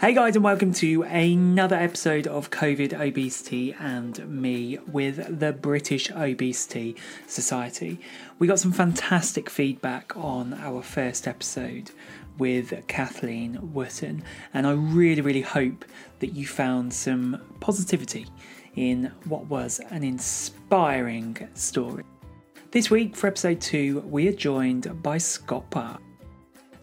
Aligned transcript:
Hey 0.00 0.12
guys, 0.12 0.34
and 0.34 0.44
welcome 0.44 0.72
to 0.74 1.04
another 1.04 1.76
episode 1.76 2.26
of 2.26 2.50
COVID 2.50 2.92
Obesity 3.00 3.72
and 3.78 4.18
me 4.28 4.76
with 4.88 5.38
the 5.38 5.52
British 5.52 6.10
Obesity 6.10 6.96
Society. 7.28 8.00
We 8.38 8.48
got 8.48 8.58
some 8.58 8.72
fantastic 8.72 9.48
feedback 9.48 10.14
on 10.16 10.52
our 10.54 10.82
first 10.82 11.28
episode 11.28 11.92
with 12.38 12.86
Kathleen 12.88 13.72
Wotton, 13.72 14.24
and 14.52 14.66
I 14.66 14.72
really, 14.72 15.22
really 15.22 15.42
hope 15.42 15.84
that 16.18 16.34
you 16.34 16.44
found 16.46 16.92
some 16.92 17.40
positivity 17.60 18.26
in 18.74 19.12
what 19.26 19.46
was 19.46 19.80
an 19.90 20.02
inspiring 20.02 21.48
story. 21.54 22.02
This 22.72 22.90
week, 22.90 23.14
for 23.14 23.28
episode 23.28 23.60
two, 23.60 24.00
we 24.00 24.26
are 24.26 24.32
joined 24.32 25.02
by 25.04 25.18
Scott 25.18 25.70
Parkes. 25.70 26.02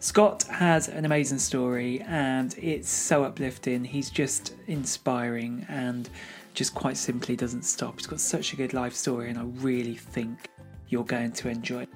Scott 0.02 0.42
has 0.50 0.88
an 0.88 1.04
amazing 1.04 1.38
story 1.38 2.00
and 2.08 2.56
it's 2.58 2.90
so 2.90 3.22
uplifting. 3.22 3.84
He's 3.84 4.10
just 4.10 4.56
inspiring 4.66 5.64
and 5.68 6.10
just 6.54 6.74
quite 6.74 6.96
simply 6.96 7.36
doesn't 7.36 7.62
stop. 7.62 8.00
He's 8.00 8.08
got 8.08 8.18
such 8.18 8.52
a 8.52 8.56
good 8.56 8.74
life 8.74 8.94
story 8.94 9.30
and 9.30 9.38
I 9.38 9.44
really 9.62 9.94
think 9.94 10.50
you're 10.88 11.04
going 11.04 11.30
to 11.30 11.48
enjoy 11.48 11.82
it. 11.82 11.88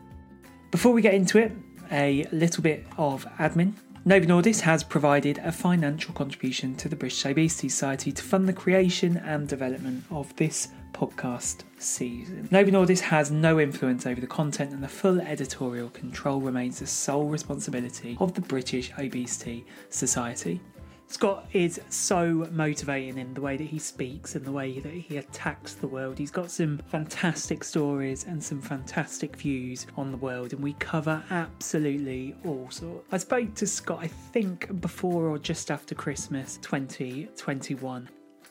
Before 0.71 0.93
we 0.93 1.03
get 1.03 1.15
into 1.15 1.39
it, 1.39 1.51
a 1.91 2.25
little 2.31 2.63
bit 2.63 2.87
of 2.97 3.27
admin. 3.39 3.73
Novo 4.05 4.25
Nordisk 4.25 4.61
has 4.61 4.85
provided 4.85 5.39
a 5.39 5.51
financial 5.51 6.15
contribution 6.15 6.77
to 6.77 6.89
the 6.89 6.95
British 6.95 7.27
Obesity 7.27 7.69
Society 7.69 8.13
to 8.13 8.23
fund 8.23 8.49
the 8.49 8.53
creation 8.53 9.17
and 9.17 9.49
development 9.49 10.05
of 10.13 10.35
this 10.37 10.69
podcast 10.97 11.63
season. 11.79 12.49
Novo 12.51 12.71
Nordisk 12.71 13.01
has 13.01 13.31
no 13.31 13.61
influence 13.61 14.07
over 14.07 14.21
the 14.21 14.27
content 14.27 14.73
and 14.73 14.83
the 14.83 14.89
full 14.89 15.21
editorial 15.21 15.91
control 15.91 16.41
remains 16.41 16.79
the 16.79 16.87
sole 16.87 17.29
responsibility 17.29 18.17
of 18.19 18.35
the 18.35 18.41
British 18.41 18.91
Obesity 18.99 19.67
Society. 19.91 20.61
Scott 21.09 21.47
is 21.53 21.81
so 21.89 22.49
motivating 22.51 23.19
in 23.19 23.33
the 23.33 23.41
way 23.41 23.57
that 23.57 23.65
he 23.65 23.79
speaks 23.79 24.35
and 24.35 24.45
the 24.45 24.51
way 24.51 24.81
that 24.81 24.93
he 24.93 25.19
attacks 25.19 25.75
the 25.75 25.87
world. 25.87 26.19
He's 26.19 26.33
got 26.33 26.51
some 26.51 26.79
fantastic 26.91 27.63
stories 27.63 28.25
and 28.25 28.43
some 28.43 28.61
fantastic 28.61 29.37
views 29.37 29.87
on 29.97 30.11
the 30.11 30.17
world, 30.17 30.53
and 30.53 30.61
we 30.61 30.73
cover 30.75 31.23
absolutely 31.31 32.35
all 32.45 32.69
sorts. 32.71 33.07
I 33.13 33.19
spoke 33.19 33.55
to 33.55 33.69
Scott, 33.69 34.01
I 34.03 34.09
think, 34.09 34.81
before 34.81 35.29
or 35.29 35.39
just 35.39 35.71
after 35.71 35.95
Christmas 35.95 36.59
2021. 36.63 38.09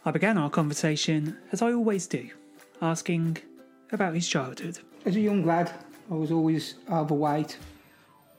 I 0.07 0.11
began 0.11 0.37
our 0.37 0.51
conversation, 0.51 1.35
as 1.51 1.63
I 1.63 1.73
always 1.73 2.05
do, 2.05 2.29
asking 2.79 3.37
about 3.91 4.13
his 4.13 4.27
childhood. 4.27 4.77
As 5.03 5.15
a 5.15 5.19
young 5.19 5.43
lad, 5.43 5.71
I 6.11 6.13
was 6.13 6.31
always 6.31 6.75
overweight. 6.91 7.57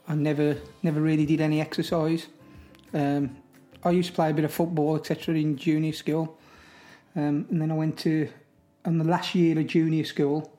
I 0.06 0.14
never, 0.14 0.59
never 0.84 1.00
really 1.00 1.27
did 1.27 1.41
any 1.41 1.61
exercise. 1.61 2.28
Um, 2.94 3.37
I 3.83 3.91
used 3.91 4.11
to 4.11 4.14
play 4.14 4.31
a 4.31 4.33
bit 4.33 4.44
of 4.44 4.53
football, 4.53 4.94
etc., 4.94 5.34
in 5.34 5.56
junior 5.56 5.92
school, 5.92 6.39
um, 7.17 7.47
and 7.50 7.61
then 7.61 7.72
I 7.72 7.75
went 7.75 7.98
to, 7.98 8.28
on 8.84 8.98
the 8.98 9.05
last 9.05 9.34
year 9.34 9.59
of 9.59 9.67
junior 9.67 10.05
school, 10.05 10.53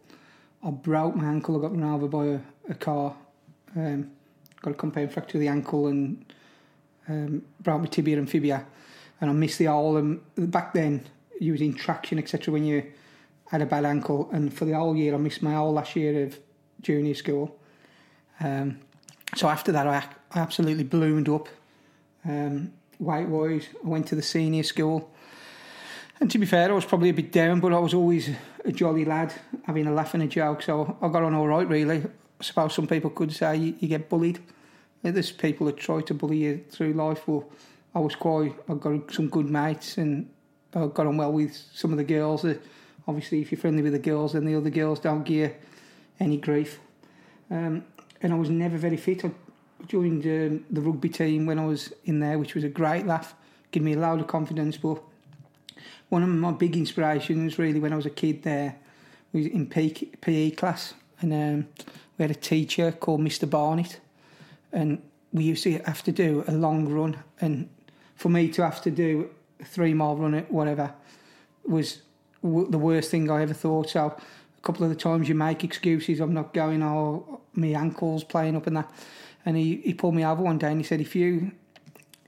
I 0.62 0.72
broke 0.72 1.16
my 1.16 1.24
ankle. 1.24 1.58
I 1.58 1.62
got 1.62 1.72
run 1.72 1.84
over 1.86 2.10
by 2.10 2.26
a, 2.26 2.40
a 2.68 2.76
car. 2.76 3.16
Um, 3.78 4.12
got 4.62 4.72
a 4.72 4.74
compound 4.74 5.14
fracture 5.14 5.38
of 5.38 5.42
the 5.42 5.48
ankle 5.48 5.88
and 5.88 6.26
um, 7.08 7.44
broke 7.62 7.80
my 7.80 7.88
tibia 7.88 8.18
and 8.18 8.30
fibia 8.30 8.66
and 9.22 9.30
I 9.30 9.34
missed 9.34 9.60
the 9.60 9.66
whole. 9.66 9.98
Um, 9.98 10.22
back 10.38 10.74
then, 10.74 11.06
using 11.40 11.74
traction, 11.74 12.20
etc. 12.20 12.52
When 12.52 12.66
you 12.66 12.84
had 13.50 13.62
a 13.62 13.66
bad 13.66 13.86
ankle, 13.86 14.30
and 14.32 14.54
for 14.54 14.66
the 14.66 14.74
whole 14.74 14.96
year, 14.96 15.14
I 15.14 15.18
missed 15.18 15.42
my 15.42 15.54
whole 15.54 15.74
last 15.74 15.96
year 15.96 16.26
of 16.26 16.40
junior 16.82 17.14
school. 17.14 17.58
Um, 18.40 18.80
so 19.36 19.48
after 19.48 19.72
that, 19.72 19.88
I, 19.88 20.04
I 20.32 20.40
absolutely 20.40 20.84
bloomed 20.84 21.30
up. 21.30 21.48
Um, 22.26 22.74
weight 23.00 23.28
wise, 23.28 23.68
I 23.84 23.88
went 23.88 24.08
to 24.08 24.16
the 24.16 24.22
senior 24.22 24.64
school. 24.64 25.12
And 26.20 26.32
to 26.32 26.40
be 26.40 26.46
fair, 26.46 26.70
I 26.70 26.74
was 26.74 26.86
probably 26.86 27.10
a 27.10 27.14
bit 27.14 27.32
down, 27.32 27.60
but 27.60 27.74
I 27.74 27.80
was 27.80 27.94
always 27.94 28.30
a 28.66 28.72
jolly 28.72 29.06
lad, 29.06 29.34
having 29.64 29.88
a 29.88 29.92
laugh 29.92 30.14
and 30.14 30.24
a 30.24 30.28
joke. 30.28 30.64
So 30.64 30.98
I 31.02 31.08
got 31.10 31.24
on 31.24 31.36
all 31.36 31.48
right, 31.48 31.68
really. 31.68 31.98
I 32.00 32.44
suppose 32.44 32.74
some 32.74 32.88
people 32.88 33.12
could 33.12 33.32
say 33.32 33.56
you, 33.58 33.76
you 33.80 33.88
get 33.88 34.10
bullied. 34.10 34.40
There's 35.04 35.32
people 35.32 35.68
that 35.68 35.78
try 35.78 36.02
to 36.02 36.14
bully 36.14 36.38
you 36.38 36.66
through 36.70 36.94
life. 36.94 37.28
Well, 37.28 37.48
I 37.98 38.00
was 38.00 38.16
quite. 38.16 38.54
I 38.70 38.76
got 38.76 39.12
some 39.12 39.28
good 39.28 39.50
mates, 39.50 39.98
and 39.98 40.30
I 40.76 40.86
got 40.86 41.08
on 41.08 41.18
well 41.18 41.34
with 41.34 41.56
some 41.74 41.92
of 41.92 41.98
the 41.98 42.04
girls. 42.04 42.46
Obviously, 43.08 43.42
if 43.42 43.52
you're 43.52 43.60
friendly 43.60 43.82
with 43.82 43.94
the 43.94 44.00
girls, 44.00 44.34
then 44.34 44.46
the 44.46 44.54
other 44.54 44.70
girls 44.70 45.00
don't 45.00 45.24
give 45.24 45.36
you 45.36 45.56
any 46.20 46.38
grief. 46.38 46.80
Um, 47.50 47.86
and 48.22 48.34
I 48.34 48.36
was 48.36 48.52
never 48.52 48.78
very 48.78 48.98
fit. 48.98 49.26
I 49.26 49.32
joined 49.88 50.26
um, 50.26 50.64
the 50.70 50.80
rugby 50.80 51.10
team 51.10 51.48
when 51.48 51.58
I 51.58 51.66
was 51.66 51.92
in 52.06 52.20
there, 52.20 52.38
which 52.38 52.54
was 52.54 52.64
a 52.64 52.70
great 52.70 53.08
laugh, 53.08 53.34
gave 53.72 53.82
me 53.82 53.94
a 53.94 54.00
load 54.00 54.20
of 54.20 54.28
confidence. 54.28 54.78
But 54.78 55.02
one 56.10 56.22
of 56.22 56.30
my 56.30 56.52
big 56.52 56.78
inspirations, 56.78 57.58
really, 57.58 57.80
when 57.80 57.94
I 57.94 57.96
was 57.96 58.06
a 58.06 58.12
kid 58.12 58.44
there, 58.44 58.76
was 59.34 59.48
in 59.48 59.66
PE 59.66 60.52
class, 60.52 60.94
and 61.20 61.34
um, 61.34 61.68
we 62.20 62.24
had 62.24 62.32
a 62.32 62.36
teacher 62.36 62.92
called 62.92 63.22
Mr. 63.22 63.50
Barnett, 63.50 64.00
and 64.72 65.02
we 65.34 65.46
used 65.46 65.64
to 65.64 65.80
have 65.80 66.04
to 66.04 66.12
do 66.12 66.44
a 66.48 66.52
long 66.52 66.88
run, 66.88 67.18
and 67.42 67.70
for 68.18 68.30
me 68.30 68.50
to 68.50 68.64
have 68.64 68.82
to 68.82 68.92
do 68.92 69.30
three 69.64 69.94
mile 69.94 70.18
run 70.18 70.34
at 70.34 70.52
whatever 70.52 70.94
was 71.64 72.02
w- 72.44 72.70
the 72.70 72.78
worst 72.78 73.12
thing 73.12 73.30
I 73.30 73.44
ever 73.44 73.54
thought. 73.54 73.92
So 73.92 74.08
a 74.08 74.62
couple 74.62 74.84
of 74.84 74.90
the 74.90 74.96
times 74.96 75.30
you 75.30 75.36
make 75.36 75.64
excuses, 75.64 76.20
I'm 76.20 76.34
not 76.34 76.54
going, 76.54 76.84
or 76.84 77.40
my 77.54 77.68
ankles 77.68 78.24
playing 78.24 78.56
up 78.56 78.68
and 78.68 78.78
that. 78.78 78.92
And 79.46 79.56
he, 79.56 79.78
he 79.78 79.94
pulled 79.94 80.16
me 80.16 80.26
over 80.26 80.42
one 80.42 80.58
day 80.58 80.70
and 80.70 80.80
he 80.80 80.84
said, 80.84 81.00
if 81.00 81.16
you 81.16 81.52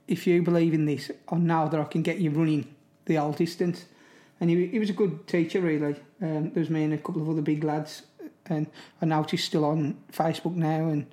if 0.07 0.25
you 0.25 0.41
believe 0.41 0.73
in 0.73 0.85
this, 0.85 1.11
I 1.31 1.35
know 1.35 1.67
that 1.69 1.79
I 1.79 1.83
can 1.83 2.01
get 2.01 2.17
you 2.17 2.31
running 2.31 2.73
the 3.05 3.19
old 3.19 3.35
distance. 3.35 3.85
And 4.41 4.49
he, 4.49 4.65
he 4.65 4.79
was 4.79 4.89
a 4.89 4.93
good 4.93 5.27
teacher, 5.27 5.61
really. 5.61 5.95
Um, 6.19 6.49
there 6.51 6.61
was 6.61 6.69
me 6.71 6.83
and 6.83 6.93
a 6.93 6.97
couple 6.97 7.21
of 7.21 7.29
other 7.29 7.43
big 7.43 7.63
lads, 7.63 8.03
and 8.47 8.65
I 9.03 9.05
noticed 9.05 9.45
still 9.45 9.65
on 9.65 9.97
Facebook 10.11 10.55
now, 10.55 10.87
and 10.87 11.05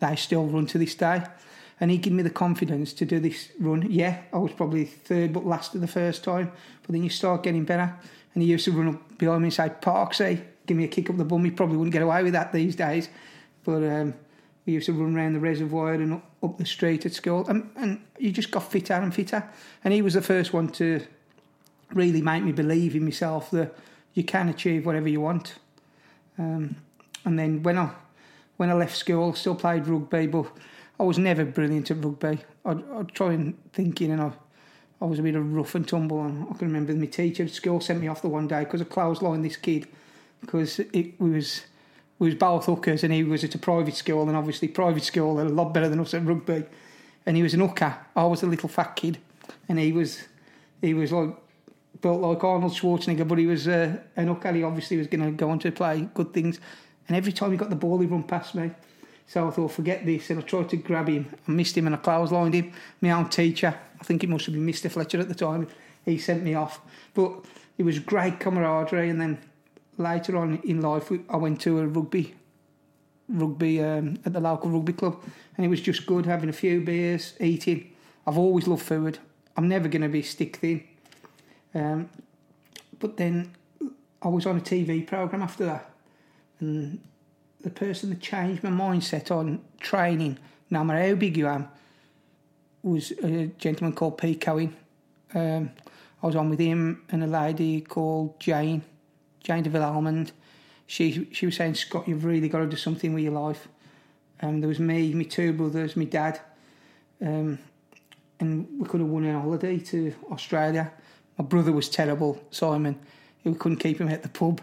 they 0.00 0.16
still 0.16 0.44
run 0.44 0.66
to 0.66 0.76
this 0.76 0.94
day 0.94 1.22
and 1.80 1.90
he 1.90 1.98
gave 1.98 2.12
me 2.12 2.22
the 2.22 2.30
confidence 2.30 2.92
to 2.94 3.04
do 3.04 3.20
this 3.20 3.50
run. 3.60 3.90
Yeah, 3.90 4.22
I 4.32 4.38
was 4.38 4.52
probably 4.52 4.84
third 4.84 5.32
but 5.32 5.46
last 5.46 5.74
of 5.74 5.80
the 5.80 5.86
first 5.86 6.24
time, 6.24 6.50
but 6.82 6.92
then 6.92 7.02
you 7.02 7.10
start 7.10 7.42
getting 7.42 7.64
better. 7.64 7.94
And 8.34 8.42
he 8.42 8.50
used 8.50 8.64
to 8.66 8.72
run 8.72 8.88
up 8.88 9.18
behind 9.18 9.42
me 9.42 9.46
and 9.46 9.54
say, 9.54 9.70
Parksy, 9.80 10.42
give 10.66 10.76
me 10.76 10.84
a 10.84 10.88
kick 10.88 11.08
up 11.10 11.16
the 11.16 11.24
bum. 11.24 11.44
He 11.44 11.50
probably 11.50 11.76
wouldn't 11.76 11.92
get 11.92 12.02
away 12.02 12.22
with 12.22 12.34
that 12.34 12.52
these 12.52 12.76
days. 12.76 13.08
But 13.64 13.82
um, 13.82 14.14
we 14.64 14.74
used 14.74 14.86
to 14.86 14.92
run 14.92 15.16
around 15.16 15.34
the 15.34 15.40
reservoir 15.40 15.94
and 15.94 16.20
up, 16.42 16.58
the 16.58 16.66
street 16.66 17.06
at 17.06 17.12
school. 17.12 17.46
And, 17.48 17.70
and 17.76 18.00
you 18.18 18.30
just 18.32 18.50
got 18.50 18.70
fitter 18.70 18.94
and 18.94 19.14
fitter. 19.14 19.48
And 19.84 19.92
he 19.92 20.02
was 20.02 20.14
the 20.14 20.22
first 20.22 20.52
one 20.52 20.68
to 20.72 21.00
really 21.92 22.20
make 22.20 22.42
me 22.42 22.52
believe 22.52 22.94
in 22.94 23.04
myself 23.04 23.50
that 23.52 23.74
you 24.14 24.24
can 24.24 24.48
achieve 24.48 24.84
whatever 24.84 25.08
you 25.08 25.20
want. 25.20 25.54
Um, 26.38 26.76
and 27.24 27.38
then 27.38 27.62
when 27.62 27.78
I 27.78 27.90
when 28.56 28.70
I 28.70 28.74
left 28.74 28.96
school, 28.96 29.34
still 29.34 29.54
played 29.54 29.86
rugby, 29.86 30.26
but 30.26 30.46
I 30.98 31.02
was 31.02 31.18
never 31.18 31.44
brilliant 31.44 31.90
at 31.90 32.02
rugby. 32.02 32.38
I'd, 32.64 32.82
I'd 32.92 33.08
try 33.08 33.32
and 33.32 33.56
think, 33.72 34.00
you 34.00 34.08
know, 34.08 34.32
I 35.00 35.04
was 35.04 35.18
a 35.18 35.22
bit 35.22 35.34
of 35.34 35.52
rough 35.52 35.74
and 35.74 35.86
tumble. 35.86 36.24
And 36.24 36.44
I 36.44 36.54
can 36.56 36.68
remember 36.68 36.94
my 36.94 37.06
teacher 37.06 37.44
at 37.44 37.50
school 37.50 37.80
sent 37.80 38.00
me 38.00 38.08
off 38.08 38.22
the 38.22 38.28
one 38.28 38.48
day 38.48 38.64
because 38.64 38.80
I 38.80 38.84
clotheslined 38.84 39.42
this 39.42 39.56
kid 39.56 39.86
because 40.40 40.78
it 40.78 41.20
was 41.20 41.62
we 42.18 42.28
was 42.28 42.34
both 42.34 42.64
hookers 42.64 43.04
and 43.04 43.12
he 43.12 43.24
was 43.24 43.44
at 43.44 43.54
a 43.54 43.58
private 43.58 43.94
school 43.94 44.26
and 44.26 44.36
obviously 44.36 44.68
private 44.68 45.04
school 45.04 45.38
are 45.38 45.44
a 45.44 45.50
lot 45.50 45.74
better 45.74 45.88
than 45.88 46.00
us 46.00 46.14
at 46.14 46.24
rugby. 46.24 46.64
And 47.26 47.36
he 47.36 47.42
was 47.42 47.52
an 47.52 47.60
hooker. 47.60 47.98
I 48.14 48.24
was 48.24 48.42
a 48.42 48.46
little 48.46 48.68
fat 48.68 48.96
kid, 48.96 49.18
and 49.68 49.78
he 49.78 49.92
was 49.92 50.22
he 50.80 50.94
was 50.94 51.12
like 51.12 51.34
built 52.00 52.20
like 52.20 52.42
Arnold 52.44 52.72
Schwarzenegger, 52.72 53.26
but 53.26 53.38
he 53.38 53.46
was 53.46 53.66
uh, 53.66 53.98
an 54.14 54.28
hooker. 54.28 54.52
He 54.52 54.62
obviously 54.62 54.96
was 54.96 55.08
going 55.08 55.24
to 55.24 55.30
go 55.32 55.50
on 55.50 55.58
to 55.60 55.72
play 55.72 56.08
good 56.14 56.32
things. 56.32 56.60
And 57.08 57.16
every 57.16 57.32
time 57.32 57.50
he 57.50 57.56
got 57.56 57.70
the 57.70 57.76
ball, 57.76 57.98
he 57.98 58.06
run 58.06 58.22
past 58.22 58.54
me. 58.54 58.70
So 59.26 59.48
I 59.48 59.50
thought, 59.50 59.72
forget 59.72 60.06
this. 60.06 60.30
And 60.30 60.40
I 60.40 60.42
tried 60.42 60.68
to 60.70 60.76
grab 60.76 61.08
him. 61.08 61.34
I 61.46 61.50
missed 61.50 61.76
him 61.76 61.86
and 61.86 61.96
I 61.96 61.98
clotheslined 61.98 62.54
him. 62.54 62.72
My 63.00 63.10
own 63.10 63.28
teacher, 63.28 63.76
I 64.00 64.04
think 64.04 64.22
it 64.22 64.28
must 64.28 64.46
have 64.46 64.54
been 64.54 64.66
Mr. 64.66 64.90
Fletcher 64.90 65.20
at 65.20 65.28
the 65.28 65.34
time, 65.34 65.68
he 66.04 66.18
sent 66.18 66.42
me 66.42 66.54
off. 66.54 66.80
But 67.14 67.44
it 67.76 67.82
was 67.82 67.98
great 67.98 68.38
camaraderie. 68.38 69.10
And 69.10 69.20
then 69.20 69.38
later 69.98 70.36
on 70.36 70.60
in 70.64 70.80
life, 70.80 71.10
I 71.28 71.36
went 71.36 71.60
to 71.62 71.80
a 71.80 71.86
rugby 71.86 72.34
rugby 73.28 73.82
um, 73.82 74.18
at 74.24 74.32
the 74.32 74.40
local 74.40 74.70
rugby 74.70 74.92
club, 74.92 75.20
and 75.56 75.66
it 75.66 75.68
was 75.68 75.80
just 75.80 76.06
good 76.06 76.26
having 76.26 76.48
a 76.48 76.52
few 76.52 76.80
beers, 76.80 77.34
eating. 77.40 77.92
I've 78.26 78.38
always 78.38 78.66
loved 78.66 78.82
food. 78.82 79.18
I'm 79.56 79.68
never 79.68 79.88
going 79.88 80.02
to 80.02 80.08
be 80.08 80.22
stick 80.22 80.56
thin. 80.56 80.84
Um, 81.74 82.10
but 82.98 83.16
then 83.16 83.54
I 84.22 84.28
was 84.28 84.46
on 84.46 84.58
a 84.58 84.60
TV 84.60 85.06
program 85.06 85.42
after 85.42 85.64
that, 85.66 85.90
and 86.60 87.00
the 87.60 87.70
person 87.70 88.10
that 88.10 88.20
changed 88.20 88.62
my 88.62 88.70
mindset 88.70 89.30
on 89.30 89.60
training, 89.80 90.38
no 90.70 90.84
matter 90.84 91.08
how 91.08 91.14
big 91.14 91.36
you 91.36 91.48
am, 91.48 91.68
was 92.82 93.10
a 93.22 93.46
gentleman 93.58 93.92
called 93.92 94.18
Pete 94.18 94.40
Cohen. 94.40 94.76
Um, 95.34 95.70
I 96.22 96.26
was 96.26 96.36
on 96.36 96.48
with 96.50 96.58
him 96.58 97.02
and 97.10 97.22
a 97.22 97.26
lady 97.26 97.80
called 97.80 98.38
Jane, 98.38 98.82
Jane 99.42 99.62
Deville 99.62 99.82
Almond. 99.82 100.32
She 100.86 101.28
she 101.32 101.46
was 101.46 101.56
saying, 101.56 101.74
Scott, 101.74 102.06
you've 102.06 102.24
really 102.24 102.48
got 102.48 102.60
to 102.60 102.66
do 102.66 102.76
something 102.76 103.12
with 103.12 103.24
your 103.24 103.32
life. 103.32 103.68
Um, 104.40 104.60
there 104.60 104.68
was 104.68 104.78
me, 104.78 105.12
my 105.14 105.24
two 105.24 105.52
brothers, 105.52 105.96
my 105.96 106.04
dad. 106.04 106.40
Um, 107.20 107.58
and 108.38 108.68
we 108.78 108.86
could 108.86 109.00
have 109.00 109.08
won 109.08 109.24
a 109.24 109.40
holiday 109.40 109.78
to 109.78 110.14
Australia. 110.30 110.92
My 111.38 111.44
brother 111.44 111.72
was 111.72 111.88
terrible, 111.88 112.40
Simon. 112.50 112.98
We 113.44 113.54
couldn't 113.54 113.78
keep 113.78 114.00
him 114.00 114.08
at 114.08 114.22
the 114.22 114.28
pub. 114.28 114.60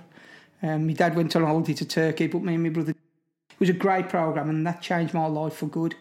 Um, 0.63 0.88
my 0.88 0.94
dad 0.94 1.15
went 1.15 1.36
on 1.36 1.44
holiday 1.44 1.74
to 1.74 1.86
Turkey, 1.86 2.27
but 2.27 2.42
me 2.42 2.54
and 2.54 2.63
my 2.63 2.69
brother. 2.69 2.92
It 2.92 3.60
was 3.60 3.69
a 3.69 3.74
great 3.74 4.10
program, 4.10 4.50
and 4.50 4.65
that 4.65 4.81
changed 4.81 5.13
my 5.13 5.25
life 5.25 5.54
for 5.54 5.68
good. 5.68 5.95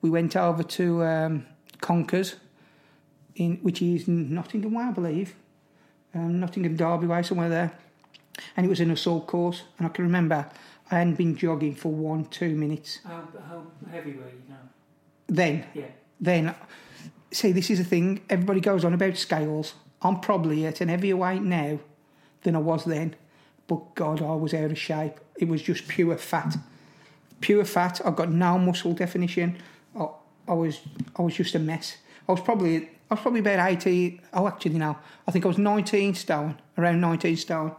We 0.00 0.08
went 0.08 0.34
over 0.36 0.62
to 0.62 1.04
um, 1.04 1.46
Conkers, 1.80 2.36
in 3.36 3.56
which 3.58 3.82
is 3.82 4.08
Nottingham 4.08 4.72
Way, 4.74 4.84
I 4.84 4.90
believe, 4.90 5.34
um, 6.14 6.40
Nottingham 6.40 6.76
Derby 6.76 7.06
Way, 7.06 7.22
somewhere 7.22 7.50
there. 7.50 7.72
And 8.56 8.64
it 8.64 8.70
was 8.70 8.80
an 8.80 8.90
assault 8.90 9.26
course, 9.26 9.62
and 9.78 9.86
I 9.86 9.90
can 9.90 10.04
remember 10.04 10.46
I 10.90 10.98
hadn't 10.98 11.14
been 11.16 11.36
jogging 11.36 11.74
for 11.74 11.92
one, 11.92 12.24
two 12.24 12.56
minutes. 12.56 13.00
How, 13.04 13.22
how 13.48 13.62
heavy 13.90 14.12
were 14.12 14.24
you 14.24 14.42
now? 14.48 14.56
Then, 15.28 15.66
Yeah. 15.74 15.84
then, 16.20 16.54
see, 17.30 17.52
this 17.52 17.70
is 17.70 17.78
the 17.78 17.84
thing. 17.84 18.22
Everybody 18.30 18.60
goes 18.60 18.84
on 18.84 18.94
about 18.94 19.16
scales. 19.18 19.74
I'm 20.02 20.20
probably 20.20 20.66
at 20.66 20.80
an 20.80 20.88
heavier 20.88 21.16
weight 21.16 21.42
now 21.42 21.78
than 22.42 22.56
I 22.56 22.60
was 22.60 22.84
then, 22.84 23.14
but 23.70 23.94
God, 23.94 24.20
I 24.20 24.34
was 24.34 24.52
out 24.52 24.72
of 24.72 24.76
shape. 24.76 25.20
It 25.38 25.46
was 25.46 25.62
just 25.62 25.86
pure 25.86 26.16
fat, 26.16 26.56
pure 27.40 27.64
fat. 27.64 28.00
I 28.04 28.10
got 28.10 28.28
no 28.28 28.58
muscle 28.58 28.94
definition. 28.94 29.58
I, 29.96 30.08
I 30.48 30.54
was, 30.54 30.80
I 31.14 31.22
was 31.22 31.36
just 31.36 31.54
a 31.54 31.60
mess. 31.60 31.98
I 32.28 32.32
was 32.32 32.40
probably, 32.40 32.88
I 33.08 33.14
was 33.14 33.20
probably 33.20 33.38
about 33.38 33.70
18. 33.70 34.22
Oh, 34.32 34.48
actually, 34.48 34.76
no, 34.76 34.98
I 35.28 35.30
think 35.30 35.44
I 35.44 35.48
was 35.48 35.56
19 35.56 36.16
stone, 36.16 36.60
around 36.76 37.00
19 37.00 37.36
stone, 37.36 37.76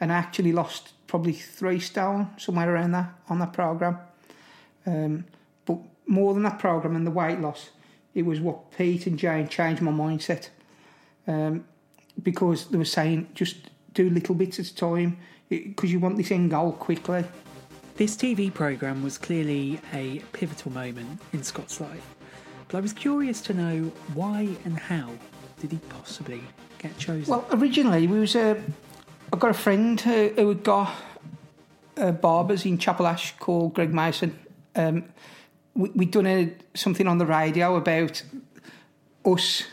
and 0.00 0.10
I 0.10 0.16
actually 0.16 0.52
lost 0.52 0.94
probably 1.06 1.34
three 1.34 1.80
stone 1.80 2.30
somewhere 2.38 2.74
around 2.74 2.92
that 2.92 3.12
on 3.28 3.40
that 3.40 3.52
program. 3.52 3.98
Um, 4.86 5.26
but 5.66 5.80
more 6.06 6.32
than 6.32 6.44
that 6.44 6.58
program 6.58 6.96
and 6.96 7.06
the 7.06 7.10
weight 7.10 7.40
loss, 7.40 7.68
it 8.14 8.22
was 8.22 8.40
what 8.40 8.70
Pete 8.70 9.06
and 9.06 9.18
Jane 9.18 9.48
changed 9.48 9.82
my 9.82 9.92
mindset. 9.92 10.48
Um, 11.26 11.66
because 12.22 12.68
they 12.68 12.78
were 12.78 12.86
saying 12.86 13.28
just 13.34 13.68
do 13.94 14.10
little 14.10 14.34
bits 14.34 14.58
at 14.58 14.66
a 14.66 14.74
time 14.74 15.18
because 15.48 15.92
you 15.92 15.98
want 15.98 16.16
this 16.16 16.30
end 16.30 16.50
goal 16.50 16.72
quickly. 16.72 17.24
This 17.96 18.16
TV 18.16 18.52
programme 18.52 19.02
was 19.02 19.18
clearly 19.18 19.80
a 19.92 20.20
pivotal 20.32 20.72
moment 20.72 21.20
in 21.32 21.42
Scott's 21.42 21.80
life, 21.80 22.14
but 22.68 22.78
I 22.78 22.80
was 22.80 22.92
curious 22.92 23.40
to 23.42 23.54
know 23.54 23.92
why 24.14 24.48
and 24.64 24.78
how 24.78 25.10
did 25.60 25.72
he 25.72 25.78
possibly 25.90 26.40
get 26.78 26.96
chosen? 26.98 27.30
Well, 27.30 27.46
originally 27.52 28.06
we 28.06 28.20
was 28.20 28.34
a. 28.34 28.62
I 29.32 29.36
got 29.36 29.50
a 29.50 29.54
friend 29.54 30.00
who, 30.00 30.28
who 30.30 30.48
had 30.48 30.64
got 30.64 30.92
uh, 31.96 32.12
barbers 32.12 32.64
in 32.64 32.78
Chapel 32.78 33.06
Ash 33.06 33.36
called 33.38 33.74
Greg 33.74 33.92
Mason. 33.92 34.38
Um, 34.74 35.04
we, 35.74 35.90
we'd 35.90 36.10
done 36.10 36.26
a, 36.26 36.52
something 36.74 37.06
on 37.06 37.18
the 37.18 37.26
radio 37.26 37.76
about 37.76 38.22
us. 39.24 39.64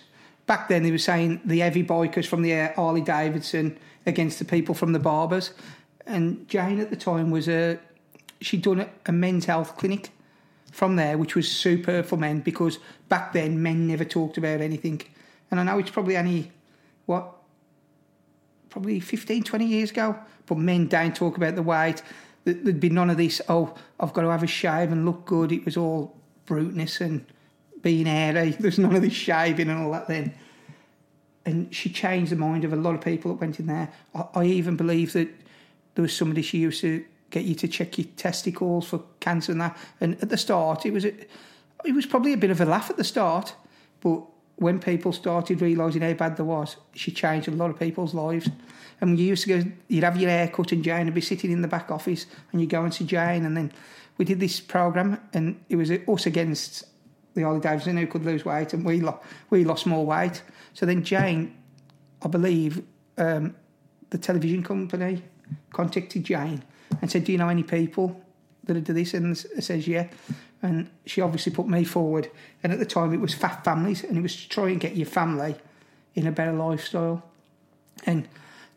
Back 0.46 0.70
then, 0.70 0.84
they 0.84 0.92
were 0.92 0.98
saying 0.98 1.42
the 1.44 1.60
heavy 1.60 1.84
bikers 1.84 2.26
from 2.26 2.42
the 2.42 2.54
uh, 2.54 2.74
Harley 2.74 3.02
Davidson 3.02 3.78
against 4.08 4.40
the 4.40 4.46
people 4.46 4.74
from 4.74 4.94
the 4.94 5.00
barbers. 5.00 5.52
And 6.08 6.48
Jane 6.48 6.80
at 6.80 6.90
the 6.90 6.96
time 6.96 7.30
was 7.30 7.48
a. 7.48 7.78
She'd 8.42 8.62
done 8.62 8.80
a, 8.80 8.90
a 9.08 9.12
men's 9.12 9.46
health 9.46 9.78
clinic 9.78 10.10
from 10.72 10.96
there, 10.96 11.18
which 11.18 11.36
was 11.36 11.52
super 11.52 12.04
for 12.04 12.18
men 12.18 12.40
because 12.40 12.78
back 13.10 13.34
then 13.34 13.62
men 13.62 13.88
never 13.88 14.06
talked 14.06 14.38
about 14.38 14.62
anything. 14.62 15.02
And 15.50 15.60
I 15.60 15.64
know 15.64 15.80
it's 15.80 15.90
probably 15.90 16.18
only, 16.18 16.52
what, 17.08 17.34
probably 18.70 19.00
15, 19.00 19.44
20 19.44 19.66
years 19.66 19.92
ago, 19.92 20.18
but 20.46 20.58
men 20.58 20.88
don't 20.88 21.16
talk 21.16 21.36
about 21.38 21.56
the 21.56 21.64
weight. 21.64 22.04
There- 22.44 22.54
There'd 22.54 22.80
be 22.80 22.90
none 22.90 23.10
of 23.10 23.18
this, 23.18 23.42
oh, 23.50 23.74
I've 24.00 24.14
got 24.14 24.22
to 24.22 24.30
have 24.30 24.44
a 24.44 24.48
shave 24.48 24.92
and 24.92 25.06
look 25.06 25.26
good. 25.26 25.52
It 25.52 25.66
was 25.66 25.78
all 25.78 26.16
bruteness 26.46 27.02
and 27.02 27.26
being 27.82 28.06
hairy. 28.06 28.52
There's 28.60 28.78
none 28.78 28.96
of 28.96 29.02
this 29.02 29.14
shaving 29.14 29.70
and 29.70 29.80
all 29.84 29.92
that 29.94 30.08
then. 30.08 30.36
And 31.48 31.74
she 31.74 31.90
changed 31.90 32.32
the 32.34 32.36
mind 32.36 32.66
of 32.66 32.74
a 32.74 32.76
lot 32.76 32.94
of 32.94 33.00
people 33.00 33.32
that 33.32 33.40
went 33.40 33.58
in 33.58 33.68
there. 33.68 33.90
I, 34.14 34.26
I 34.36 34.44
even 34.44 34.76
believe 34.76 35.14
that 35.14 35.30
there 35.96 36.02
was 36.02 36.14
somebody 36.14 36.42
she 36.42 36.58
used 36.58 36.82
to 36.82 37.06
get 37.30 37.46
you 37.46 37.56
to 37.56 37.70
check 37.70 37.98
your 37.98 38.08
testicles 38.18 38.90
for 38.90 39.02
cancer 39.22 39.54
and 39.54 39.62
that. 39.62 39.78
And 40.02 40.22
at 40.22 40.28
the 40.28 40.36
start, 40.36 40.86
it 40.86 40.92
was 40.92 41.06
a, 41.06 41.14
it 41.86 41.96
was 41.96 42.06
probably 42.06 42.34
a 42.34 42.38
bit 42.38 42.50
of 42.50 42.60
a 42.60 42.66
laugh 42.66 42.90
at 42.90 42.98
the 42.98 43.04
start, 43.06 43.56
but 44.02 44.24
when 44.58 44.80
people 44.80 45.14
started 45.14 45.62
realising 45.62 46.02
how 46.02 46.14
bad 46.14 46.36
there 46.36 46.46
was, 46.46 46.76
she 46.94 47.12
changed 47.12 47.48
a 47.48 47.52
lot 47.52 47.70
of 47.70 47.80
people's 47.80 48.14
lives. 48.14 48.50
And 49.00 49.18
you 49.18 49.28
used 49.28 49.46
to 49.46 49.62
go, 49.62 49.72
you'd 49.88 50.04
have 50.04 50.18
your 50.18 50.30
hair 50.30 50.50
cut, 50.50 50.74
and 50.74 50.84
Jane 50.84 51.06
would 51.06 51.14
be 51.14 51.22
sitting 51.22 51.52
in 51.52 51.62
the 51.62 51.68
back 51.70 51.92
office, 51.92 52.26
and 52.52 52.60
you 52.60 52.68
go 52.68 52.84
and 52.84 52.94
see 52.94 53.06
Jane. 53.06 53.46
And 53.46 53.56
then 53.56 53.72
we 54.18 54.26
did 54.26 54.42
this 54.42 54.60
programme, 54.60 55.20
and 55.34 55.64
it 55.70 55.78
was 55.78 55.92
us 55.92 56.26
against 56.26 56.84
the 57.36 57.44
Harley 57.44 57.62
Davidson 57.62 57.96
who 57.96 58.08
could 58.08 58.26
lose 58.26 58.44
weight, 58.44 58.74
and 58.74 58.84
we, 58.84 59.00
lo- 59.00 59.22
we 59.50 59.64
lost 59.64 59.86
more 59.86 60.06
weight. 60.06 60.42
So 60.78 60.86
then 60.86 61.04
Jane, 61.04 61.58
I 62.22 62.28
believe, 62.28 62.84
um, 63.18 63.56
the 64.12 64.20
television 64.20 64.62
company 64.62 65.24
contacted 65.72 66.24
Jane 66.24 66.64
and 67.02 67.10
said, 67.10 67.24
Do 67.24 67.32
you 67.32 67.40
know 67.40 67.50
any 67.50 67.64
people 67.64 68.22
that 68.66 68.84
do 68.84 68.94
this? 68.94 69.16
And 69.16 69.32
s- 69.32 69.48
says, 69.60 69.88
Yeah. 69.88 70.08
And 70.62 70.92
she 71.08 71.20
obviously 71.22 71.52
put 71.52 71.68
me 71.68 71.84
forward. 71.84 72.30
And 72.62 72.72
at 72.72 72.78
the 72.78 72.86
time, 72.86 73.12
it 73.12 73.20
was 73.20 73.34
Fat 73.34 73.64
Families, 73.64 74.04
and 74.04 74.20
it 74.20 74.22
was 74.22 74.36
to 74.36 74.50
try 74.50 74.70
and 74.70 74.80
get 74.80 74.96
your 74.96 75.08
family 75.08 75.56
in 76.14 76.28
a 76.28 76.32
better 76.32 76.54
lifestyle. 76.54 77.24
And 78.06 78.28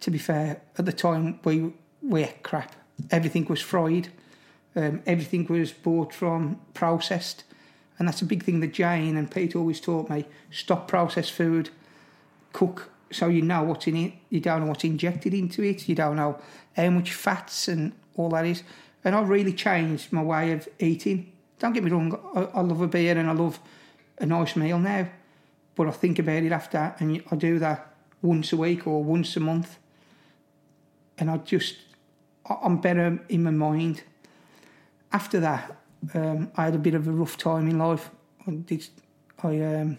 to 0.01 0.11
be 0.11 0.17
fair, 0.17 0.63
at 0.79 0.87
the 0.87 0.95
time, 0.95 1.39
we, 1.45 1.71
we 2.01 2.25
ate 2.25 2.43
crap. 2.43 2.75
Everything 3.11 3.45
was 3.45 3.61
fried, 3.61 4.09
um, 4.75 5.03
everything 5.05 5.45
was 5.51 5.71
bought 5.71 6.15
from 6.15 6.61
processed. 6.73 7.45
And 7.99 8.09
that's 8.09 8.23
a 8.23 8.27
big 8.27 8.43
thing 8.43 8.61
that 8.61 8.73
Jane 8.73 9.19
and 9.19 9.31
Pete 9.31 9.55
always 9.55 9.83
taught 9.83 10.09
me 10.09 10.25
stop 10.51 10.89
processed 10.89 11.33
food, 11.33 11.69
cook 12.53 12.91
so 13.13 13.29
you 13.29 13.43
know 13.43 13.65
what's 13.65 13.87
in 13.87 13.97
it. 13.97 14.13
You 14.29 14.41
don't 14.41 14.61
know 14.61 14.67
what's 14.67 14.85
injected 14.85 15.35
into 15.35 15.63
it. 15.63 15.89
You 15.89 15.95
don't 15.95 16.17
know 16.17 16.39
how 16.77 16.91
much 16.91 17.13
fats 17.13 17.69
and 17.69 17.93
all 18.17 18.31
that 18.31 18.47
is. 18.47 18.63
And 19.05 19.15
I've 19.15 19.29
really 19.29 19.53
changed 19.53 20.13
my 20.13 20.23
way 20.23 20.53
of 20.53 20.69
eating. 20.79 21.33
Don't 21.59 21.73
get 21.73 21.83
me 21.83 21.91
wrong, 21.91 22.19
I, 22.35 22.59
I 22.59 22.61
love 22.61 22.81
a 22.81 22.87
beer 22.87 23.19
and 23.19 23.29
I 23.29 23.33
love 23.33 23.59
a 24.19 24.27
nice 24.27 24.57
meal 24.57 24.79
now. 24.79 25.09
But 25.75 25.89
I 25.89 25.91
think 25.93 26.19
about 26.19 26.43
it 26.43 26.53
after, 26.53 26.95
and 26.99 27.23
I 27.31 27.37
do 27.37 27.59
that 27.59 27.95
once 28.23 28.53
a 28.53 28.57
week 28.57 28.87
or 28.87 29.03
once 29.03 29.37
a 29.37 29.41
month. 29.41 29.79
And 31.19 31.31
I 31.31 31.39
just, 31.39 31.77
I'm 32.63 32.81
better 32.81 33.21
in 33.29 33.43
my 33.43 33.51
mind. 33.51 34.03
After 35.13 35.41
that, 35.41 35.77
um, 36.15 36.51
I 36.57 36.65
had 36.65 36.75
a 36.75 36.79
bit 36.79 36.95
of 36.95 37.09
a 37.09 37.13
rough 37.13 37.37
time 37.37 37.69
in 37.69 37.79
life. 37.79 38.11
I 38.47 38.51
did, 38.53 38.87
I 39.43 39.61
um, 39.61 39.99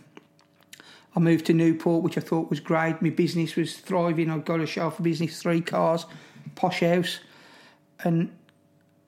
I 1.15 1.19
moved 1.19 1.45
to 1.47 1.53
Newport, 1.53 2.03
which 2.03 2.17
I 2.17 2.21
thought 2.21 2.49
was 2.49 2.59
great. 2.59 3.01
My 3.01 3.09
business 3.09 3.55
was 3.55 3.77
thriving. 3.77 4.29
I 4.29 4.37
got 4.37 4.61
a 4.61 4.67
for 4.67 5.03
business, 5.03 5.41
three 5.41 5.61
cars, 5.61 6.05
posh 6.55 6.79
house, 6.79 7.19
and 8.03 8.31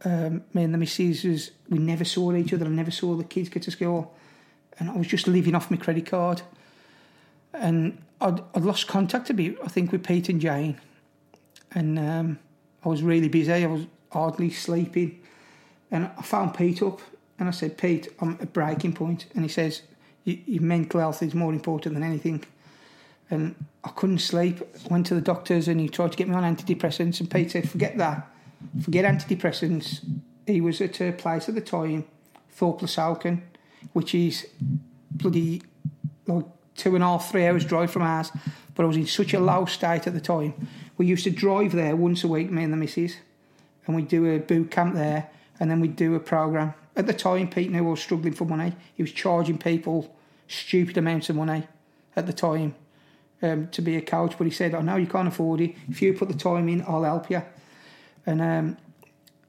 um, 0.04 0.44
me 0.54 0.64
and 0.64 0.74
the 0.74 0.78
missus 0.78 1.24
was 1.24 1.52
we 1.70 1.80
never 1.80 2.04
saw 2.04 2.34
each 2.34 2.54
other. 2.54 2.66
I 2.66 2.70
never 2.70 2.92
saw 2.92 3.16
the 3.16 3.24
kids 3.24 3.50
get 3.50 3.64
to 3.64 3.72
school, 3.72 4.14
and 4.80 4.90
I 4.90 4.98
was 4.98 5.08
just 5.08 5.28
living 5.28 5.56
off 5.56 5.72
my 5.72 5.78
credit 5.78 6.06
card. 6.06 6.42
And 7.54 8.02
I'd, 8.20 8.42
I'd 8.54 8.64
lost 8.64 8.88
contact 8.88 9.30
a 9.30 9.34
bit, 9.34 9.58
I 9.64 9.68
think, 9.70 9.92
with 9.92 10.06
Pete 10.06 10.28
and 10.28 10.42
Jane, 10.42 10.80
and 11.72 11.98
um, 11.98 12.40
I 12.84 12.90
was 12.90 13.02
really 13.02 13.30
busy. 13.30 13.54
I 13.54 13.66
was 13.66 13.86
hardly 14.12 14.50
sleeping, 14.50 15.22
and 15.90 16.12
I 16.18 16.22
found 16.22 16.54
Pete 16.54 16.82
up, 16.82 17.00
and 17.40 17.48
I 17.48 17.52
said, 17.52 17.78
"Pete, 17.78 18.10
I'm 18.20 18.38
at 18.42 18.52
breaking 18.52 18.92
point," 18.92 19.28
and 19.34 19.44
he 19.44 19.50
says, 19.50 19.84
"Y- 20.26 20.42
"Your 20.46 20.64
mental 20.64 21.00
health 21.00 21.22
is 21.24 21.34
more 21.34 21.54
important 21.54 21.96
than 21.96 22.04
anything." 22.04 22.44
And 23.30 23.56
I 23.84 23.90
couldn't 23.90 24.20
sleep. 24.20 24.62
Went 24.90 25.06
to 25.08 25.16
the 25.16 25.22
doctors, 25.22 25.68
and 25.68 25.80
he 25.80 25.90
tried 25.90 26.12
to 26.12 26.18
get 26.18 26.28
me 26.28 26.36
on 26.36 26.44
antidepressants, 26.44 27.20
and 27.20 27.30
Peter, 27.30 27.62
"Forget 27.62 27.98
that, 27.98 28.30
forget 28.82 29.06
antidepressants." 29.06 30.06
He 30.46 30.62
was 30.62 30.82
at 30.82 31.00
a 31.02 31.12
place 31.12 31.48
at 31.50 31.56
the 31.56 31.62
time, 31.62 32.06
Thorpe-le-Soken, 32.52 33.42
which 33.94 34.14
is 34.14 34.48
bloody 35.12 35.62
like 36.28 36.46
two 36.76 36.96
and 36.96 37.04
a 37.04 37.08
half, 37.08 37.30
three 37.32 37.46
hours 37.46 37.66
drive 37.66 37.92
from 37.92 38.02
ours. 38.02 38.32
But 38.76 38.84
I 38.84 38.88
was 38.88 38.98
in 38.98 39.08
such 39.08 39.34
a 39.34 39.40
low 39.40 39.66
state 39.66 40.08
at 40.08 40.14
the 40.14 40.22
time. 40.22 40.54
We 40.98 41.06
used 41.06 41.24
to 41.26 41.32
drive 41.32 41.72
there 41.72 41.96
once 41.96 42.24
a 42.24 42.28
week, 42.28 42.52
me 42.52 42.64
and 42.64 42.74
the 42.74 42.78
missus, 42.78 43.18
and 43.86 43.96
we'd 43.96 44.08
do 44.08 44.26
a 44.26 44.40
boot 44.40 44.72
camp 44.72 44.96
there, 44.96 45.30
and 45.60 45.70
then 45.70 45.80
we'd 45.80 45.96
do 45.96 46.16
a 46.16 46.20
program. 46.20 46.74
At 46.96 47.08
the 47.08 47.14
time, 47.14 47.50
Pete 47.50 47.72
knew 47.72 47.88
I 47.88 47.92
was 47.92 48.02
struggling 48.02 48.34
for 48.34 48.46
money. 48.46 48.74
He 48.94 49.04
was 49.04 49.12
charging 49.12 49.58
people 49.58 50.16
stupid 50.48 50.98
amounts 50.98 51.30
of 51.30 51.36
money 51.36 51.68
at 52.16 52.28
the 52.28 52.34
time 52.34 52.76
um, 53.42 53.68
to 53.70 53.82
be 53.82 53.96
a 53.96 54.02
coach, 54.02 54.38
but 54.38 54.46
he 54.46 54.52
said, 54.52 54.76
"I 54.76 54.82
know 54.82 54.96
you 54.96 55.08
can't 55.08 55.28
afford 55.28 55.62
it. 55.62 55.76
If 55.90 56.02
you 56.02 56.14
put 56.14 56.28
the 56.28 56.38
time 56.38 56.70
in, 56.70 56.84
I'll 56.88 57.04
help 57.04 57.30
you." 57.30 57.42
And 58.26 58.42
um, 58.42 58.78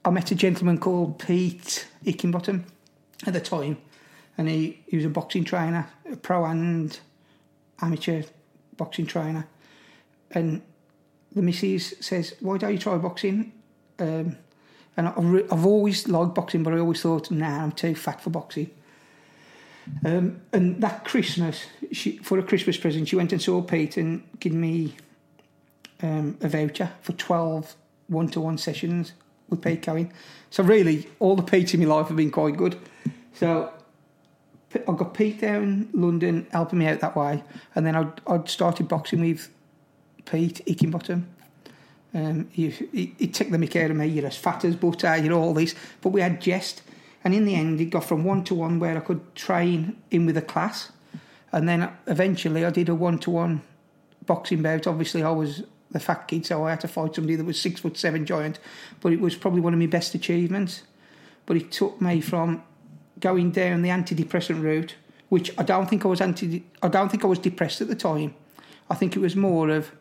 I 0.03 0.09
met 0.09 0.31
a 0.31 0.35
gentleman 0.35 0.79
called 0.79 1.19
Pete 1.19 1.87
Hickinbottom 2.03 2.63
at 3.25 3.33
the 3.33 3.39
time, 3.39 3.77
and 4.37 4.49
he, 4.49 4.83
he 4.87 4.97
was 4.97 5.05
a 5.05 5.09
boxing 5.09 5.43
trainer, 5.43 5.87
a 6.11 6.15
pro 6.15 6.45
and 6.45 6.99
amateur 7.81 8.23
boxing 8.75 9.05
trainer. 9.05 9.47
And 10.31 10.61
the 11.33 11.41
missus 11.41 11.93
says, 12.01 12.35
"Why 12.39 12.57
don't 12.57 12.73
you 12.73 12.79
try 12.79 12.97
boxing?" 12.97 13.53
Um, 13.99 14.37
and 14.97 15.07
I've, 15.07 15.25
re- 15.25 15.45
I've 15.51 15.65
always 15.65 16.07
liked 16.07 16.35
boxing, 16.35 16.63
but 16.63 16.73
I 16.73 16.79
always 16.79 17.01
thought, 17.01 17.31
"Nah, 17.31 17.63
I'm 17.63 17.71
too 17.71 17.95
fat 17.95 18.21
for 18.21 18.29
boxing." 18.29 18.71
Um, 20.03 20.41
and 20.51 20.81
that 20.81 21.05
Christmas, 21.05 21.65
she, 21.91 22.17
for 22.17 22.39
a 22.39 22.43
Christmas 22.43 22.77
present, 22.77 23.07
she 23.07 23.15
went 23.15 23.31
and 23.31 23.41
saw 23.41 23.61
Pete 23.61 23.97
and 23.97 24.23
gave 24.39 24.53
me 24.53 24.95
um, 26.01 26.37
a 26.41 26.47
voucher 26.47 26.91
for 27.01 27.13
12 27.13 27.75
one 28.07 28.27
to 28.29 28.41
one 28.41 28.57
sessions 28.57 29.13
with 29.49 29.61
Pete 29.61 29.81
Cohen. 29.81 30.11
So, 30.49 30.63
really, 30.63 31.07
all 31.19 31.35
the 31.35 31.43
Pete's 31.43 31.73
in 31.73 31.81
my 31.81 31.85
life 31.85 32.07
have 32.07 32.17
been 32.17 32.31
quite 32.31 32.57
good. 32.57 32.77
So, 33.33 33.71
I 34.75 34.91
got 34.93 35.13
Pete 35.13 35.41
down 35.41 35.63
in 35.63 35.89
London 35.93 36.47
helping 36.51 36.79
me 36.79 36.87
out 36.87 36.99
that 36.99 37.15
way. 37.15 37.43
And 37.75 37.85
then 37.85 37.95
I'd, 37.95 38.21
I'd 38.27 38.49
started 38.49 38.87
boxing 38.87 39.21
with 39.21 39.49
Pete 40.25 40.61
Hickinbottom. 40.65 41.23
Um, 42.15 42.47
he, 42.53 42.69
he, 42.69 43.13
he 43.19 43.27
took 43.27 43.49
the 43.49 43.57
mick 43.57 43.75
out 43.75 43.91
of 43.91 43.97
me, 43.97 44.07
you're 44.07 44.25
as 44.25 44.37
fat 44.37 44.63
as 44.63 44.77
butter, 44.77 45.17
you're 45.17 45.33
all 45.33 45.53
this. 45.53 45.75
But 46.01 46.09
we 46.09 46.21
had 46.21 46.41
jest. 46.41 46.81
And 47.25 47.35
in 47.35 47.43
the 47.43 47.55
end, 47.55 47.81
it 47.81 47.85
got 47.85 48.05
from 48.05 48.23
one 48.23 48.45
to 48.45 48.55
one 48.55 48.79
where 48.79 48.95
I 48.95 49.01
could 49.01 49.35
train 49.35 50.01
in 50.11 50.25
with 50.25 50.37
a 50.37 50.41
class. 50.41 50.93
And 51.51 51.67
then 51.67 51.91
eventually 52.07 52.63
I 52.63 52.69
did 52.69 52.87
a 52.87 52.95
one 52.95 53.19
to 53.19 53.31
one 53.31 53.61
boxing 54.25 54.61
bout. 54.61 54.87
Obviously, 54.87 55.23
I 55.23 55.31
was 55.31 55.63
the 55.91 55.99
fat 55.99 56.27
kid, 56.27 56.45
so 56.45 56.63
I 56.63 56.69
had 56.71 56.81
to 56.81 56.87
fight 56.87 57.15
somebody 57.15 57.35
that 57.35 57.43
was 57.43 57.59
six 57.59 57.81
foot 57.81 57.97
seven 57.97 58.25
giant. 58.25 58.59
But 59.01 59.11
it 59.11 59.19
was 59.19 59.35
probably 59.35 59.61
one 59.61 59.73
of 59.73 59.79
my 59.79 59.85
best 59.87 60.15
achievements. 60.15 60.83
But 61.45 61.57
it 61.57 61.71
took 61.71 61.99
me 61.99 62.21
from 62.21 62.63
going 63.19 63.51
down 63.51 63.81
the 63.81 63.89
antidepressant 63.89 64.61
route, 64.61 64.95
which 65.29 65.51
I 65.57 65.63
don't 65.63 65.89
think 65.89 66.05
I 66.05 66.07
was 66.07 66.21
anti. 66.21 66.63
I 66.81 66.87
don't 66.87 67.09
think 67.09 67.25
I 67.25 67.27
was 67.27 67.39
depressed 67.39 67.81
at 67.81 67.87
the 67.87 67.95
time. 67.95 68.35
I 68.89 68.95
think 68.95 69.15
it 69.15 69.19
was 69.19 69.35
more 69.35 69.69
of 69.69 69.91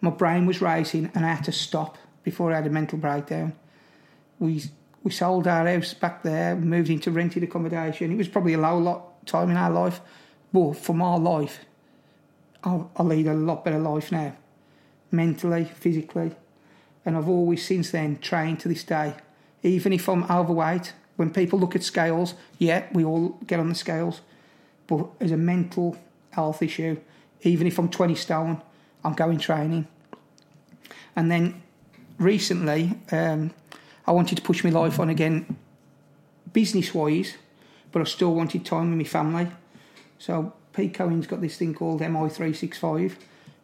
my 0.00 0.10
brain 0.10 0.46
was 0.46 0.60
racing 0.60 1.10
and 1.14 1.24
I 1.24 1.34
had 1.34 1.44
to 1.44 1.52
stop 1.52 1.98
before 2.22 2.52
I 2.52 2.56
had 2.56 2.66
a 2.66 2.70
mental 2.70 2.98
breakdown. 2.98 3.54
We 4.38 4.62
we 5.02 5.12
sold 5.12 5.46
our 5.46 5.66
house 5.66 5.94
back 5.94 6.22
there, 6.22 6.56
moved 6.56 6.90
into 6.90 7.10
rented 7.10 7.42
accommodation. 7.42 8.12
It 8.12 8.16
was 8.16 8.28
probably 8.28 8.54
a 8.54 8.58
low 8.58 8.78
lot 8.78 9.26
time 9.26 9.50
in 9.50 9.56
our 9.56 9.70
life, 9.70 10.00
but 10.52 10.74
for 10.74 10.92
my 10.92 11.14
life, 11.16 11.64
I, 12.64 12.82
I 12.96 13.02
lead 13.02 13.26
a 13.26 13.34
lot 13.34 13.64
better 13.64 13.78
life 13.78 14.10
now, 14.10 14.36
mentally, 15.10 15.64
physically, 15.64 16.32
and 17.04 17.16
I've 17.16 17.28
always 17.28 17.64
since 17.64 17.90
then 17.90 18.18
trained 18.18 18.60
to 18.60 18.68
this 18.68 18.84
day. 18.84 19.14
Even 19.62 19.92
if 19.92 20.08
I'm 20.08 20.24
overweight, 20.24 20.92
when 21.16 21.30
people 21.30 21.58
look 21.58 21.76
at 21.76 21.82
scales, 21.82 22.34
yeah, 22.58 22.86
we 22.92 23.04
all 23.04 23.30
get 23.46 23.60
on 23.60 23.68
the 23.68 23.74
scales, 23.74 24.20
but 24.86 25.08
as 25.20 25.30
a 25.30 25.36
mental 25.36 25.96
health 26.30 26.62
issue, 26.62 26.98
even 27.42 27.66
if 27.66 27.78
I'm 27.78 27.88
20 27.88 28.14
stone, 28.14 28.62
I'm 29.08 29.14
going 29.14 29.38
training. 29.38 29.86
And 31.16 31.30
then 31.30 31.62
recently, 32.18 32.92
um, 33.10 33.52
I 34.06 34.12
wanted 34.12 34.36
to 34.36 34.42
push 34.42 34.62
my 34.62 34.70
life 34.70 35.00
on 35.00 35.08
again, 35.08 35.56
business 36.52 36.94
wise, 36.94 37.34
but 37.90 38.02
I 38.02 38.04
still 38.04 38.34
wanted 38.34 38.66
time 38.66 38.90
with 38.90 38.98
my 38.98 39.04
family. 39.04 39.48
So 40.18 40.52
Pete 40.74 40.92
Cohen's 40.92 41.26
got 41.26 41.40
this 41.40 41.56
thing 41.56 41.74
called 41.74 42.02
MI365, 42.02 43.16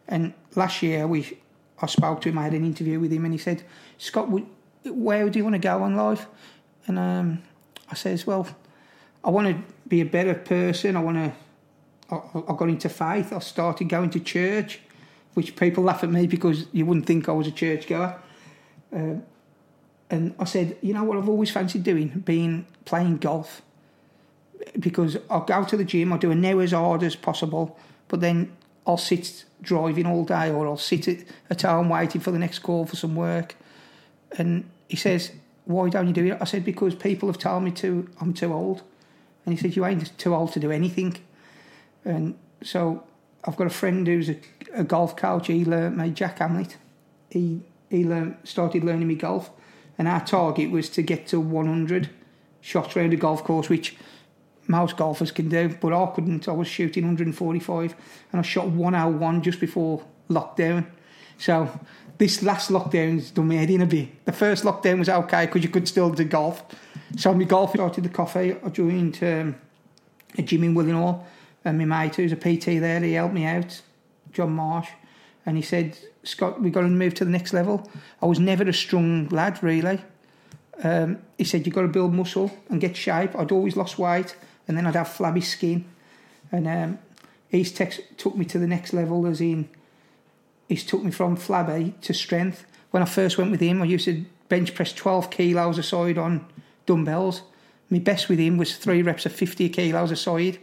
and 0.07 0.33
last 0.55 0.81
year 0.81 1.07
we 1.07 1.37
I 1.81 1.87
spoke 1.87 2.21
to 2.21 2.29
him. 2.29 2.37
I 2.37 2.43
had 2.43 2.53
an 2.53 2.65
interview 2.65 2.99
with 2.99 3.11
him, 3.11 3.25
and 3.25 3.33
he 3.33 3.37
said, 3.37 3.63
"Scott, 3.97 4.29
where 4.83 5.29
do 5.29 5.39
you 5.39 5.43
want 5.43 5.53
to 5.53 5.59
go 5.59 5.85
in 5.85 5.95
life?" 5.95 6.25
And 6.87 6.97
um, 6.97 7.43
I 7.89 7.95
says, 7.95 8.25
"Well, 8.25 8.47
I 9.23 9.29
want 9.29 9.47
to 9.47 9.73
be 9.87 10.01
a 10.01 10.05
better 10.05 10.33
person. 10.33 10.95
I 10.95 11.01
want 11.01 11.17
to." 11.17 11.33
I, 12.09 12.15
I 12.47 12.55
got 12.55 12.69
into 12.69 12.87
faith. 12.87 13.33
I 13.33 13.39
started 13.39 13.89
going 13.89 14.09
to 14.11 14.19
church 14.19 14.79
which 15.35 15.55
people 15.55 15.83
laugh 15.83 16.03
at 16.03 16.09
me 16.09 16.25
because 16.25 16.65
you 16.71 16.85
wouldn't 16.85 17.05
think 17.05 17.29
I 17.29 17.33
was 17.33 17.45
a 17.45 17.51
churchgoer. 17.51 18.19
Uh, 18.93 19.15
and 20.09 20.33
I 20.39 20.45
said, 20.45 20.77
you 20.81 20.93
know 20.93 21.03
what 21.03 21.17
I've 21.17 21.29
always 21.29 21.51
fancied 21.51 21.83
doing? 21.83 22.23
Being 22.25 22.65
playing 22.85 23.17
golf. 23.17 23.61
Because 24.79 25.17
I'll 25.29 25.41
go 25.41 25.63
to 25.63 25.77
the 25.77 25.83
gym, 25.83 26.11
I'll 26.13 26.19
do 26.19 26.31
a 26.31 26.35
now 26.35 26.59
as 26.59 26.71
hard 26.71 27.03
as 27.03 27.15
possible, 27.15 27.77
but 28.07 28.21
then 28.21 28.55
I'll 28.87 28.97
sit 28.97 29.45
driving 29.61 30.05
all 30.05 30.23
day 30.23 30.49
or 30.49 30.65
I'll 30.65 30.77
sit 30.77 31.07
at, 31.07 31.19
at 31.49 31.61
home 31.63 31.89
waiting 31.89 32.21
for 32.21 32.31
the 32.31 32.39
next 32.39 32.59
call 32.59 32.85
for 32.85 32.95
some 32.95 33.15
work. 33.15 33.55
And 34.37 34.69
he 34.87 34.95
says, 34.95 35.31
why 35.65 35.89
don't 35.89 36.07
you 36.07 36.13
do 36.13 36.25
it? 36.27 36.37
I 36.39 36.45
said, 36.45 36.63
because 36.63 36.95
people 36.95 37.27
have 37.27 37.37
told 37.37 37.63
me 37.63 37.71
to, 37.71 38.07
I'm 38.21 38.33
too 38.33 38.53
old. 38.53 38.83
And 39.45 39.53
he 39.53 39.61
said, 39.61 39.75
you 39.75 39.85
ain't 39.85 40.17
too 40.17 40.33
old 40.33 40.53
to 40.53 40.59
do 40.59 40.71
anything. 40.71 41.17
And 42.05 42.37
so 42.63 43.03
I've 43.43 43.57
got 43.57 43.67
a 43.67 43.71
friend 43.71 44.07
who's 44.07 44.29
a, 44.29 44.37
a 44.75 44.83
golf 44.83 45.15
coach. 45.15 45.47
He 45.47 45.65
learned 45.65 45.97
me 45.97 46.09
Jack 46.11 46.39
Hamlet. 46.39 46.77
He 47.29 47.61
he 47.89 48.03
learned, 48.03 48.37
started 48.43 48.83
learning 48.83 49.07
me 49.07 49.15
golf, 49.15 49.51
and 49.97 50.07
our 50.07 50.25
target 50.25 50.71
was 50.71 50.89
to 50.89 51.01
get 51.01 51.27
to 51.27 51.39
100 51.39 52.09
shots 52.61 52.97
around 52.97 53.13
a 53.13 53.15
golf 53.15 53.43
course, 53.43 53.69
which 53.69 53.95
most 54.67 54.97
golfers 54.97 55.31
can 55.31 55.49
do, 55.49 55.69
but 55.79 55.93
I 55.93 56.05
couldn't. 56.07 56.47
I 56.47 56.51
was 56.51 56.67
shooting 56.67 57.03
145, 57.03 57.95
and 58.31 58.39
I 58.39 58.41
shot 58.41 58.67
101 58.67 59.43
just 59.43 59.59
before 59.59 60.03
lockdown. 60.29 60.87
So 61.37 61.79
this 62.17 62.41
last 62.41 62.71
lockdown's 62.71 63.31
done 63.31 63.49
me 63.49 63.57
head 63.57 63.69
in 63.69 63.81
a 63.81 63.85
bit. 63.85 64.25
The 64.25 64.31
first 64.31 64.63
lockdown 64.63 64.99
was 64.99 65.09
okay 65.09 65.45
because 65.45 65.63
you 65.63 65.69
could 65.69 65.87
still 65.87 66.09
do 66.09 66.23
golf. 66.23 66.63
So 67.17 67.33
my 67.33 67.43
golf 67.43 67.71
started 67.73 68.03
the 68.03 68.09
coffee. 68.09 68.55
I 68.63 68.69
joined 68.69 69.19
um, 69.21 69.55
a 70.37 70.41
gym 70.41 70.63
in 70.63 70.73
Willenhall 70.73 71.23
and 71.65 71.79
my 71.79 71.85
mate 71.85 72.15
who's 72.15 72.31
a 72.31 72.35
PT 72.35 72.79
there, 72.79 72.99
he 73.01 73.13
helped 73.13 73.33
me 73.33 73.45
out, 73.45 73.81
John 74.35 74.51
Marsh, 74.51 74.89
and 75.45 75.57
he 75.57 75.63
said, 75.63 75.97
Scott, 76.23 76.61
we've 76.61 76.73
got 76.73 76.81
to 76.81 76.87
move 76.87 77.13
to 77.15 77.25
the 77.25 77.31
next 77.31 77.53
level. 77.53 77.89
I 78.21 78.25
was 78.25 78.39
never 78.39 78.63
a 78.63 78.73
strong 78.73 79.27
lad, 79.29 79.63
really. 79.63 80.01
Um, 80.83 81.19
he 81.37 81.43
said, 81.43 81.65
you've 81.65 81.75
got 81.75 81.83
to 81.83 81.87
build 81.87 82.13
muscle 82.13 82.51
and 82.69 82.81
get 82.81 82.97
shape. 82.97 83.35
I'd 83.35 83.51
always 83.51 83.77
lost 83.77 83.97
weight, 83.97 84.35
and 84.67 84.77
then 84.77 84.85
I'd 84.85 84.95
have 84.95 85.07
flabby 85.07 85.41
skin. 85.41 85.85
And 86.51 86.67
um, 86.67 86.99
he's 87.47 87.71
took 87.71 88.35
me 88.35 88.45
to 88.45 88.59
the 88.59 88.67
next 88.67 88.93
level, 88.93 89.25
as 89.25 89.39
in, 89.39 89.69
he's 90.67 90.83
took 90.83 91.03
me 91.03 91.11
from 91.11 91.35
flabby 91.35 91.93
to 92.01 92.13
strength. 92.13 92.65
When 92.91 93.03
I 93.03 93.05
first 93.05 93.37
went 93.37 93.51
with 93.51 93.61
him, 93.61 93.81
I 93.81 93.85
used 93.85 94.05
to 94.05 94.25
bench 94.49 94.75
press 94.75 94.93
12 94.93 95.29
kilos 95.29 95.77
a 95.77 95.83
side 95.83 96.17
on 96.17 96.45
dumbbells. 96.85 97.41
My 97.89 97.99
best 97.99 98.29
with 98.29 98.39
him 98.39 98.57
was 98.57 98.75
three 98.75 99.01
reps 99.01 99.25
of 99.25 99.33
50 99.33 99.69
kilos 99.69 100.11
a 100.11 100.15
side. 100.15 100.59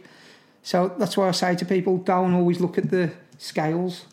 So 0.61 0.93
that's 0.97 1.17
why 1.17 1.27
I 1.27 1.31
say 1.31 1.55
to 1.55 1.65
people, 1.65 1.97
don't 1.97 2.33
always 2.33 2.59
look 2.59 2.77
at 2.77 2.89
the 2.89 3.11
scales. 3.37 4.05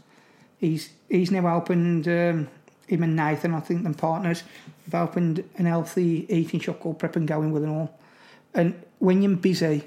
He's 0.59 0.91
he's 1.09 1.31
now 1.31 1.57
opened 1.57 2.07
um, 2.09 2.49
him 2.87 3.03
and 3.03 3.17
Nathan, 3.17 3.55
I 3.55 3.61
think, 3.61 3.83
them 3.83 3.95
partners, 3.95 4.43
have 4.91 5.09
opened 5.09 5.45
an 5.57 5.67
healthy 5.67 6.27
eating 6.29 6.61
shop 6.61 6.81
called 6.81 6.99
Prep 6.99 7.17
and 7.17 7.27
Go 7.27 7.43
in 7.43 7.53
Willenhall. 7.53 7.91
And 8.55 8.83
when 8.99 9.23
you're 9.23 9.37
busy, 9.37 9.83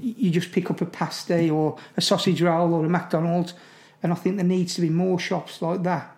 you 0.00 0.30
just 0.30 0.52
pick 0.52 0.70
up 0.70 0.80
a 0.80 0.86
pasty 0.86 1.50
or 1.50 1.78
a 1.96 2.00
sausage 2.00 2.40
roll 2.40 2.72
or 2.74 2.84
a 2.84 2.88
McDonald's. 2.88 3.54
And 4.02 4.12
I 4.12 4.14
think 4.14 4.36
there 4.36 4.44
needs 4.44 4.74
to 4.76 4.80
be 4.80 4.90
more 4.90 5.18
shops 5.18 5.60
like 5.60 5.82
that. 5.82 6.16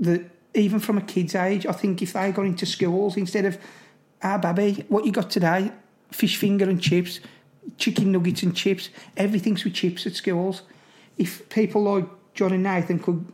That 0.00 0.30
even 0.54 0.80
from 0.80 0.96
a 0.96 1.02
kid's 1.02 1.34
age, 1.34 1.66
I 1.66 1.72
think 1.72 2.00
if 2.00 2.14
they 2.14 2.32
got 2.32 2.46
into 2.46 2.64
schools 2.64 3.16
instead 3.16 3.44
of, 3.44 3.58
ah, 4.22 4.38
baby, 4.38 4.84
what 4.88 5.04
you 5.04 5.12
got 5.12 5.30
today? 5.30 5.72
Fish 6.10 6.36
finger 6.36 6.68
and 6.68 6.80
chips 6.80 7.20
chicken 7.76 8.12
nuggets 8.12 8.42
and 8.42 8.56
chips. 8.56 8.88
Everything's 9.16 9.64
with 9.64 9.74
chips 9.74 10.06
at 10.06 10.14
schools. 10.14 10.62
If 11.18 11.48
people 11.48 11.82
like 11.82 12.06
John 12.34 12.52
and 12.52 12.62
Nathan 12.62 12.98
could 13.00 13.26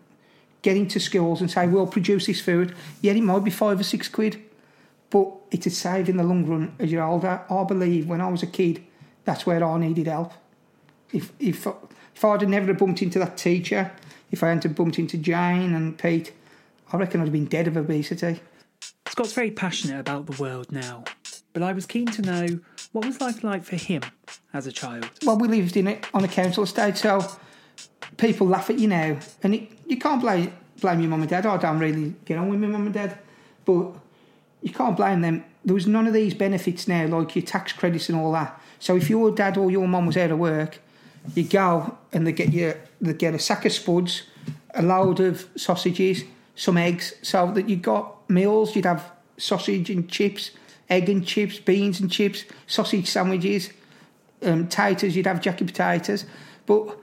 get 0.62 0.76
into 0.76 0.98
schools 0.98 1.40
and 1.40 1.50
say, 1.50 1.66
we'll 1.66 1.86
produce 1.86 2.26
this 2.26 2.40
food, 2.40 2.74
yeah, 3.02 3.12
it 3.12 3.20
might 3.22 3.44
be 3.44 3.50
five 3.50 3.78
or 3.78 3.82
six 3.84 4.08
quid, 4.08 4.42
but 5.10 5.30
it's 5.50 5.66
a 5.66 5.70
save 5.70 6.08
in 6.08 6.16
the 6.16 6.24
long 6.24 6.46
run 6.46 6.74
as 6.78 6.90
you're 6.90 7.04
older. 7.04 7.42
I 7.50 7.64
believe 7.64 8.08
when 8.08 8.20
I 8.20 8.28
was 8.28 8.42
a 8.42 8.46
kid, 8.46 8.82
that's 9.24 9.46
where 9.46 9.62
I 9.62 9.78
needed 9.78 10.06
help. 10.06 10.32
If, 11.12 11.32
if, 11.38 11.66
if 11.66 12.24
I'd 12.24 12.40
have 12.40 12.50
never 12.50 12.72
bumped 12.72 13.02
into 13.02 13.18
that 13.18 13.36
teacher, 13.36 13.92
if 14.30 14.42
I 14.42 14.48
hadn't 14.48 14.74
bumped 14.74 14.98
into 14.98 15.18
Jane 15.18 15.74
and 15.74 15.96
Pete, 15.96 16.32
I 16.92 16.96
reckon 16.96 17.20
I'd 17.20 17.24
have 17.24 17.32
been 17.32 17.44
dead 17.44 17.68
of 17.68 17.76
obesity. 17.76 18.40
Scott's 19.06 19.32
very 19.32 19.50
passionate 19.50 20.00
about 20.00 20.26
the 20.26 20.42
world 20.42 20.72
now, 20.72 21.04
but 21.52 21.62
I 21.62 21.72
was 21.72 21.86
keen 21.86 22.06
to 22.06 22.22
know 22.22 22.60
what 22.92 23.04
was 23.04 23.20
life 23.20 23.44
like 23.44 23.64
for 23.64 23.76
him 23.76 24.02
as 24.52 24.66
a 24.66 24.72
child. 24.72 25.08
Well, 25.24 25.38
we 25.38 25.48
lived 25.48 25.76
in 25.76 25.86
it 25.86 26.06
on 26.14 26.24
a 26.24 26.28
council 26.28 26.64
estate, 26.64 26.96
so 26.96 27.24
people 28.16 28.46
laugh 28.46 28.70
at 28.70 28.78
you 28.78 28.88
now, 28.88 29.16
and 29.42 29.54
it, 29.54 29.70
you 29.86 29.98
can't 29.98 30.20
blame 30.20 30.52
blame 30.80 31.00
your 31.00 31.08
mum 31.08 31.20
and 31.20 31.30
dad. 31.30 31.46
I 31.46 31.56
don't 31.56 31.78
really 31.78 32.14
get 32.24 32.36
on 32.36 32.48
with 32.48 32.60
my 32.60 32.66
mum 32.66 32.86
and 32.86 32.94
dad, 32.94 33.18
but 33.64 33.92
you 34.60 34.72
can't 34.72 34.96
blame 34.96 35.20
them. 35.20 35.44
There 35.64 35.74
was 35.74 35.86
none 35.86 36.06
of 36.06 36.12
these 36.12 36.34
benefits 36.34 36.88
now, 36.88 37.06
like 37.06 37.36
your 37.36 37.44
tax 37.44 37.72
credits 37.72 38.08
and 38.08 38.18
all 38.18 38.32
that. 38.32 38.60
So 38.80 38.96
if 38.96 39.08
your 39.08 39.30
dad 39.30 39.56
or 39.56 39.70
your 39.70 39.88
mum 39.88 40.06
was 40.06 40.16
out 40.16 40.30
of 40.30 40.38
work, 40.38 40.80
you 41.34 41.44
go 41.44 41.96
and 42.12 42.26
they 42.26 42.32
get 42.32 42.52
you 42.52 42.74
they 43.00 43.14
get 43.14 43.34
a 43.34 43.38
sack 43.38 43.64
of 43.64 43.72
spuds, 43.72 44.22
a 44.74 44.82
load 44.82 45.20
of 45.20 45.46
sausages, 45.56 46.24
some 46.54 46.76
eggs, 46.76 47.14
so 47.22 47.50
that 47.52 47.68
you 47.68 47.76
got 47.76 48.28
meals. 48.28 48.74
You'd 48.76 48.84
have 48.84 49.10
sausage 49.38 49.90
and 49.90 50.08
chips 50.08 50.50
egg 50.90 51.08
and 51.08 51.26
chips, 51.26 51.58
beans 51.58 52.00
and 52.00 52.10
chips, 52.10 52.44
sausage 52.66 53.08
sandwiches, 53.08 53.70
um, 54.42 54.68
taters, 54.68 55.16
you'd 55.16 55.26
have 55.26 55.40
jacket 55.40 55.66
potatoes. 55.66 56.24
But 56.66 56.96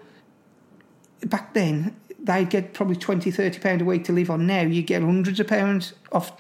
back 1.25 1.53
then, 1.53 1.95
they'd 2.19 2.49
get 2.49 2.73
probably 2.73 2.95
20, 2.95 3.31
30 3.31 3.59
pounds 3.59 3.81
a 3.81 3.85
week 3.85 4.03
to 4.05 4.11
live 4.11 4.29
on. 4.29 4.45
Now 4.47 4.61
you 4.61 4.81
get 4.81 5.01
hundreds 5.01 5.39
of 5.39 5.47
pounds 5.47 5.93
off. 6.11 6.31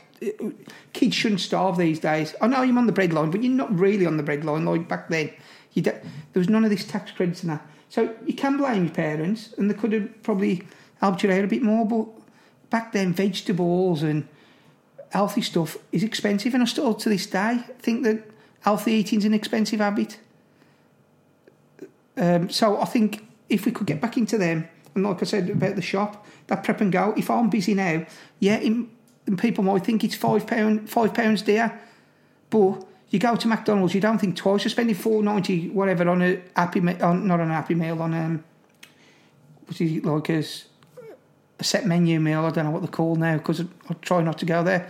Kids 0.93 1.15
shouldn't 1.15 1.41
starve 1.41 1.77
these 1.77 1.99
days. 1.99 2.35
I 2.41 2.47
know 2.47 2.61
you're 2.61 2.77
on 2.77 2.85
the 2.85 2.91
bread 2.91 3.13
line, 3.13 3.31
but 3.31 3.41
you're 3.43 3.51
not 3.51 3.73
really 3.77 4.05
on 4.05 4.17
the 4.17 4.23
bread 4.23 4.45
line 4.45 4.65
like 4.65 4.87
back 4.87 5.09
then. 5.09 5.31
There 5.73 6.01
was 6.35 6.49
none 6.49 6.63
of 6.63 6.69
this 6.69 6.85
tax 6.85 7.11
credits 7.11 7.41
and 7.41 7.51
that. 7.51 7.65
So 7.89 8.15
you 8.25 8.33
can 8.33 8.57
blame 8.57 8.85
your 8.85 8.93
parents, 8.93 9.53
and 9.57 9.69
they 9.69 9.73
could 9.73 9.93
have 9.93 10.23
probably 10.23 10.63
helped 10.99 11.23
you 11.23 11.31
out 11.31 11.43
a 11.43 11.47
bit 11.47 11.61
more. 11.61 11.85
But 11.85 12.07
back 12.69 12.91
then, 12.91 13.13
vegetables 13.13 14.03
and 14.03 14.27
healthy 15.09 15.41
stuff 15.41 15.77
is 15.91 16.03
expensive, 16.03 16.53
and 16.53 16.63
I 16.63 16.65
still 16.67 16.93
to 16.93 17.09
this 17.09 17.25
day 17.25 17.63
think 17.79 18.03
that 18.03 18.29
healthy 18.61 18.93
eating 18.93 19.19
is 19.19 19.25
an 19.25 19.33
expensive 19.33 19.79
habit. 19.79 20.19
Um, 22.15 22.49
so 22.49 22.79
I 22.79 22.85
think 22.85 23.25
if 23.51 23.65
we 23.65 23.71
could 23.71 23.87
get 23.87 24.01
back 24.01 24.17
into 24.17 24.37
them, 24.37 24.67
and 24.95 25.03
like 25.03 25.21
I 25.21 25.25
said 25.25 25.49
about 25.49 25.75
the 25.75 25.81
shop, 25.81 26.25
that 26.47 26.63
prep 26.63 26.81
and 26.81 26.91
go. 26.91 27.13
If 27.17 27.29
I'm 27.29 27.49
busy 27.49 27.73
now, 27.73 28.05
yeah, 28.39 28.57
in, 28.57 28.89
and 29.27 29.37
people 29.37 29.63
might 29.63 29.85
think 29.85 30.03
it's 30.03 30.15
five 30.15 30.47
pound, 30.47 30.89
five 30.89 31.13
pounds 31.13 31.41
dear, 31.41 31.79
but 32.49 32.85
you 33.09 33.19
go 33.19 33.35
to 33.35 33.47
McDonald's, 33.47 33.93
you 33.93 34.01
don't 34.01 34.19
think 34.19 34.35
twice. 34.35 34.63
You're 34.63 34.71
spending 34.71 34.95
four 34.95 35.21
ninety 35.21 35.69
whatever 35.69 36.09
on 36.09 36.21
a 36.21 36.41
happy, 36.55 36.79
on, 36.79 37.27
not 37.27 37.39
on 37.39 37.51
a 37.51 37.53
happy 37.53 37.75
meal, 37.75 38.01
on 38.01 38.13
um, 38.13 38.43
what 39.65 39.79
is 39.79 39.91
it 39.91 40.05
like 40.05 40.29
as 40.29 40.65
a 41.59 41.63
set 41.63 41.85
menu 41.85 42.19
meal? 42.19 42.45
I 42.45 42.51
don't 42.51 42.65
know 42.65 42.71
what 42.71 42.81
they're 42.81 42.91
called 42.91 43.19
now 43.19 43.37
because 43.37 43.61
I, 43.61 43.65
I 43.89 43.93
try 43.95 44.21
not 44.21 44.37
to 44.39 44.45
go 44.45 44.63
there. 44.63 44.89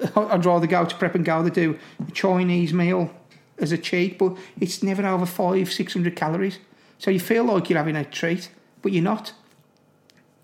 I'd 0.16 0.44
rather 0.44 0.66
go 0.66 0.84
to 0.84 0.96
prep 0.96 1.14
and 1.14 1.24
go. 1.24 1.42
They 1.42 1.50
do 1.50 1.78
a 2.06 2.10
Chinese 2.12 2.72
meal 2.72 3.10
as 3.58 3.72
a 3.72 3.78
cheat, 3.78 4.18
but 4.18 4.36
it's 4.60 4.82
never 4.82 5.06
over 5.06 5.26
five, 5.26 5.72
six 5.72 5.92
hundred 5.94 6.16
calories. 6.16 6.58
So 6.98 7.10
you 7.10 7.20
feel 7.20 7.44
like 7.44 7.70
you're 7.70 7.78
having 7.78 7.96
a 7.96 8.04
treat, 8.04 8.50
but 8.82 8.92
you're 8.92 9.02
not. 9.02 9.32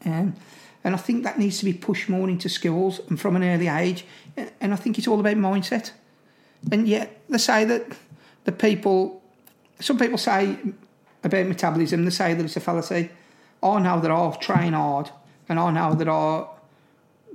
Um, 0.04 0.34
and 0.84 0.94
I 0.94 0.99
think 0.99 1.25
that 1.25 1.38
needs 1.38 1.58
to 1.58 1.64
be 1.64 1.73
pushed 1.73 2.08
more 2.08 2.28
into 2.28 2.49
schools 2.49 3.00
and 3.08 3.18
from 3.18 3.37
an 3.37 3.44
early 3.44 3.68
age. 3.68 4.04
And 4.61 4.73
I 4.73 4.76
think 4.76 4.99
it's 4.99 5.08
all 5.08 5.18
about 5.18 5.37
mindset. 5.37 5.92
And 6.70 6.87
yet 6.87 7.23
they 7.28 7.38
say 7.38 7.64
that 7.64 7.87
the 8.44 8.52
people, 8.52 9.23
some 9.80 9.99
people 9.99 10.18
say 10.18 10.58
about 11.23 11.46
metabolism, 11.46 12.04
they 12.04 12.11
say 12.11 12.34
that 12.34 12.44
it's 12.44 12.56
a 12.56 12.61
fallacy. 12.61 13.11
I 13.62 13.80
know 13.80 13.99
that 14.00 14.11
I 14.11 14.30
train 14.40 14.75
hard 14.75 15.11
and 15.49 15.58
I 15.58 15.70
know 15.70 15.94
that 15.94 16.08
I 16.08 16.46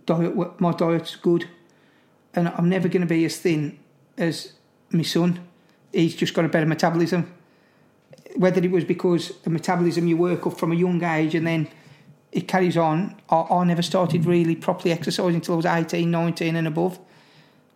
diet, 0.05 0.59
my 0.61 0.71
diet's 0.73 1.15
good 1.15 1.47
and 2.33 2.49
I'm 2.49 2.69
never 2.69 2.87
going 2.87 3.01
to 3.01 3.07
be 3.07 3.25
as 3.25 3.37
thin 3.37 3.79
as 4.17 4.53
my 4.91 5.01
son. 5.01 5.39
He's 5.91 6.15
just 6.15 6.35
got 6.35 6.45
a 6.45 6.49
better 6.49 6.67
metabolism. 6.67 7.33
Whether 8.39 8.63
it 8.63 8.71
was 8.71 8.85
because 8.85 9.37
the 9.43 9.49
metabolism 9.49 10.07
you 10.07 10.15
work 10.15 10.47
up 10.47 10.57
from 10.57 10.71
a 10.71 10.75
young 10.75 11.03
age 11.03 11.35
and 11.35 11.45
then 11.45 11.67
it 12.31 12.47
carries 12.47 12.77
on. 12.77 13.19
I, 13.29 13.63
never 13.63 13.81
started 13.81 14.25
really 14.25 14.55
properly 14.55 14.91
exercising 14.93 15.35
until 15.35 15.55
I 15.55 15.57
was 15.57 15.65
18, 15.65 16.09
19 16.09 16.55
and 16.55 16.67
above. 16.67 16.99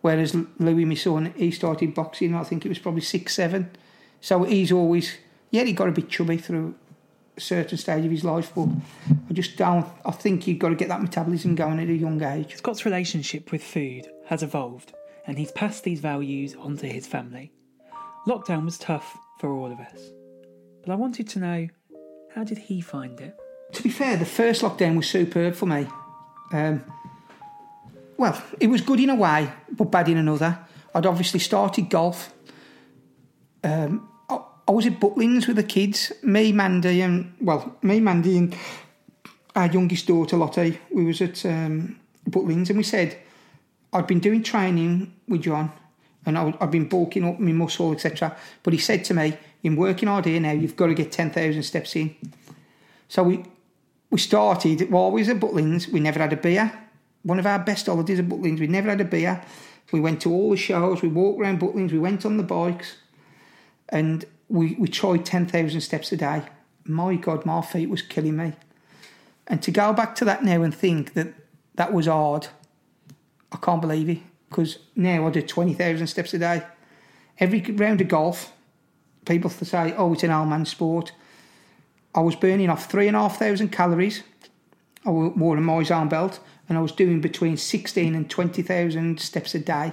Whereas 0.00 0.34
Louis, 0.58 0.84
my 0.84 0.94
son, 0.94 1.34
he 1.36 1.50
started 1.50 1.94
boxing, 1.94 2.34
I 2.34 2.44
think 2.44 2.64
it 2.64 2.68
was 2.68 2.78
probably 2.78 3.00
six, 3.00 3.34
seven. 3.34 3.70
So 4.20 4.44
he's 4.44 4.70
always, 4.70 5.16
yeah, 5.50 5.64
he 5.64 5.72
got 5.72 5.88
a 5.88 5.92
bit 5.92 6.08
chubby 6.08 6.36
through 6.36 6.74
a 7.36 7.40
certain 7.40 7.78
stage 7.78 8.04
of 8.04 8.10
his 8.10 8.24
life, 8.24 8.52
but 8.54 8.68
I 9.28 9.32
just 9.32 9.56
don't, 9.56 9.86
I 10.04 10.12
think 10.12 10.46
you've 10.46 10.58
got 10.58 10.68
to 10.68 10.74
get 10.76 10.88
that 10.88 11.02
metabolism 11.02 11.54
going 11.54 11.80
at 11.80 11.88
a 11.88 11.94
young 11.94 12.22
age. 12.22 12.54
Scott's 12.56 12.84
relationship 12.84 13.50
with 13.50 13.62
food 13.62 14.08
has 14.26 14.42
evolved, 14.42 14.92
and 15.26 15.38
he's 15.38 15.52
passed 15.52 15.84
these 15.84 16.00
values 16.00 16.54
onto 16.54 16.86
his 16.86 17.06
family. 17.06 17.52
Lockdown 18.26 18.64
was 18.64 18.78
tough 18.78 19.16
for 19.40 19.52
all 19.52 19.72
of 19.72 19.80
us, 19.80 20.10
but 20.84 20.92
I 20.92 20.96
wanted 20.96 21.28
to 21.30 21.38
know 21.38 21.68
how 22.34 22.44
did 22.44 22.58
he 22.58 22.80
find 22.80 23.20
it? 23.20 23.36
To 23.72 23.82
be 23.82 23.90
fair, 23.90 24.16
the 24.16 24.24
first 24.24 24.62
lockdown 24.62 24.96
was 24.96 25.08
superb 25.08 25.54
for 25.54 25.66
me. 25.66 25.86
Um, 26.52 26.84
well, 28.16 28.40
it 28.60 28.68
was 28.68 28.80
good 28.80 29.00
in 29.00 29.10
a 29.10 29.14
way, 29.14 29.50
but 29.70 29.90
bad 29.90 30.08
in 30.08 30.16
another. 30.16 30.58
I'd 30.94 31.06
obviously 31.06 31.40
started 31.40 31.90
golf. 31.90 32.32
Um, 33.64 34.08
I, 34.28 34.40
I, 34.68 34.70
was 34.70 34.86
at 34.86 35.00
Butlins 35.00 35.48
with 35.48 35.56
the 35.56 35.64
kids, 35.64 36.12
me, 36.22 36.52
Mandy, 36.52 37.00
and 37.00 37.34
well, 37.40 37.76
me, 37.82 37.98
Mandy, 37.98 38.38
and 38.38 38.56
our 39.56 39.66
youngest 39.66 40.06
daughter 40.06 40.36
Lottie. 40.36 40.78
We 40.92 41.04
was 41.04 41.20
at 41.20 41.44
um, 41.46 41.98
Butlins, 42.28 42.68
and 42.68 42.76
we 42.76 42.84
said 42.84 43.18
I'd 43.92 44.06
been 44.06 44.20
doing 44.20 44.42
training 44.42 45.12
with 45.26 45.42
John, 45.42 45.72
and 46.26 46.38
I, 46.38 46.54
I'd 46.60 46.70
been 46.70 46.88
bulking 46.88 47.24
up 47.24 47.40
my 47.40 47.52
muscle, 47.52 47.92
etc. 47.92 48.36
But 48.62 48.74
he 48.74 48.78
said 48.78 49.04
to 49.06 49.14
me, 49.14 49.36
"In 49.64 49.74
working 49.74 50.08
hard 50.08 50.26
here 50.26 50.38
now, 50.38 50.52
you've 50.52 50.76
got 50.76 50.86
to 50.86 50.94
get 50.94 51.10
ten 51.10 51.30
thousand 51.30 51.64
steps 51.64 51.96
in." 51.96 52.14
So 53.08 53.24
we 53.24 53.44
we 54.10 54.18
started 54.18 54.80
we 54.80 54.86
was 54.88 55.28
at 55.28 55.40
Butlins. 55.40 55.88
We 55.88 55.98
never 55.98 56.20
had 56.20 56.32
a 56.32 56.36
beer. 56.36 56.72
One 57.24 57.40
of 57.40 57.46
our 57.46 57.58
best 57.58 57.86
holidays 57.86 58.20
at 58.20 58.28
Butlins. 58.28 58.60
We 58.60 58.68
never 58.68 58.90
had 58.90 59.00
a 59.00 59.04
beer. 59.04 59.42
We 59.92 60.00
went 60.00 60.20
to 60.22 60.32
all 60.32 60.50
the 60.50 60.56
shows. 60.56 61.02
We 61.02 61.08
walked 61.08 61.40
around 61.40 61.60
Butlins. 61.60 61.92
We 61.92 61.98
went 61.98 62.24
on 62.24 62.36
the 62.36 62.42
bikes, 62.42 62.96
and 63.88 64.24
we 64.48 64.76
we 64.78 64.88
tried 64.88 65.24
ten 65.24 65.46
thousand 65.46 65.80
steps 65.80 66.12
a 66.12 66.16
day. 66.16 66.42
My 66.84 67.16
God, 67.16 67.46
my 67.46 67.62
feet 67.62 67.88
was 67.88 68.02
killing 68.02 68.36
me. 68.36 68.52
And 69.46 69.62
to 69.62 69.70
go 69.70 69.92
back 69.92 70.14
to 70.16 70.24
that 70.26 70.44
now 70.44 70.62
and 70.62 70.74
think 70.74 71.14
that 71.14 71.34
that 71.74 71.92
was 71.92 72.06
hard, 72.06 72.48
I 73.52 73.56
can't 73.56 73.80
believe 73.80 74.08
it. 74.08 74.18
Because 74.48 74.78
now 74.94 75.26
I 75.26 75.30
do 75.30 75.42
twenty 75.42 75.74
thousand 75.74 76.06
steps 76.06 76.34
a 76.34 76.38
day. 76.38 76.62
Every 77.38 77.60
round 77.60 78.00
of 78.00 78.08
golf, 78.08 78.52
people 79.24 79.50
say, 79.50 79.94
"Oh, 79.96 80.12
it's 80.12 80.22
an 80.22 80.30
old 80.30 80.48
man 80.48 80.66
sport." 80.66 81.12
I 82.14 82.20
was 82.20 82.36
burning 82.36 82.70
off 82.70 82.90
three 82.90 83.08
and 83.08 83.16
a 83.16 83.20
half 83.20 83.38
thousand 83.38 83.70
calories. 83.70 84.22
I 85.04 85.10
wore 85.10 85.56
a 85.56 85.60
Moise 85.60 85.90
arm 85.90 86.08
belt 86.08 86.40
and 86.68 86.78
I 86.78 86.80
was 86.80 86.92
doing 86.92 87.20
between 87.20 87.56
16 87.56 88.14
and 88.14 88.30
20,000 88.30 89.20
steps 89.20 89.54
a 89.54 89.58
day. 89.58 89.92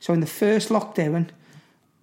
So 0.00 0.12
in 0.12 0.20
the 0.20 0.26
first 0.26 0.68
lockdown, 0.68 1.28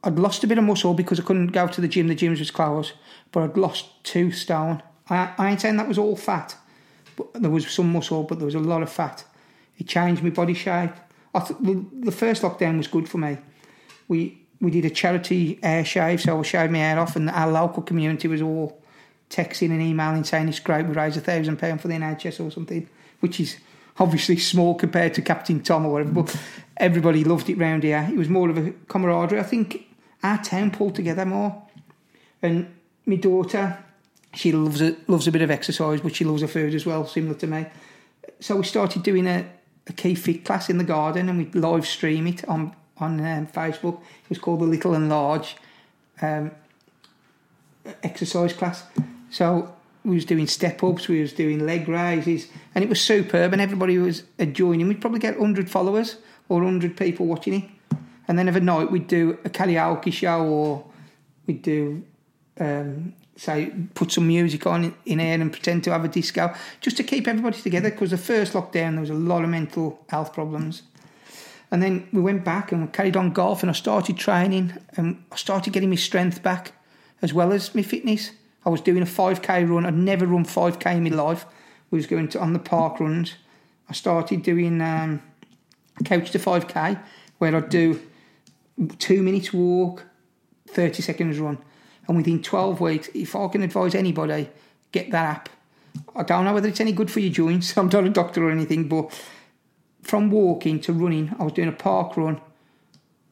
I'd 0.03 0.17
lost 0.17 0.43
a 0.43 0.47
bit 0.47 0.57
of 0.57 0.63
muscle 0.63 0.93
because 0.93 1.19
I 1.19 1.23
couldn't 1.23 1.47
go 1.47 1.67
to 1.67 1.81
the 1.81 1.87
gym, 1.87 2.07
the 2.07 2.15
gyms 2.15 2.39
was 2.39 2.51
closed, 2.51 2.93
but 3.31 3.43
I'd 3.43 3.57
lost 3.57 4.03
two 4.03 4.31
stone. 4.31 4.81
I, 5.09 5.33
I 5.37 5.51
ain't 5.51 5.61
saying 5.61 5.77
that 5.77 5.87
was 5.87 5.97
all 5.97 6.15
fat, 6.15 6.55
but 7.15 7.33
there 7.33 7.51
was 7.51 7.69
some 7.69 7.91
muscle, 7.91 8.23
but 8.23 8.39
there 8.39 8.45
was 8.45 8.55
a 8.55 8.59
lot 8.59 8.81
of 8.81 8.91
fat. 8.91 9.23
It 9.77 9.87
changed 9.87 10.23
my 10.23 10.29
body 10.29 10.53
shape. 10.53 10.91
Th- 11.35 11.59
the, 11.59 11.85
the 12.01 12.11
first 12.11 12.41
lockdown 12.41 12.77
was 12.77 12.87
good 12.87 13.07
for 13.07 13.17
me. 13.17 13.37
We 14.07 14.42
we 14.63 14.71
did 14.71 14.86
a 14.86 14.89
charity 14.89 15.60
hair 15.62 15.84
shave, 15.84 16.21
so 16.21 16.39
I 16.39 16.41
shaved 16.41 16.71
my 16.71 16.80
hair 16.80 16.97
off, 16.97 17.17
and 17.17 17.30
our 17.30 17.52
local 17.52 17.84
community 17.84 18.30
was 18.30 18.41
all 18.41 18.82
texting 19.30 19.71
and 19.71 19.82
emailing 19.82 20.23
saying 20.23 20.47
it's 20.47 20.60
great, 20.60 20.86
we 20.86 20.93
raised 20.93 21.17
a 21.17 21.21
thousand 21.21 21.58
pound 21.58 21.82
for 21.82 21.89
the 21.89 21.95
NHS 21.95 22.43
or 22.43 22.49
something, 22.49 22.88
which 23.19 23.41
is 23.41 23.58
obviously 23.99 24.38
small 24.38 24.73
compared 24.76 25.13
to 25.15 25.21
Captain 25.21 25.62
Tom 25.62 25.86
or 25.86 25.91
whatever. 25.91 26.12
But 26.12 26.36
everybody 26.78 27.26
loved 27.26 27.49
it 27.49 27.58
round 27.58 27.84
here. 27.84 28.08
It 28.10 28.17
was 28.17 28.30
more 28.30 28.49
of 28.49 28.58
a 28.58 28.71
camaraderie. 28.88 29.39
I 29.39 29.43
think 29.43 29.86
our 30.23 30.41
town 30.41 30.71
pulled 30.71 30.95
together 30.95 31.26
more. 31.26 31.62
And 32.41 32.73
my 33.06 33.17
daughter, 33.17 33.84
she 34.34 34.54
loves 34.54 34.82
a, 34.82 34.95
loves 35.08 35.28
a 35.28 35.32
bit 35.32 35.41
of 35.41 35.52
exercise, 35.52 35.99
but 35.99 36.15
she 36.15 36.23
loves 36.23 36.41
her 36.41 36.47
food 36.47 36.73
as 36.73 36.86
well, 36.86 37.06
similar 37.06 37.36
to 37.36 37.47
me. 37.47 37.65
So 38.39 38.56
we 38.56 38.63
started 38.63 39.04
doing 39.04 39.28
a, 39.28 39.45
a 39.88 39.93
key 39.93 40.15
fit 40.15 40.45
class 40.45 40.69
in 40.69 40.78
the 40.78 40.84
garden, 40.86 41.28
and 41.28 41.38
we 41.38 41.60
live 41.60 41.86
stream 41.86 42.28
it 42.28 42.47
on 42.47 42.73
on 42.97 43.19
um, 43.19 43.47
Facebook. 43.47 43.99
It 44.23 44.29
was 44.29 44.39
called 44.39 44.62
the 44.62 44.65
Little 44.65 44.93
and 44.93 45.10
Large 45.10 45.58
um, 46.21 46.51
exercise 48.03 48.53
class. 48.53 48.84
So 49.29 49.73
we 50.06 50.15
was 50.15 50.25
doing 50.25 50.47
step 50.47 50.84
ups, 50.84 51.08
we 51.08 51.21
was 51.21 51.34
doing 51.34 51.65
leg 51.65 51.88
raises, 51.88 52.49
and 52.75 52.84
it 52.84 52.89
was 52.89 53.01
superb. 53.01 53.53
And 53.53 53.62
everybody 53.62 53.97
was 53.97 54.23
joining. 54.51 54.88
We'd 54.88 55.01
probably 55.01 55.19
get 55.19 55.38
hundred 55.38 55.69
followers 55.69 56.17
or 56.49 56.63
hundred 56.63 56.97
people 56.97 57.25
watching 57.25 57.53
it. 57.53 57.97
And 58.27 58.38
then 58.38 58.47
every 58.47 58.62
night 58.62 58.91
we'd 58.91 59.08
do 59.08 59.38
a 59.43 59.49
karaoke 59.49 60.13
show, 60.13 60.43
or 60.45 60.86
we'd 61.45 61.62
do 61.62 62.03
um, 62.60 63.13
say 63.36 63.73
put 63.95 64.12
some 64.12 64.27
music 64.27 64.67
on 64.67 64.93
in 65.06 65.19
here 65.19 65.41
and 65.41 65.51
pretend 65.51 65.84
to 65.86 65.91
have 65.91 66.06
a 66.06 66.08
disco, 66.08 66.53
just 66.79 66.97
to 66.97 67.03
keep 67.03 67.27
everybody 67.27 67.60
together. 67.60 67.89
Because 67.89 68.12
the 68.12 68.17
first 68.17 68.53
lockdown 68.53 68.91
there 68.91 69.01
was 69.01 69.10
a 69.10 69.13
lot 69.13 69.43
of 69.43 69.49
mental 69.49 69.99
health 70.10 70.34
problems. 70.34 70.84
And 71.73 71.81
then 71.81 72.07
we 72.13 72.21
went 72.21 72.43
back 72.43 72.71
and 72.71 72.93
carried 72.93 73.17
on 73.17 73.31
golf, 73.31 73.63
and 73.63 73.69
I 73.71 73.73
started 73.73 74.15
training, 74.15 74.73
and 74.95 75.23
I 75.31 75.36
started 75.36 75.73
getting 75.73 75.89
my 75.89 75.95
strength 75.95 76.43
back, 76.43 76.73
as 77.23 77.33
well 77.33 77.51
as 77.51 77.73
my 77.73 77.81
fitness. 77.81 78.29
I 78.63 78.69
was 78.69 78.79
doing 78.79 79.01
a 79.01 79.07
5k 79.07 79.67
run. 79.67 79.83
I'd 79.83 79.95
never 79.95 80.27
run 80.27 80.45
5k 80.45 80.97
in 80.97 81.03
my 81.03 81.09
life. 81.09 81.47
We 81.89 81.97
was 81.97 82.05
going 82.05 82.27
to 82.27 82.39
on 82.39 82.53
the 82.53 82.59
park 82.59 82.99
runs. 82.99 83.33
I 83.89 83.93
started 83.93 84.43
doing 84.43 84.81
um, 84.81 85.23
couch 86.05 86.29
to 86.29 86.38
5k, 86.38 87.01
where 87.39 87.55
I'd 87.55 87.69
do 87.69 87.99
two 88.99 89.23
minutes 89.23 89.51
walk, 89.51 90.05
30 90.67 91.01
seconds 91.01 91.39
run. 91.39 91.57
And 92.07 92.15
within 92.15 92.43
12 92.43 92.81
weeks, 92.81 93.09
if 93.15 93.36
I 93.36 93.47
can 93.47 93.63
advise 93.63 93.95
anybody, 93.95 94.47
get 94.91 95.09
that 95.09 95.25
app. 95.25 95.49
I 96.15 96.21
don't 96.21 96.45
know 96.45 96.53
whether 96.53 96.69
it's 96.69 96.81
any 96.81 96.91
good 96.91 97.09
for 97.09 97.19
your 97.19 97.33
joints. 97.33 97.75
I'm 97.77 97.88
not 97.88 98.05
a 98.05 98.09
doctor 98.09 98.47
or 98.47 98.51
anything, 98.51 98.88
but 98.88 99.12
from 100.03 100.29
walking 100.29 100.79
to 100.81 100.93
running, 100.93 101.35
I 101.39 101.43
was 101.43 101.53
doing 101.53 101.69
a 101.69 101.73
park 101.73 102.15
run 102.17 102.39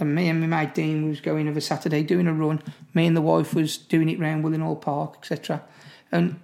and 0.02 0.16
me 0.16 0.28
and 0.28 0.42
my 0.42 0.48
mate 0.48 0.74
Dean 0.74 1.08
was 1.08 1.22
going 1.22 1.48
over 1.48 1.62
Saturday 1.62 2.04
doing 2.04 2.28
a 2.28 2.34
run. 2.34 2.62
Me 2.94 3.06
and 3.06 3.16
the 3.16 3.22
wife 3.22 3.54
was 3.54 3.78
doing 3.78 4.10
it 4.10 4.20
round 4.20 4.44
Willenhall 4.44 4.82
Park, 4.82 5.16
etc. 5.20 5.62
And 6.12 6.40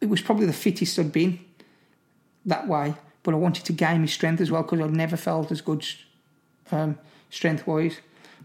it 0.00 0.08
was 0.08 0.22
probably 0.22 0.46
the 0.46 0.52
fittest 0.52 0.98
I'd 0.98 1.12
been 1.12 1.40
that 2.46 2.68
way. 2.68 2.94
But 3.22 3.34
I 3.34 3.36
wanted 3.36 3.64
to 3.66 3.72
gain 3.72 4.00
my 4.00 4.06
strength 4.06 4.40
as 4.40 4.50
well 4.50 4.62
because 4.62 4.80
I'd 4.80 4.92
never 4.92 5.16
felt 5.16 5.50
as 5.50 5.60
good 5.60 5.84
um, 6.70 6.98
strength 7.28 7.66
wise. 7.66 7.98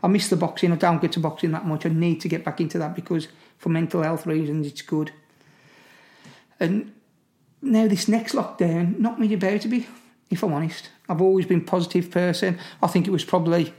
I 0.03 0.07
miss 0.07 0.29
the 0.29 0.35
boxing. 0.35 0.71
I 0.71 0.75
don't 0.75 1.01
get 1.01 1.13
to 1.13 1.19
boxing 1.19 1.51
that 1.51 1.65
much. 1.65 1.85
I 1.85 1.89
need 1.89 2.19
to 2.21 2.27
get 2.27 2.43
back 2.43 2.59
into 2.59 2.77
that 2.79 2.95
because 2.95 3.27
for 3.57 3.69
mental 3.69 4.01
health 4.01 4.25
reasons, 4.25 4.67
it's 4.67 4.81
good. 4.81 5.11
And 6.59 6.91
now 7.61 7.87
this 7.87 8.07
next 8.07 8.33
lockdown, 8.33 8.99
not 8.99 9.19
me 9.19 9.33
about 9.33 9.61
to 9.61 9.67
be, 9.67 9.87
if 10.29 10.43
I'm 10.43 10.53
honest. 10.53 10.89
I've 11.07 11.21
always 11.21 11.45
been 11.45 11.63
positive 11.63 12.09
person. 12.11 12.59
I 12.81 12.87
think 12.87 13.07
it 13.07 13.11
was 13.11 13.23
probably, 13.23 13.73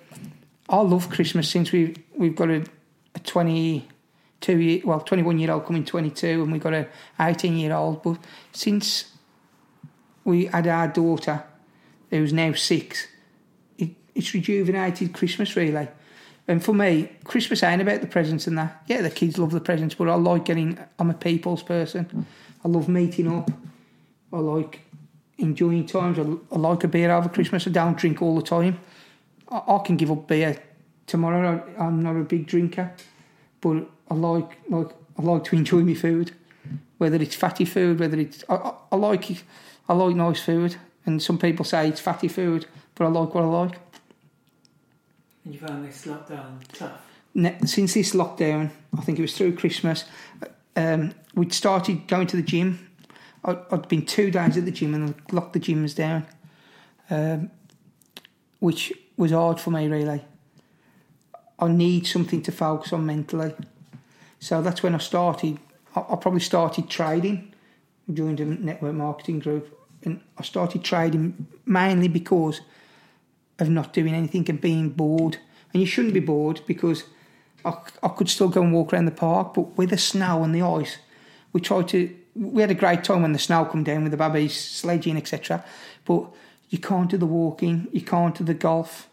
I 0.68 0.80
love 0.80 1.10
Christmas 1.10 1.48
since 1.48 1.72
we 1.72 1.96
we've 2.16 2.36
got 2.36 2.50
a, 2.50 2.64
a 3.14 3.18
22 3.20 4.58
year, 4.58 4.82
well, 4.84 5.00
21 5.00 5.38
year 5.38 5.50
old 5.50 5.66
coming 5.66 5.84
22, 5.84 6.42
and 6.42 6.52
we've 6.52 6.62
got 6.62 6.74
a 6.74 6.88
18 7.20 7.56
year 7.56 7.72
old. 7.72 8.02
But 8.02 8.18
since 8.52 9.12
we 10.24 10.46
had 10.46 10.66
our 10.66 10.88
daughter, 10.88 11.44
who's 12.10 12.32
now 12.32 12.52
six, 12.52 13.08
it, 13.78 13.90
it's 14.14 14.32
rejuvenated 14.34 15.12
Christmas 15.12 15.56
really. 15.56 15.88
And 16.48 16.64
for 16.64 16.72
me, 16.72 17.10
Christmas 17.24 17.62
ain't 17.62 17.82
about 17.82 18.02
the 18.02 18.06
presents 18.06 18.46
and 18.46 18.56
that. 18.56 18.84
Yeah, 18.86 19.02
the 19.02 19.10
kids 19.10 19.36
love 19.36 19.50
the 19.50 19.60
presents, 19.60 19.96
but 19.96 20.08
I 20.08 20.14
like 20.14 20.44
getting. 20.44 20.78
I'm 20.98 21.10
a 21.10 21.14
people's 21.14 21.62
person. 21.62 22.26
I 22.64 22.68
love 22.68 22.88
meeting 22.88 23.32
up. 23.32 23.50
I 24.32 24.38
like 24.38 24.85
enjoying 25.38 25.86
times. 25.86 26.18
I, 26.18 26.54
I 26.54 26.58
like 26.58 26.84
a 26.84 26.88
beer 26.88 27.10
over 27.10 27.28
Christmas. 27.28 27.66
I 27.66 27.70
don't 27.70 27.96
drink 27.96 28.22
all 28.22 28.36
the 28.36 28.42
time. 28.42 28.80
I, 29.50 29.62
I 29.66 29.78
can 29.84 29.96
give 29.96 30.10
up 30.10 30.26
beer 30.26 30.62
tomorrow. 31.06 31.62
I, 31.78 31.84
I'm 31.84 32.02
not 32.02 32.16
a 32.16 32.24
big 32.24 32.46
drinker, 32.46 32.92
but 33.60 33.88
I 34.10 34.14
like 34.14 34.58
like 34.68 34.90
I 35.18 35.22
like 35.22 35.44
to 35.44 35.56
enjoy 35.56 35.80
my 35.80 35.94
food, 35.94 36.32
whether 36.98 37.16
it's 37.16 37.34
fatty 37.34 37.64
food, 37.64 38.00
whether 38.00 38.18
it's 38.18 38.44
I, 38.48 38.54
I, 38.54 38.74
I 38.92 38.96
like 38.96 39.44
I 39.88 39.94
like 39.94 40.16
nice 40.16 40.40
food. 40.40 40.76
And 41.04 41.22
some 41.22 41.38
people 41.38 41.64
say 41.64 41.88
it's 41.88 42.00
fatty 42.00 42.28
food, 42.28 42.66
but 42.96 43.04
I 43.04 43.08
like 43.08 43.32
what 43.32 43.44
I 43.44 43.46
like. 43.46 43.78
And 45.44 45.54
you 45.54 45.60
found 45.60 45.86
this 45.86 46.04
lockdown 46.04 46.60
tough? 46.72 47.00
Since 47.64 47.94
this 47.94 48.12
lockdown, 48.12 48.70
I 48.96 49.02
think 49.02 49.18
it 49.18 49.22
was 49.22 49.36
through 49.36 49.54
Christmas, 49.54 50.04
um, 50.74 51.14
we'd 51.34 51.52
started 51.52 52.08
going 52.08 52.26
to 52.26 52.36
the 52.36 52.42
gym. 52.42 52.85
I'd 53.46 53.88
been 53.88 54.04
two 54.04 54.30
days 54.30 54.56
at 54.56 54.64
the 54.64 54.72
gym 54.72 54.94
and 54.94 55.14
I 55.14 55.34
locked 55.34 55.52
the 55.52 55.60
gyms 55.60 55.94
down, 55.94 56.26
um, 57.10 57.50
which 58.58 58.92
was 59.16 59.30
hard 59.30 59.60
for 59.60 59.70
me 59.70 59.86
really. 59.86 60.24
I 61.58 61.68
need 61.68 62.06
something 62.06 62.42
to 62.42 62.52
focus 62.52 62.92
on 62.92 63.06
mentally. 63.06 63.54
So 64.40 64.60
that's 64.62 64.82
when 64.82 64.94
I 64.94 64.98
started. 64.98 65.58
I, 65.94 66.00
I 66.00 66.16
probably 66.16 66.40
started 66.40 66.90
trading, 66.90 67.54
joined 68.12 68.40
a 68.40 68.44
network 68.44 68.94
marketing 68.94 69.38
group, 69.38 69.78
and 70.02 70.20
I 70.36 70.42
started 70.42 70.84
trading 70.84 71.46
mainly 71.64 72.08
because 72.08 72.60
of 73.58 73.70
not 73.70 73.92
doing 73.92 74.14
anything 74.14 74.48
and 74.50 74.60
being 74.60 74.90
bored. 74.90 75.38
And 75.72 75.80
you 75.80 75.86
shouldn't 75.86 76.14
be 76.14 76.20
bored 76.20 76.60
because 76.66 77.04
I, 77.64 77.74
I 78.02 78.08
could 78.08 78.28
still 78.28 78.48
go 78.48 78.62
and 78.62 78.72
walk 78.72 78.92
around 78.92 79.06
the 79.06 79.12
park, 79.12 79.54
but 79.54 79.76
with 79.78 79.90
the 79.90 79.98
snow 79.98 80.42
and 80.42 80.54
the 80.54 80.62
ice, 80.62 80.98
we 81.52 81.60
tried 81.60 81.88
to. 81.88 82.14
We 82.36 82.60
had 82.60 82.70
a 82.70 82.74
great 82.74 83.02
time 83.04 83.22
when 83.22 83.32
the 83.32 83.38
snow 83.38 83.64
come 83.64 83.84
down 83.84 84.02
with 84.02 84.12
the 84.12 84.18
babies 84.18 84.58
sledging, 84.58 85.16
etc. 85.16 85.64
But 86.04 86.26
you 86.68 86.78
can't 86.78 87.10
do 87.10 87.16
the 87.16 87.26
walking, 87.26 87.88
you 87.92 88.02
can't 88.02 88.36
do 88.36 88.44
the 88.44 88.54
golf. 88.54 89.08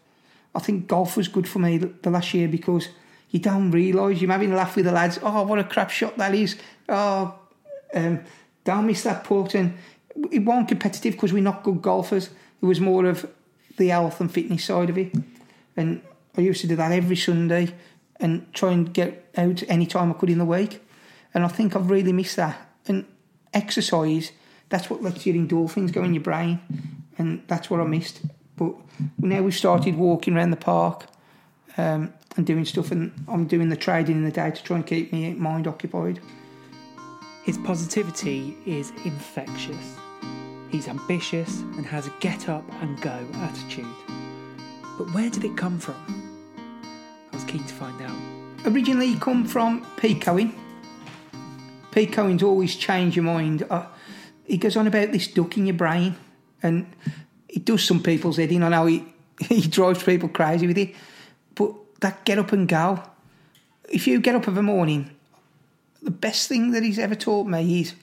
I 0.54 0.60
think 0.60 0.86
golf 0.86 1.16
was 1.16 1.28
good 1.28 1.48
for 1.48 1.58
me 1.58 1.78
the 1.78 2.10
last 2.10 2.34
year 2.34 2.48
because 2.48 2.88
you 3.30 3.40
don't 3.40 3.70
realise 3.70 4.20
you're 4.20 4.30
having 4.30 4.52
a 4.52 4.56
laugh 4.56 4.76
with 4.76 4.84
the 4.84 4.92
lads. 4.92 5.18
Oh, 5.22 5.42
what 5.42 5.58
a 5.58 5.64
crap 5.64 5.90
shot 5.90 6.16
that 6.18 6.34
is! 6.34 6.56
Oh, 6.88 7.34
um, 7.92 8.20
don't 8.62 8.86
miss 8.86 9.02
that 9.02 9.24
putt. 9.24 9.54
And 9.54 9.76
it 10.30 10.40
wasn't 10.40 10.68
competitive 10.68 11.14
because 11.14 11.32
we're 11.32 11.42
not 11.42 11.62
good 11.62 11.82
golfers. 11.82 12.30
It 12.62 12.66
was 12.66 12.80
more 12.80 13.06
of 13.06 13.28
the 13.76 13.88
health 13.88 14.20
and 14.20 14.30
fitness 14.32 14.64
side 14.64 14.90
of 14.90 14.98
it. 14.98 15.12
And 15.76 16.02
I 16.36 16.42
used 16.42 16.60
to 16.60 16.66
do 16.66 16.76
that 16.76 16.92
every 16.92 17.16
Sunday 17.16 17.74
and 18.20 18.52
try 18.54 18.72
and 18.72 18.92
get 18.92 19.28
out 19.36 19.62
any 19.68 19.86
time 19.86 20.10
I 20.10 20.14
could 20.14 20.30
in 20.30 20.38
the 20.38 20.44
week. 20.44 20.80
And 21.32 21.44
I 21.44 21.48
think 21.48 21.74
I've 21.74 21.90
really 21.90 22.12
missed 22.12 22.36
that. 22.36 22.56
And 22.86 23.04
exercise, 23.54 24.32
that's 24.68 24.90
what 24.90 25.02
lets 25.02 25.24
your 25.24 25.36
endorphins 25.36 25.92
go 25.92 26.02
in 26.02 26.14
your 26.14 26.22
brain. 26.22 26.60
And 27.16 27.42
that's 27.46 27.70
what 27.70 27.80
I 27.80 27.84
missed. 27.84 28.20
But 28.56 28.74
now 29.18 29.42
we've 29.42 29.54
started 29.54 29.96
walking 29.96 30.36
around 30.36 30.50
the 30.50 30.56
park 30.56 31.06
um, 31.76 32.12
and 32.36 32.46
doing 32.46 32.64
stuff. 32.64 32.90
And 32.90 33.12
I'm 33.28 33.46
doing 33.46 33.68
the 33.68 33.76
trading 33.76 34.16
in 34.16 34.24
the 34.24 34.30
day 34.30 34.50
to 34.50 34.62
try 34.62 34.76
and 34.76 34.86
keep 34.86 35.12
my 35.12 35.30
mind 35.30 35.66
occupied. 35.66 36.20
His 37.44 37.58
positivity 37.58 38.56
is 38.66 38.90
infectious. 39.04 39.96
He's 40.70 40.88
ambitious 40.88 41.60
and 41.76 41.86
has 41.86 42.06
a 42.06 42.12
get 42.20 42.48
up 42.48 42.64
and 42.80 43.00
go 43.00 43.26
attitude. 43.34 43.86
But 44.98 45.12
where 45.12 45.30
did 45.30 45.44
it 45.44 45.56
come 45.56 45.78
from? 45.78 45.94
I 47.32 47.36
was 47.36 47.44
keen 47.44 47.64
to 47.64 47.74
find 47.74 48.00
out. 48.02 48.16
originally 48.66 49.08
he 49.08 49.18
come 49.18 49.44
from 49.44 49.84
Cohen. 50.20 50.63
Pete 51.94 52.12
Cohen's 52.12 52.42
always 52.42 52.74
change 52.74 53.14
your 53.14 53.24
mind. 53.24 53.64
Uh, 53.70 53.86
he 54.44 54.56
goes 54.58 54.76
on 54.76 54.88
about 54.88 55.12
this 55.12 55.28
duck 55.28 55.56
in 55.56 55.66
your 55.66 55.76
brain, 55.76 56.16
and 56.60 56.92
it 57.48 57.64
does 57.64 57.84
some 57.84 58.02
people's 58.02 58.36
head 58.36 58.50
in. 58.50 58.64
I 58.64 58.68
know 58.68 58.86
he, 58.86 59.04
he 59.40 59.60
drives 59.60 60.02
people 60.02 60.28
crazy 60.28 60.66
with 60.66 60.76
it, 60.76 60.96
but 61.54 61.72
that 62.00 62.24
get 62.24 62.40
up 62.40 62.50
and 62.50 62.66
go. 62.66 63.00
If 63.88 64.08
you 64.08 64.20
get 64.20 64.34
up 64.34 64.48
of 64.48 64.56
a 64.56 64.62
morning, 64.62 65.08
the 66.02 66.10
best 66.10 66.48
thing 66.48 66.72
that 66.72 66.82
he's 66.82 66.98
ever 66.98 67.14
taught 67.14 67.46
me 67.46 67.82
is 67.82 67.94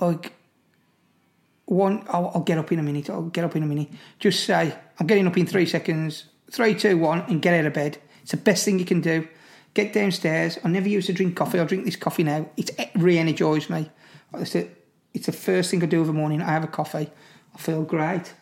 like 0.00 0.32
one. 1.64 2.04
I'll, 2.08 2.30
I'll 2.32 2.42
get 2.42 2.58
up 2.58 2.70
in 2.70 2.78
a 2.78 2.82
minute. 2.82 3.10
I'll 3.10 3.22
get 3.22 3.44
up 3.44 3.56
in 3.56 3.64
a 3.64 3.66
minute. 3.66 3.88
Just 4.20 4.44
say 4.44 4.72
I'm 5.00 5.08
getting 5.08 5.26
up 5.26 5.36
in 5.36 5.46
three 5.46 5.66
seconds. 5.66 6.26
Three, 6.52 6.76
two, 6.76 6.96
one, 6.96 7.22
and 7.22 7.42
get 7.42 7.54
out 7.54 7.66
of 7.66 7.72
bed. 7.72 7.98
It's 8.22 8.30
the 8.30 8.36
best 8.36 8.64
thing 8.64 8.78
you 8.78 8.84
can 8.84 9.00
do. 9.00 9.26
Get 9.76 9.92
downstairs. 9.92 10.58
I 10.64 10.68
never 10.68 10.88
used 10.88 11.06
to 11.08 11.12
drink 11.12 11.36
coffee. 11.36 11.60
I'll 11.60 11.66
drink 11.66 11.84
this 11.84 11.96
coffee 11.96 12.22
now. 12.22 12.48
It 12.56 12.70
re-energized 12.94 13.68
me. 13.68 13.90
It's 14.32 14.54
the, 14.54 14.70
it's 15.12 15.26
the 15.26 15.32
first 15.32 15.70
thing 15.70 15.82
I 15.82 15.86
do 15.86 16.02
the 16.02 16.14
morning. 16.14 16.40
I 16.40 16.52
have 16.52 16.64
a 16.64 16.66
coffee. 16.66 17.10
I 17.54 17.58
feel 17.58 17.82
great. 17.82 18.32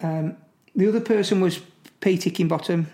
Um, 0.00 0.36
the 0.76 0.86
other 0.86 1.00
person 1.00 1.40
was 1.40 1.60
Pete 1.98 2.20
Hickinbottom. 2.20 2.86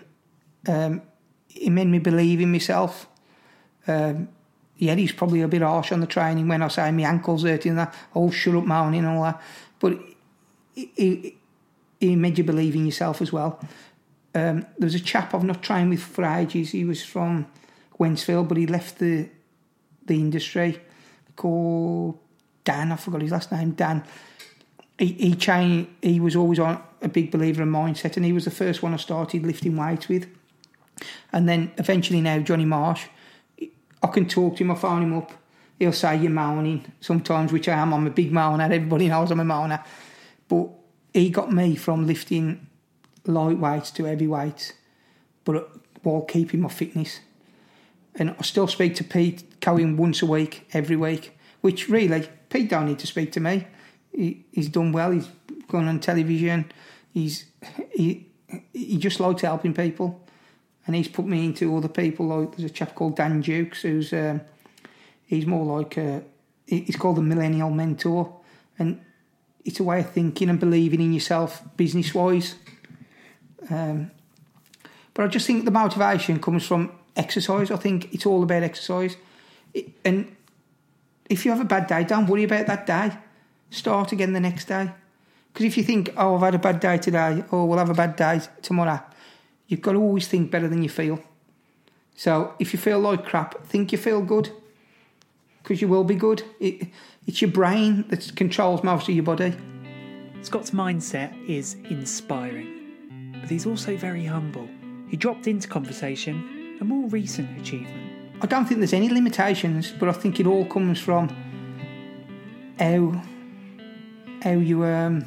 Um, 0.67 1.03
he 1.47 1.69
made 1.69 1.89
me 1.89 1.99
believe 1.99 2.41
in 2.41 2.51
myself. 2.51 3.07
Um, 3.85 4.29
yeah, 4.77 4.95
he's 4.95 5.11
probably 5.11 5.41
a 5.41 5.47
bit 5.47 5.61
harsh 5.61 5.91
on 5.91 5.99
the 5.99 6.07
training 6.07 6.47
when 6.47 6.63
I 6.63 6.69
say 6.69 6.91
my 6.91 7.03
ankle's 7.03 7.43
hurting 7.43 7.69
and 7.69 7.79
that. 7.81 7.93
Oh, 8.15 8.31
shut 8.31 8.55
up, 8.55 8.63
moaning 8.63 9.05
and 9.05 9.15
all 9.15 9.23
that. 9.25 9.39
But 9.77 9.99
he, 10.73 10.91
he, 10.95 11.37
he 11.99 12.15
made 12.15 12.39
you 12.39 12.45
believe 12.45 12.73
in 12.73 12.87
yourself 12.87 13.21
as 13.21 13.31
well. 13.31 13.59
Um, 14.35 14.61
there 14.77 14.87
was 14.87 14.95
a 14.95 14.99
chap 14.99 15.33
I've 15.33 15.43
not 15.43 15.61
trained 15.61 15.91
with 15.91 16.01
for 16.01 16.25
ages. 16.25 16.71
He 16.71 16.85
was 16.85 17.03
from 17.03 17.45
Wednesfield, 17.99 18.47
but 18.47 18.57
he 18.57 18.67
left 18.67 18.99
the 18.99 19.29
the 20.05 20.15
industry 20.15 20.81
called 21.35 22.19
Dan. 22.63 22.91
I 22.91 22.95
forgot 22.95 23.21
his 23.21 23.31
last 23.31 23.51
name. 23.51 23.71
Dan. 23.71 24.03
He 24.97 25.13
he 25.13 25.35
changed, 25.35 25.89
He 26.01 26.19
was 26.19 26.35
always 26.35 26.59
on 26.59 26.81
a 27.01 27.07
big 27.07 27.31
believer 27.31 27.63
in 27.63 27.71
mindset, 27.71 28.15
and 28.17 28.25
he 28.25 28.33
was 28.33 28.45
the 28.45 28.51
first 28.51 28.81
one 28.81 28.93
I 28.93 28.97
started 28.97 29.45
lifting 29.45 29.75
weights 29.75 30.07
with. 30.07 30.27
And 31.31 31.49
then 31.49 31.71
eventually 31.77 32.21
now 32.21 32.39
Johnny 32.39 32.65
Marsh, 32.65 33.05
I 34.01 34.07
can 34.07 34.27
talk 34.27 34.57
to 34.57 34.63
him. 34.63 34.71
I 34.71 34.75
phone 34.75 35.03
him 35.03 35.17
up. 35.17 35.31
He'll 35.79 35.91
say 35.91 36.17
you're 36.17 36.31
moaning 36.31 36.91
sometimes, 37.01 37.51
which 37.51 37.67
I 37.67 37.73
am. 37.73 37.93
I'm 37.93 38.07
a 38.07 38.11
big 38.11 38.31
moaner. 38.31 38.65
Everybody 38.65 39.07
knows 39.07 39.31
I'm 39.31 39.39
a 39.39 39.43
moaner. 39.43 39.83
But 40.47 40.69
he 41.13 41.29
got 41.29 41.51
me 41.51 41.75
from 41.75 42.07
lifting 42.07 42.67
light 43.25 43.57
weights 43.57 43.91
to 43.91 44.05
heavy 44.05 44.27
weights, 44.27 44.73
but 45.45 45.71
while 46.03 46.21
keeping 46.21 46.61
my 46.61 46.69
fitness. 46.69 47.19
And 48.15 48.35
I 48.37 48.41
still 48.43 48.67
speak 48.67 48.95
to 48.95 49.03
Pete 49.03 49.61
Cohen 49.61 49.97
once 49.97 50.21
a 50.21 50.25
week, 50.25 50.67
every 50.73 50.95
week, 50.95 51.37
which 51.61 51.89
really, 51.89 52.29
Pete 52.49 52.69
don't 52.69 52.85
need 52.85 52.99
to 52.99 53.07
speak 53.07 53.31
to 53.33 53.39
me. 53.39 53.67
He, 54.11 54.45
he's 54.51 54.69
done 54.69 54.91
well, 54.91 55.11
he's 55.11 55.27
gone 55.67 55.87
on 55.87 55.99
television, 55.99 56.71
he's 57.11 57.45
he, 57.91 58.27
he 58.73 58.97
just 58.97 59.19
likes 59.19 59.41
helping 59.41 59.73
people. 59.73 60.19
And 60.85 60.95
he's 60.95 61.07
put 61.07 61.25
me 61.25 61.45
into 61.45 61.75
other 61.77 61.87
people, 61.87 62.27
like 62.27 62.57
there's 62.57 62.69
a 62.69 62.73
chap 62.73 62.93
called 62.93 63.15
Dan 63.15 63.39
Dukes, 63.39 63.83
who's 63.83 64.11
um, 64.11 64.41
he's 65.25 65.45
more 65.45 65.79
like 65.79 65.97
a, 65.97 66.23
he's 66.67 66.97
called 66.97 67.17
the 67.17 67.21
millennial 67.21 67.69
mentor. 67.69 68.35
And 68.77 68.99
it's 69.63 69.79
a 69.79 69.83
way 69.83 70.01
of 70.01 70.09
thinking 70.09 70.49
and 70.49 70.59
believing 70.59 70.99
in 70.99 71.13
yourself 71.13 71.63
business 71.77 72.13
wise. 72.13 72.55
Um, 73.69 74.11
but 75.13 75.25
I 75.25 75.27
just 75.27 75.45
think 75.45 75.65
the 75.65 75.71
motivation 75.71 76.39
comes 76.39 76.65
from 76.65 76.91
exercise. 77.15 77.71
I 77.71 77.77
think 77.77 78.13
it's 78.13 78.25
all 78.25 78.43
about 78.43 78.63
exercise. 78.63 79.17
It, 79.73 79.89
and 80.03 80.35
if 81.29 81.45
you 81.45 81.51
have 81.51 81.61
a 81.61 81.65
bad 81.65 81.87
day, 81.87 82.03
don't 82.03 82.27
worry 82.27 82.43
about 82.43 82.67
that 82.67 82.85
day. 82.85 83.17
Start 83.69 84.11
again 84.11 84.33
the 84.33 84.39
next 84.39 84.65
day. 84.65 84.91
Because 85.51 85.65
if 85.65 85.77
you 85.77 85.83
think, 85.83 86.11
oh, 86.17 86.35
I've 86.35 86.41
had 86.41 86.55
a 86.55 86.59
bad 86.59 86.79
day 86.79 86.97
today, 86.97 87.43
or 87.51 87.67
we'll 87.67 87.77
have 87.77 87.89
a 87.89 87.93
bad 87.93 88.15
day 88.15 88.41
tomorrow, 88.61 88.99
you've 89.67 89.81
got 89.81 89.93
to 89.93 89.99
always 89.99 90.27
think 90.27 90.49
better 90.49 90.67
than 90.67 90.81
you 90.81 90.89
feel. 90.89 91.19
So 92.15 92.55
if 92.59 92.73
you 92.73 92.79
feel 92.79 92.99
like 92.99 93.25
crap, 93.25 93.65
think 93.65 93.91
you 93.91 93.97
feel 93.97 94.21
good. 94.21 94.49
Because 95.61 95.81
you 95.81 95.87
will 95.87 96.03
be 96.03 96.15
good. 96.15 96.43
It, 96.59 96.87
it's 97.25 97.41
your 97.41 97.51
brain 97.51 98.05
that 98.09 98.35
controls 98.35 98.83
most 98.83 99.07
of 99.07 99.15
your 99.15 99.23
body. 99.23 99.55
Scott's 100.41 100.71
mindset 100.71 101.33
is 101.47 101.75
inspiring, 101.89 102.82
but 103.43 103.51
he's 103.51 103.65
also 103.65 103.97
very 103.97 104.23
humble. 104.23 104.69
he 105.09 105.17
dropped 105.17 105.47
into 105.47 105.67
conversation 105.67 106.77
a 106.79 106.85
more 106.85 107.09
recent 107.09 107.59
achievement. 107.59 108.33
I 108.41 108.45
don't 108.47 108.65
think 108.65 108.79
there's 108.79 108.93
any 108.93 109.09
limitations, 109.09 109.91
but 109.91 110.07
I 110.07 110.13
think 110.13 110.39
it 110.39 110.47
all 110.47 110.65
comes 110.65 110.97
from 110.97 111.27
how 112.79 113.21
how 114.43 114.51
you 114.51 114.85
um, 114.85 115.25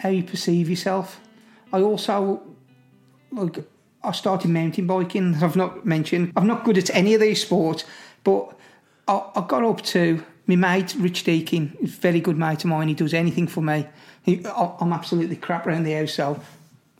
how 0.00 0.08
you 0.08 0.24
perceive 0.24 0.68
yourself. 0.68 1.20
I 1.72 1.80
also 1.82 2.42
like 3.30 3.64
I 4.02 4.10
started 4.10 4.50
mountain 4.50 4.88
biking. 4.88 5.36
I've 5.36 5.54
not 5.54 5.86
mentioned 5.86 6.32
I'm 6.34 6.48
not 6.48 6.64
good 6.64 6.78
at 6.78 6.90
any 6.90 7.14
of 7.14 7.20
these 7.20 7.40
sports, 7.42 7.84
but 8.24 8.58
I, 9.06 9.22
I 9.36 9.44
got 9.46 9.62
up 9.62 9.82
to 9.82 10.24
my 10.48 10.56
mate 10.56 10.96
Rich 10.98 11.22
Deakin. 11.22 11.76
He's 11.80 11.96
a 11.96 12.00
very 12.00 12.20
good 12.20 12.36
mate 12.36 12.64
of 12.64 12.70
mine. 12.70 12.88
He 12.88 12.94
does 12.94 13.14
anything 13.14 13.46
for 13.46 13.60
me. 13.62 13.86
He, 14.24 14.44
I, 14.44 14.72
I'm 14.80 14.92
absolutely 14.92 15.36
crap 15.36 15.68
around 15.68 15.84
the 15.84 15.92
house, 15.92 16.14
so 16.14 16.40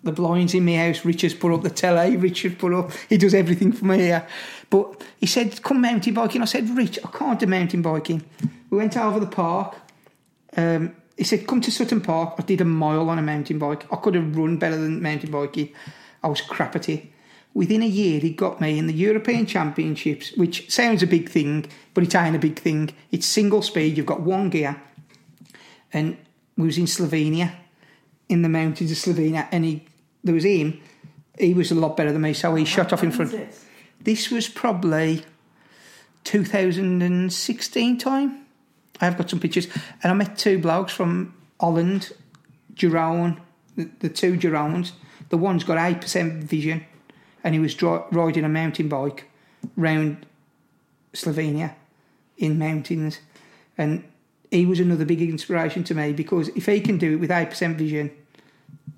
the 0.03 0.12
blinds 0.12 0.55
in 0.55 0.65
my 0.65 0.77
house. 0.77 1.05
Richard's 1.05 1.35
put 1.35 1.53
up 1.53 1.62
the 1.62 1.71
telly. 1.71 2.17
Richard 2.17 2.59
put 2.59 2.73
up. 2.73 2.91
He 3.09 3.17
does 3.17 3.35
everything 3.35 3.73
for 3.73 3.85
me 3.85 3.99
here. 3.99 4.27
But 4.71 5.03
he 5.21 5.27
said, 5.27 5.62
"Come 5.62 5.81
mountain 5.81 6.15
biking." 6.15 6.43
I 6.43 6.47
said, 6.47 6.69
"Rich, 6.71 6.99
I 7.05 7.09
can't 7.09 7.38
do 7.38 7.47
mountain 7.47 7.83
biking." 7.83 8.25
We 8.71 8.79
went 8.79 8.97
over 8.97 9.21
the 9.21 9.27
park. 9.27 9.77
Um, 10.57 10.95
he 11.17 11.25
said, 11.25 11.47
"Come 11.47 11.61
to 11.61 11.71
Sutton 11.71 12.01
Park." 12.01 12.35
I 12.38 12.43
did 12.43 12.61
a 12.61 12.65
mile 12.65 13.09
on 13.09 13.19
a 13.19 13.23
mountain 13.23 13.59
bike. 13.59 13.87
I 13.93 13.97
could 13.97 14.15
have 14.15 14.37
run 14.37 14.57
better 14.57 14.77
than 14.77 15.03
mountain 15.03 15.31
biking. 15.31 15.71
I 16.23 16.29
was 16.29 16.41
crap 16.41 16.75
at 16.75 16.88
it. 16.88 17.07
Within 17.55 17.83
a 17.83 17.87
year, 17.87 18.19
he 18.19 18.31
got 18.31 18.61
me 18.62 18.79
in 18.79 18.87
the 18.87 18.95
European 18.95 19.45
Championships, 19.45 20.33
which 20.37 20.71
sounds 20.71 21.03
a 21.03 21.07
big 21.07 21.29
thing, 21.29 21.67
but 21.93 22.03
it 22.03 22.15
ain't 22.15 22.35
a 22.35 22.38
big 22.38 22.59
thing. 22.59 22.91
It's 23.11 23.27
single 23.27 23.61
speed. 23.61 23.97
You've 23.97 24.07
got 24.07 24.23
one 24.23 24.49
gear, 24.49 24.81
and 25.93 26.17
we 26.57 26.67
was 26.67 26.79
in 26.79 26.87
Slovenia, 26.87 27.53
in 28.29 28.41
the 28.41 28.49
mountains 28.49 28.91
of 28.91 28.97
Slovenia, 28.97 29.49
and 29.53 29.65
he 29.67 29.87
there 30.25 30.35
was 30.35 30.45
him. 30.45 30.81
He 31.39 31.55
was 31.55 31.71
a 31.71 31.75
lot 31.75 31.97
better 31.97 32.13
than 32.13 32.23
me, 32.23 32.35
so 32.35 32.55
he 32.55 32.65
shot 32.65 32.93
off 32.93 33.03
in 33.03 33.11
front. 33.11 33.35
This 34.01 34.31
was 34.31 34.49
probably 34.49 35.25
2016 36.25 37.99
time. 37.99 38.45
I 39.01 39.07
have 39.07 39.17
got 39.17 39.31
some 39.31 39.41
pictures, 39.41 39.67
and 40.03 40.13
I 40.13 40.15
met 40.15 40.39
two 40.39 40.59
blokes 40.59 40.93
from 40.93 41.35
Holland, 41.59 42.13
Jerome, 42.75 43.41
the, 43.77 43.91
the 44.01 44.09
two 44.09 44.37
Jeromes. 44.37 44.93
The 45.31 45.39
one's 45.39 45.65
got 45.65 45.79
eight 45.79 46.01
percent 46.01 46.45
vision, 46.45 46.85
and 47.43 47.55
he 47.55 47.61
was 47.61 47.81
riding 47.83 48.45
a 48.45 48.49
mountain 48.49 48.89
bike 48.89 49.29
round 49.77 50.27
Slovenia 51.15 51.75
in 52.37 52.59
mountains, 52.59 53.19
and 53.79 54.05
he 54.51 54.67
was 54.67 54.79
another 54.79 55.05
big 55.05 55.23
inspiration 55.23 55.83
to 55.85 55.95
me 55.95 56.13
because 56.13 56.49
if 56.49 56.67
he 56.67 56.81
can 56.81 56.99
do 56.99 57.15
it 57.15 57.17
with 57.17 57.31
eight 57.31 57.51
percent 57.51 57.79
vision, 57.79 58.11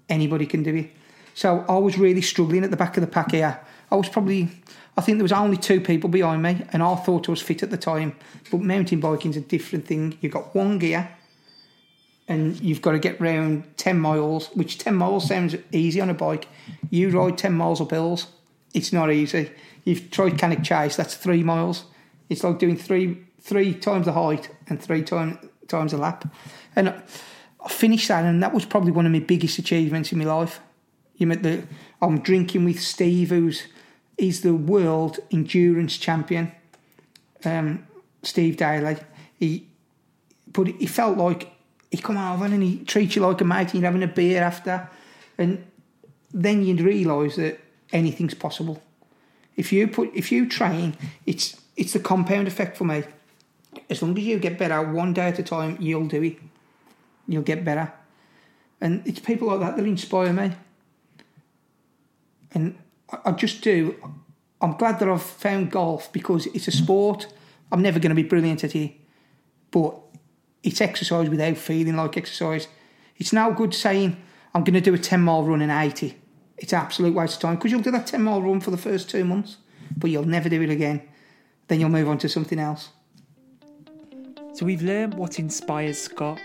anybody 0.08 0.46
can 0.46 0.62
do 0.62 0.74
it. 0.74 0.90
So 1.34 1.64
I 1.68 1.76
was 1.78 1.98
really 1.98 2.22
struggling 2.22 2.64
at 2.64 2.70
the 2.70 2.76
back 2.76 2.96
of 2.96 3.00
the 3.00 3.06
pack 3.06 3.32
here. 3.32 3.60
I 3.90 3.96
was 3.96 4.08
probably, 4.08 4.48
I 4.96 5.00
think 5.00 5.18
there 5.18 5.24
was 5.24 5.32
only 5.32 5.56
two 5.56 5.80
people 5.80 6.08
behind 6.08 6.42
me, 6.42 6.62
and 6.72 6.82
I 6.82 6.94
thought 6.94 7.28
I 7.28 7.32
was 7.32 7.42
fit 7.42 7.62
at 7.62 7.70
the 7.70 7.76
time. 7.76 8.16
But 8.50 8.60
mountain 8.60 9.00
biking's 9.00 9.36
a 9.36 9.40
different 9.40 9.86
thing. 9.86 10.16
You've 10.20 10.32
got 10.32 10.54
one 10.54 10.78
gear, 10.78 11.10
and 12.28 12.58
you've 12.60 12.80
got 12.80 12.92
to 12.92 12.98
get 12.98 13.20
round 13.20 13.76
ten 13.76 14.00
miles, 14.00 14.48
which 14.54 14.78
ten 14.78 14.94
miles 14.94 15.28
sounds 15.28 15.56
easy 15.72 16.00
on 16.00 16.08
a 16.08 16.14
bike. 16.14 16.48
You 16.90 17.10
ride 17.10 17.36
ten 17.36 17.52
miles 17.52 17.80
up 17.80 17.90
hills, 17.90 18.28
it's 18.72 18.92
not 18.92 19.12
easy. 19.12 19.50
You've 19.84 20.10
tried 20.10 20.38
Cannock 20.38 20.62
Chase, 20.62 20.96
that's 20.96 21.14
three 21.14 21.42
miles. 21.42 21.84
It's 22.30 22.42
like 22.42 22.58
doing 22.58 22.76
three 22.76 23.18
three 23.40 23.74
times 23.74 24.06
the 24.06 24.12
height 24.12 24.48
and 24.68 24.82
three 24.82 25.02
times 25.02 25.36
times 25.68 25.92
a 25.92 25.98
lap. 25.98 26.26
And 26.74 26.88
I 26.88 27.68
finished 27.68 28.08
that, 28.08 28.24
and 28.24 28.42
that 28.42 28.54
was 28.54 28.64
probably 28.64 28.92
one 28.92 29.04
of 29.04 29.12
my 29.12 29.18
biggest 29.18 29.58
achievements 29.58 30.12
in 30.12 30.18
my 30.18 30.24
life. 30.24 30.60
You 31.16 31.26
met 31.26 31.42
the 31.42 31.64
I'm 32.00 32.20
drinking 32.20 32.64
with 32.64 32.80
Steve, 32.80 33.30
who's 33.30 33.66
he's 34.18 34.42
the 34.42 34.54
world 34.54 35.18
endurance 35.30 35.96
champion. 35.96 36.52
Um, 37.44 37.86
Steve 38.22 38.56
Daly. 38.56 38.96
He 39.38 39.68
but 40.52 40.68
he 40.68 40.86
felt 40.86 41.18
like 41.18 41.52
he 41.90 41.98
come 41.98 42.16
over 42.16 42.44
and 42.44 42.62
he 42.62 42.84
treats 42.84 43.16
you 43.16 43.22
like 43.22 43.40
a 43.40 43.44
mate 43.44 43.72
and 43.72 43.74
you're 43.74 43.84
having 43.84 44.02
a 44.02 44.08
beer 44.08 44.42
after. 44.42 44.88
And 45.38 45.64
then 46.32 46.64
you'd 46.64 46.80
realise 46.80 47.36
that 47.36 47.60
anything's 47.92 48.34
possible. 48.34 48.82
If 49.56 49.72
you 49.72 49.86
put 49.88 50.10
if 50.14 50.32
you 50.32 50.48
train, 50.48 50.96
it's 51.26 51.60
it's 51.76 51.92
the 51.92 52.00
compound 52.00 52.48
effect 52.48 52.76
for 52.76 52.84
me. 52.84 53.04
As 53.90 54.02
long 54.02 54.16
as 54.16 54.24
you 54.24 54.38
get 54.38 54.58
better 54.58 54.80
one 54.82 55.12
day 55.12 55.28
at 55.28 55.38
a 55.38 55.42
time, 55.42 55.76
you'll 55.80 56.08
do 56.08 56.22
it. 56.22 56.38
You'll 57.26 57.42
get 57.42 57.64
better. 57.64 57.92
And 58.80 59.06
it's 59.06 59.20
people 59.20 59.48
like 59.48 59.60
that 59.60 59.76
that 59.76 59.86
inspire 59.86 60.32
me. 60.32 60.52
And 62.54 62.78
I 63.24 63.32
just 63.32 63.62
do. 63.62 63.96
I'm 64.60 64.76
glad 64.76 64.98
that 65.00 65.08
I've 65.08 65.22
found 65.22 65.70
golf 65.70 66.12
because 66.12 66.46
it's 66.46 66.68
a 66.68 66.70
hmm. 66.70 66.84
sport. 66.84 67.26
I'm 67.70 67.82
never 67.82 67.98
going 67.98 68.14
to 68.14 68.22
be 68.22 68.28
brilliant 68.28 68.62
at 68.64 68.74
it, 68.74 68.92
but 69.70 69.96
it's 70.62 70.80
exercise 70.80 71.28
without 71.28 71.56
feeling 71.56 71.96
like 71.96 72.16
exercise. 72.16 72.68
It's 73.16 73.32
now 73.32 73.50
good 73.50 73.74
saying 73.74 74.16
I'm 74.54 74.64
going 74.64 74.74
to 74.74 74.80
do 74.80 74.94
a 74.94 74.98
10 74.98 75.20
mile 75.20 75.42
run 75.42 75.60
in 75.60 75.70
80. 75.70 76.16
It's 76.56 76.72
absolute 76.72 77.14
waste 77.14 77.36
of 77.36 77.40
time 77.40 77.56
because 77.56 77.72
you'll 77.72 77.82
do 77.82 77.90
that 77.90 78.06
10 78.06 78.22
mile 78.22 78.40
run 78.40 78.60
for 78.60 78.70
the 78.70 78.76
first 78.76 79.10
two 79.10 79.24
months, 79.24 79.56
but 79.96 80.10
you'll 80.10 80.24
never 80.24 80.48
do 80.48 80.62
it 80.62 80.70
again. 80.70 81.02
Then 81.68 81.80
you'll 81.80 81.90
move 81.90 82.08
on 82.08 82.18
to 82.18 82.28
something 82.28 82.58
else. 82.58 82.90
So 84.52 84.64
we've 84.64 84.82
learned 84.82 85.14
what 85.14 85.40
inspires 85.40 85.98
Scott, 85.98 86.40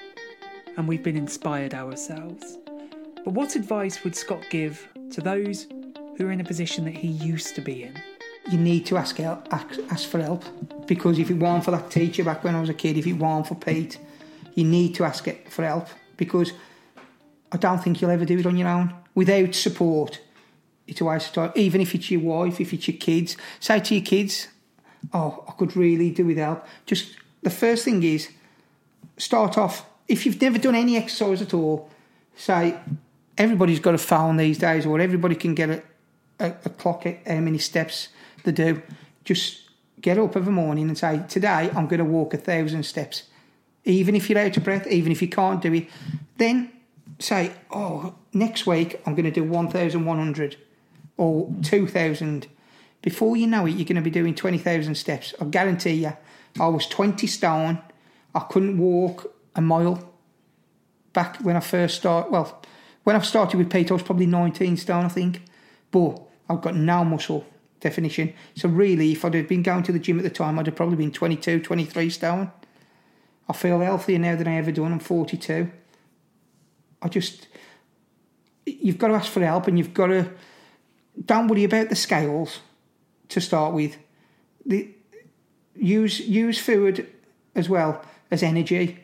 and 0.77 0.87
we've 0.87 1.03
been 1.03 1.17
inspired 1.17 1.75
ourselves. 1.75 2.57
But 3.23 3.33
what 3.33 3.55
advice 3.55 4.03
would 4.03 4.15
Scott 4.15 4.43
give 4.49 4.87
to 5.11 5.21
those 5.21 5.67
who 6.19 6.27
are 6.27 6.31
in 6.31 6.41
a 6.41 6.43
position 6.43 6.83
that 6.83 6.93
he 6.93 7.07
used 7.07 7.55
to 7.55 7.61
be 7.61 7.83
in? 7.83 7.99
You 8.51 8.57
need 8.57 8.85
to 8.87 8.97
ask 8.97 9.15
help, 9.15 9.51
ask, 9.53 9.79
ask 9.89 10.09
for 10.09 10.19
help 10.19 10.43
because 10.85 11.17
if 11.17 11.31
it 11.31 11.35
weren't 11.35 11.63
for 11.63 11.71
that 11.71 11.89
teacher 11.89 12.25
back 12.25 12.43
when 12.43 12.55
I 12.55 12.61
was 12.61 12.69
a 12.69 12.73
kid, 12.73 12.97
if 12.97 13.07
it 13.07 13.13
weren't 13.13 13.47
for 13.47 13.55
Pete, 13.55 13.97
you 14.53 14.65
need 14.65 14.95
to 14.95 15.05
ask 15.05 15.27
it 15.27 15.49
for 15.49 15.63
help 15.63 15.87
because 16.17 16.51
I 17.53 17.57
don't 17.57 17.81
think 17.81 18.01
you'll 18.01 18.11
ever 18.11 18.25
do 18.25 18.37
it 18.37 18.45
on 18.45 18.57
your 18.57 18.67
own 18.67 18.93
without 19.15 19.55
support. 19.55 20.19
It's 20.87 20.99
a 20.99 21.05
waste 21.05 21.37
of. 21.37 21.55
Even 21.55 21.79
if 21.79 21.95
it's 21.95 22.11
your 22.11 22.21
wife, 22.21 22.59
if 22.59 22.73
it's 22.73 22.87
your 22.87 22.97
kids, 22.97 23.37
say 23.59 23.79
to 23.79 23.95
your 23.95 24.03
kids, 24.03 24.47
"Oh, 25.13 25.45
I 25.47 25.51
could 25.53 25.77
really 25.77 26.11
do 26.11 26.25
with 26.25 26.37
help." 26.37 26.65
Just 26.85 27.15
the 27.43 27.49
first 27.49 27.85
thing 27.85 28.03
is 28.03 28.29
start 29.17 29.57
off. 29.57 29.85
If 30.07 30.25
you've 30.25 30.41
never 30.41 30.57
done 30.57 30.75
any 30.75 30.97
exercise 30.97 31.41
at 31.41 31.53
all, 31.53 31.89
say 32.35 32.75
everybody's 33.37 33.79
got 33.79 33.93
a 33.93 33.99
phone 33.99 34.37
these 34.37 34.57
days, 34.57 34.85
or 34.85 34.99
everybody 34.99 35.35
can 35.35 35.53
get 35.53 35.69
a, 35.69 35.83
a, 36.39 36.47
a 36.65 36.69
clock 36.69 37.03
how 37.03 37.39
many 37.39 37.57
steps 37.57 38.09
they 38.43 38.51
do. 38.51 38.81
Just 39.23 39.69
get 40.01 40.17
up 40.17 40.35
every 40.35 40.53
morning 40.53 40.87
and 40.87 40.97
say, 40.97 41.23
Today 41.27 41.69
I'm 41.75 41.87
going 41.87 41.99
to 41.99 42.05
walk 42.05 42.33
a 42.33 42.37
thousand 42.37 42.83
steps. 42.83 43.23
Even 43.85 44.15
if 44.15 44.29
you're 44.29 44.39
out 44.39 44.55
of 44.57 44.63
breath, 44.63 44.87
even 44.87 45.11
if 45.11 45.21
you 45.21 45.27
can't 45.27 45.61
do 45.61 45.73
it, 45.73 45.87
then 46.37 46.71
say, 47.19 47.51
Oh, 47.71 48.15
next 48.33 48.65
week 48.65 49.01
I'm 49.05 49.15
going 49.15 49.25
to 49.25 49.31
do 49.31 49.43
1,100 49.43 50.57
or 51.17 51.53
2,000. 51.63 52.47
Before 53.01 53.37
you 53.37 53.47
know 53.47 53.65
it, 53.65 53.71
you're 53.71 53.85
going 53.85 53.95
to 53.95 54.01
be 54.01 54.09
doing 54.09 54.35
20,000 54.35 54.95
steps. 54.95 55.33
I 55.39 55.45
guarantee 55.45 55.93
you, 55.93 56.13
I 56.59 56.67
was 56.67 56.87
20 56.87 57.27
stone. 57.27 57.81
I 58.33 58.39
couldn't 58.41 58.77
walk 58.77 59.33
a 59.55 59.61
mile 59.61 60.09
back 61.13 61.37
when 61.37 61.55
I 61.55 61.61
first 61.61 61.97
started. 61.97 62.31
Well, 62.31 62.61
when 63.03 63.15
I 63.15 63.19
started 63.19 63.57
with 63.57 63.71
Pete, 63.71 63.89
I 63.89 63.93
was 63.93 64.03
probably 64.03 64.25
19 64.25 64.77
stone, 64.77 65.05
I 65.05 65.09
think. 65.09 65.41
But 65.91 66.21
I've 66.49 66.61
got 66.61 66.75
now 66.75 67.03
muscle 67.03 67.45
definition. 67.79 68.33
So 68.55 68.67
really, 68.67 69.11
if 69.11 69.23
I'd 69.23 69.35
have 69.35 69.47
been 69.47 69.63
going 69.63 69.83
to 69.83 69.91
the 69.91 69.99
gym 69.99 70.17
at 70.17 70.23
the 70.23 70.29
time, 70.29 70.57
I'd 70.59 70.65
have 70.65 70.75
probably 70.75 70.97
been 70.97 71.11
22, 71.11 71.61
23 71.61 72.09
stone. 72.09 72.51
I 73.47 73.53
feel 73.53 73.79
healthier 73.79 74.19
now 74.19 74.35
than 74.35 74.47
I 74.47 74.55
ever 74.55 74.71
done. 74.71 74.91
I'm 74.91 74.99
42. 74.99 75.71
I 77.01 77.07
just, 77.07 77.47
you've 78.65 78.97
got 78.97 79.07
to 79.09 79.13
ask 79.13 79.31
for 79.31 79.43
help 79.43 79.67
and 79.67 79.77
you've 79.77 79.93
got 79.93 80.07
to, 80.07 80.29
don't 81.23 81.47
worry 81.47 81.63
about 81.63 81.89
the 81.89 81.95
scales 81.95 82.59
to 83.29 83.39
start 83.39 83.73
with. 83.73 83.97
The, 84.65 84.89
use, 85.75 86.19
use 86.19 86.59
food 86.59 87.07
as 87.55 87.69
well 87.69 88.03
as 88.29 88.43
energy. 88.43 88.99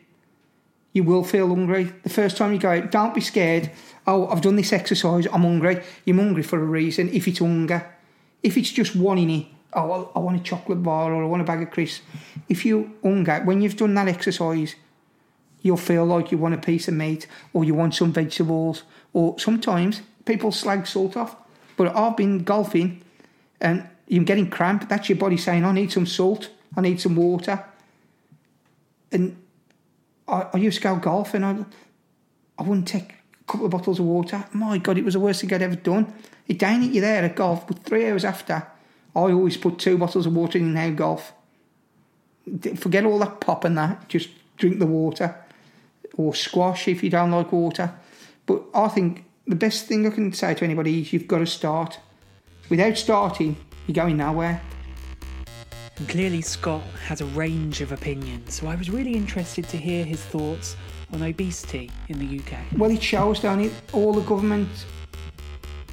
You 0.92 1.04
will 1.04 1.24
feel 1.24 1.48
hungry. 1.48 1.92
The 2.02 2.08
first 2.08 2.36
time 2.36 2.52
you 2.52 2.58
go 2.58 2.70
out, 2.70 2.90
don't 2.90 3.14
be 3.14 3.20
scared. 3.20 3.70
Oh, 4.06 4.28
I've 4.28 4.40
done 4.40 4.56
this 4.56 4.72
exercise, 4.72 5.26
I'm 5.26 5.42
hungry. 5.42 5.82
You're 6.04 6.16
hungry 6.16 6.42
for 6.42 6.60
a 6.60 6.64
reason. 6.64 7.08
If 7.08 7.26
it's 7.26 7.40
hunger, 7.40 7.84
if 8.42 8.56
it's 8.56 8.70
just 8.70 8.94
wanting 8.94 9.30
it, 9.30 9.46
oh, 9.72 10.12
I 10.14 10.18
want 10.20 10.40
a 10.40 10.42
chocolate 10.42 10.82
bar 10.82 11.12
or 11.12 11.24
I 11.24 11.26
want 11.26 11.42
a 11.42 11.44
bag 11.44 11.62
of 11.62 11.70
crisps. 11.70 12.04
If 12.48 12.64
you 12.64 12.94
hunger, 13.02 13.40
when 13.44 13.60
you've 13.60 13.76
done 13.76 13.94
that 13.94 14.08
exercise, 14.08 14.76
you'll 15.62 15.76
feel 15.76 16.04
like 16.04 16.30
you 16.30 16.38
want 16.38 16.54
a 16.54 16.58
piece 16.58 16.86
of 16.86 16.94
meat 16.94 17.26
or 17.52 17.64
you 17.64 17.74
want 17.74 17.94
some 17.94 18.12
vegetables. 18.12 18.84
Or 19.12 19.38
sometimes 19.38 20.02
people 20.24 20.52
slag 20.52 20.86
salt 20.86 21.16
off. 21.16 21.34
But 21.76 21.94
I've 21.96 22.16
been 22.16 22.44
golfing 22.44 23.02
and 23.60 23.88
you're 24.06 24.24
getting 24.24 24.48
cramp. 24.48 24.88
That's 24.88 25.08
your 25.08 25.18
body 25.18 25.36
saying, 25.36 25.64
I 25.64 25.72
need 25.72 25.90
some 25.90 26.06
salt, 26.06 26.50
I 26.76 26.80
need 26.82 27.00
some 27.00 27.16
water. 27.16 27.64
And 29.10 29.36
I, 30.28 30.46
I 30.54 30.56
used 30.58 30.76
to 30.78 30.82
go 30.82 30.96
golf 30.96 31.34
and 31.34 31.44
I, 31.44 31.64
I 32.58 32.62
wouldn't 32.62 32.86
take 32.86 33.14
couple 33.46 33.66
of 33.66 33.72
bottles 33.72 33.98
of 33.98 34.04
water. 34.04 34.44
My 34.52 34.78
God, 34.78 34.98
it 34.98 35.04
was 35.04 35.14
the 35.14 35.20
worst 35.20 35.40
thing 35.40 35.52
I'd 35.52 35.62
ever 35.62 35.76
done. 35.76 36.12
It 36.48 36.62
ain't 36.62 36.84
it 36.84 36.92
you 36.92 37.00
there 37.00 37.24
at 37.24 37.36
golf, 37.36 37.66
but 37.66 37.84
three 37.84 38.08
hours 38.08 38.24
after, 38.24 38.66
I 39.14 39.20
always 39.20 39.56
put 39.56 39.78
two 39.78 39.98
bottles 39.98 40.26
of 40.26 40.34
water 40.34 40.58
in 40.58 40.74
now 40.74 40.90
golf. 40.90 41.32
Forget 42.76 43.04
all 43.04 43.18
that 43.20 43.40
pop 43.40 43.64
and 43.64 43.76
that. 43.78 44.08
Just 44.08 44.30
drink 44.56 44.78
the 44.78 44.86
water, 44.86 45.36
or 46.16 46.34
squash 46.34 46.88
if 46.88 47.02
you 47.02 47.10
don't 47.10 47.30
like 47.30 47.52
water. 47.52 47.92
But 48.46 48.62
I 48.74 48.88
think 48.88 49.24
the 49.46 49.56
best 49.56 49.86
thing 49.86 50.06
I 50.06 50.10
can 50.10 50.32
say 50.32 50.54
to 50.54 50.64
anybody 50.64 51.00
is 51.00 51.12
you've 51.12 51.28
got 51.28 51.38
to 51.38 51.46
start. 51.46 51.98
Without 52.68 52.96
starting, 52.96 53.56
you're 53.86 53.94
going 53.94 54.16
nowhere. 54.16 54.60
And 55.96 56.08
clearly, 56.08 56.42
Scott 56.42 56.82
has 57.06 57.20
a 57.20 57.26
range 57.26 57.80
of 57.80 57.90
opinions, 57.90 58.54
so 58.54 58.66
I 58.66 58.74
was 58.76 58.90
really 58.90 59.14
interested 59.14 59.66
to 59.68 59.76
hear 59.76 60.04
his 60.04 60.20
thoughts 60.20 60.76
on 61.12 61.22
obesity 61.22 61.90
in 62.08 62.18
the 62.18 62.38
UK. 62.38 62.58
Well, 62.76 62.90
it 62.90 63.02
shows, 63.02 63.40
don't 63.40 63.60
it? 63.60 63.72
All 63.92 64.12
the 64.12 64.22
government 64.22 64.68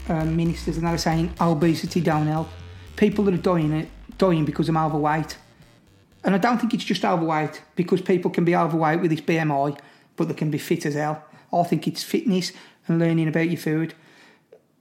uh, 0.10 0.26
ministers 0.26 0.78
and 0.78 0.86
that 0.86 0.94
are 0.94 0.98
saying 0.98 1.34
obesity 1.40 2.02
don't 2.02 2.28
help. 2.28 2.50
People 2.96 3.24
that 3.26 3.34
are 3.34 3.38
dying, 3.38 3.72
it, 3.72 3.90
dying 4.18 4.46
because 4.46 4.70
I'm 4.70 4.78
overweight. 4.78 5.38
And 6.24 6.36
I 6.36 6.38
don't 6.38 6.60
think 6.60 6.74
it's 6.74 6.84
just 6.84 7.04
overweight 7.04 7.62
because 7.76 8.02
people 8.02 8.32
can 8.32 8.46
be 8.46 8.56
overweight 8.56 9.02
with 9.02 9.12
this 9.12 9.22
BMI, 9.22 9.78
but 10.16 10.28
they 10.28 10.34
can 10.34 10.52
be 10.52 10.58
fit 10.58 10.86
as 10.86 10.96
hell. 10.96 11.24
I 11.52 11.64
think 11.64 11.88
it's 11.88 12.04
fitness 12.04 12.52
and 12.88 13.00
learning 13.00 13.28
about 13.28 13.50
your 13.50 13.60
food. 13.60 13.94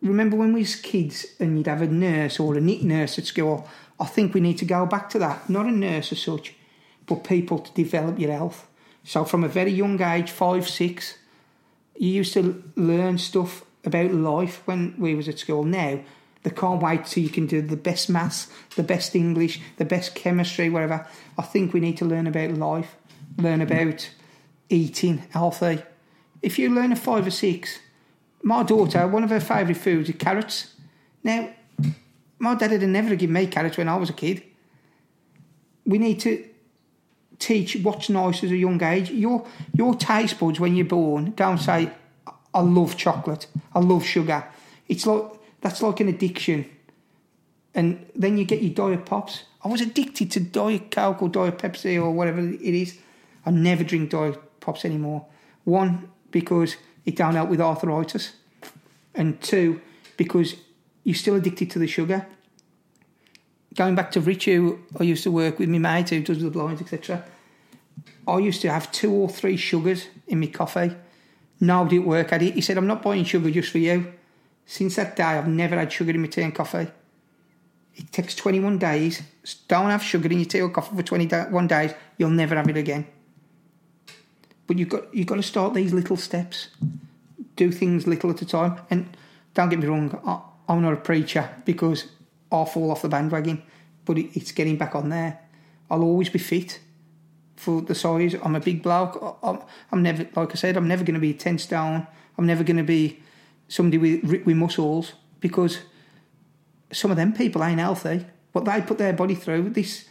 Remember 0.01 0.37
when 0.37 0.53
we 0.53 0.61
was 0.61 0.77
kids 0.77 1.27
and 1.39 1.57
you'd 1.57 1.67
have 1.67 1.83
a 1.83 1.87
nurse 1.87 2.41
or 2.41 2.57
a 2.57 2.61
nit 2.61 2.83
nurse 2.83 3.19
at 3.19 3.27
school? 3.27 3.69
I 4.01 4.07
think 4.07 4.35
we 4.35 4.41
need 4.41 4.59
to 4.59 4.65
go 4.65 4.87
back 4.87 5.09
to 5.11 5.19
that. 5.21 5.49
Not 5.49 5.67
a 5.67 5.71
nurse 5.71 6.11
as 6.11 6.21
such, 6.21 6.55
but 7.07 7.25
people 7.25 7.59
to 7.59 7.73
develop 7.73 8.19
your 8.19 8.33
health. 8.33 8.67
So 9.05 9.25
from 9.25 9.45
a 9.45 9.49
very 9.49 9.73
young 9.73 10.01
age, 10.01 10.31
five, 10.31 10.69
six, 10.69 11.19
you 11.97 12.11
used 12.11 12.35
to 12.35 12.63
learn 12.77 13.19
stuff 13.19 13.65
about 13.85 14.13
life 14.13 14.63
when 14.65 14.95
we 14.99 15.15
was 15.15 15.29
at 15.29 15.39
school. 15.39 15.65
Now 15.65 16.01
they 16.43 16.51
can't 16.51 16.83
wait 16.83 17.07
till 17.07 17.23
you 17.23 17.29
can 17.29 17.47
do 17.47 17.63
the 17.63 17.77
best 17.77 18.11
maths, 18.11 18.49
the 18.77 18.83
best 18.83 19.15
English, 19.15 19.61
the 19.77 19.85
best 19.85 20.15
chemistry, 20.15 20.69
whatever. 20.69 21.07
I 21.39 21.43
think 21.43 21.73
we 21.73 21.81
need 21.81 21.97
to 21.99 22.05
learn 22.05 22.27
about 22.27 22.53
life, 22.53 22.97
learn 23.39 23.61
about 23.61 24.11
eating 24.69 25.23
healthy. 25.31 25.83
If 26.41 26.59
you 26.59 26.71
learn 26.71 26.93
at 26.93 26.99
five 26.99 27.27
or 27.27 27.31
six, 27.31 27.79
my 28.43 28.65
daughter, 28.65 29.07
one 29.07 29.23
of 29.23 29.31
her 29.31 29.41
favourite 29.41 29.77
foods 29.77 30.09
is 30.09 30.17
carrots. 30.17 30.75
Now, 31.23 31.51
my 32.39 32.57
dad 32.57 32.73
had 32.73 32.83
never 32.83 33.15
given 33.15 33.35
me 33.35 33.47
carrots 33.47 33.77
when 33.77 33.89
I 33.89 33.97
was 33.97 34.11
a 34.11 34.15
kid. 34.15 34.43
We 35.87 35.99
need 35.99 36.19
to 36.21 36.45
teach 37.39 37.77
what's 37.77 38.09
nice 38.09 38.45
at 38.45 38.51
a 38.51 38.57
young 38.57 38.83
age. 38.83 39.11
Your 39.11 39.47
your 39.75 39.95
taste 39.95 40.39
buds 40.39 40.61
when 40.61 40.77
you're 40.77 40.87
born 40.87 41.33
don't 41.33 41.59
say, 41.59 41.91
I 42.55 42.61
love 42.61 42.97
chocolate, 42.97 43.47
I 43.75 43.81
love 43.81 44.05
sugar. 44.05 44.45
It's 44.89 45.07
like 45.07 45.25
that's 45.61 45.83
like 45.83 46.01
an 46.01 46.09
addiction. 46.09 46.69
And 47.75 48.05
then 48.15 48.37
you 48.37 48.45
get 48.45 48.63
your 48.63 48.75
diet 48.75 49.07
pops. 49.07 49.45
I 49.65 49.69
was 49.69 49.81
addicted 49.81 50.31
to 50.33 50.41
diet 50.41 50.91
coke 50.91 51.23
or 51.23 51.29
diet 51.29 51.59
Pepsi 51.59 51.97
or 51.97 52.11
whatever 52.11 52.41
it 52.41 52.61
is. 52.61 52.99
I 53.47 53.51
never 53.51 53.83
drink 53.85 54.11
diet 54.11 54.39
pops 54.61 54.85
anymore. 54.85 55.27
One, 55.65 56.11
because 56.31 56.77
it 57.07 57.17
don't 57.17 57.35
help 57.35 57.49
with 57.49 57.61
arthritis. 57.61 58.35
And 59.15 59.41
two, 59.41 59.81
because 60.17 60.57
you're 61.05 61.15
still 61.15 61.37
addicted 61.37 61.71
to 61.71 61.79
the 61.79 61.87
sugar. 61.87 62.27
Going 63.75 63.95
back 63.95 64.11
to 64.13 64.21
Rich, 64.21 64.47
who 64.47 64.81
I 64.99 65.05
used 65.05 65.23
to 65.25 65.31
work 65.31 65.59
with, 65.59 65.69
my 65.69 65.79
mate 65.79 66.11
who 66.11 66.23
does 66.23 66.43
the 66.43 66.51
blinds, 66.51 66.83
etc. 66.83 67.25
I 68.27 68.39
used 68.39 68.61
to 68.63 68.71
have 68.71 68.93
two 68.93 69.13
or 69.13 69.29
three 69.29 69.57
sugars 69.57 70.09
in 70.27 70.41
my 70.41 70.47
coffee. 70.47 70.95
Nobody 71.61 71.99
at 71.99 72.05
work 72.05 72.31
had 72.31 72.43
it. 72.43 72.55
He 72.55 72.61
said, 72.61 72.77
I'm 72.77 72.87
not 72.87 73.03
buying 73.03 73.25
sugar 73.25 73.51
just 73.51 73.71
for 73.71 73.79
you. 73.79 74.13
Since 74.67 74.97
that 74.97 75.17
day, 75.17 75.25
I've 75.25 75.49
never 75.49 75.77
had 75.77 75.93
sugar 75.93 76.11
in 76.11 76.21
my 76.21 76.29
tea 76.29 76.43
and 76.43 76.55
coffee. 76.55 76.89
It 77.95 78.11
takes 78.11 78.35
21 78.35 78.79
days. 78.79 79.23
Don't 79.69 79.91
have 79.91 80.03
sugar 80.03 80.29
in 80.29 80.39
your 80.39 80.47
tea 80.47 80.61
or 80.61 80.71
coffee 80.71 80.97
for 80.97 81.03
21 81.03 81.67
days. 81.67 81.93
You'll 82.17 82.31
never 82.31 82.57
have 82.57 82.69
it 82.69 82.77
again. 82.77 83.07
But 84.67 84.79
you've 84.79 84.89
got 84.89 85.15
you've 85.15 85.27
got 85.27 85.37
to 85.37 85.43
start 85.43 85.75
these 85.75 85.93
little 85.93 86.17
steps. 86.17 86.69
Do 87.57 87.71
things 87.71 88.07
little 88.07 88.31
at 88.31 88.41
a 88.41 88.47
time. 88.47 88.81
And 88.89 89.17
don't 89.55 89.69
get 89.69 89.79
me 89.79 89.87
wrong, 89.87 90.19
I, 90.69 90.73
am 90.73 90.83
not 90.83 90.95
a 90.95 90.97
preacher 90.97 91.51
because 91.65 92.07
I 92.53 92.65
fall 92.65 92.91
off 92.91 93.03
the 93.03 93.09
bandwagon. 93.09 93.63
But 94.05 94.19
it, 94.19 94.37
it's 94.37 94.53
getting 94.53 94.77
back 94.77 94.95
on 94.95 95.09
there. 95.09 95.41
I'll 95.91 96.03
always 96.03 96.29
be 96.29 96.39
fit 96.39 96.81
for 97.57 97.81
the 97.81 97.95
size. 97.95 98.35
I'm 98.43 98.57
a 98.57 98.61
big 98.61 98.83
bloke. 98.83 99.39
I'm, 99.91 100.03
never, 100.03 100.27
like 100.35 100.51
I 100.51 100.55
said, 100.55 100.77
I'm 100.77 100.89
never 100.89 101.05
going 101.05 101.15
to 101.15 101.21
be 101.21 101.35
10 101.35 101.59
stone. 101.59 102.07
I'm 102.37 102.47
never 102.47 102.65
going 102.65 102.79
to 102.79 102.83
be 102.83 103.23
somebody 103.69 103.99
with, 103.99 104.45
with 104.45 104.57
muscles 104.57 105.13
because 105.41 105.81
some 106.93 107.11
of 107.11 107.17
them 107.17 107.33
people 107.33 107.63
ain't 107.63 107.79
healthy. 107.79 108.27
What 108.53 108.65
they 108.65 108.81
put 108.83 108.99
their 108.99 109.13
body 109.13 109.35
through, 109.35 109.71
this, 109.71 110.07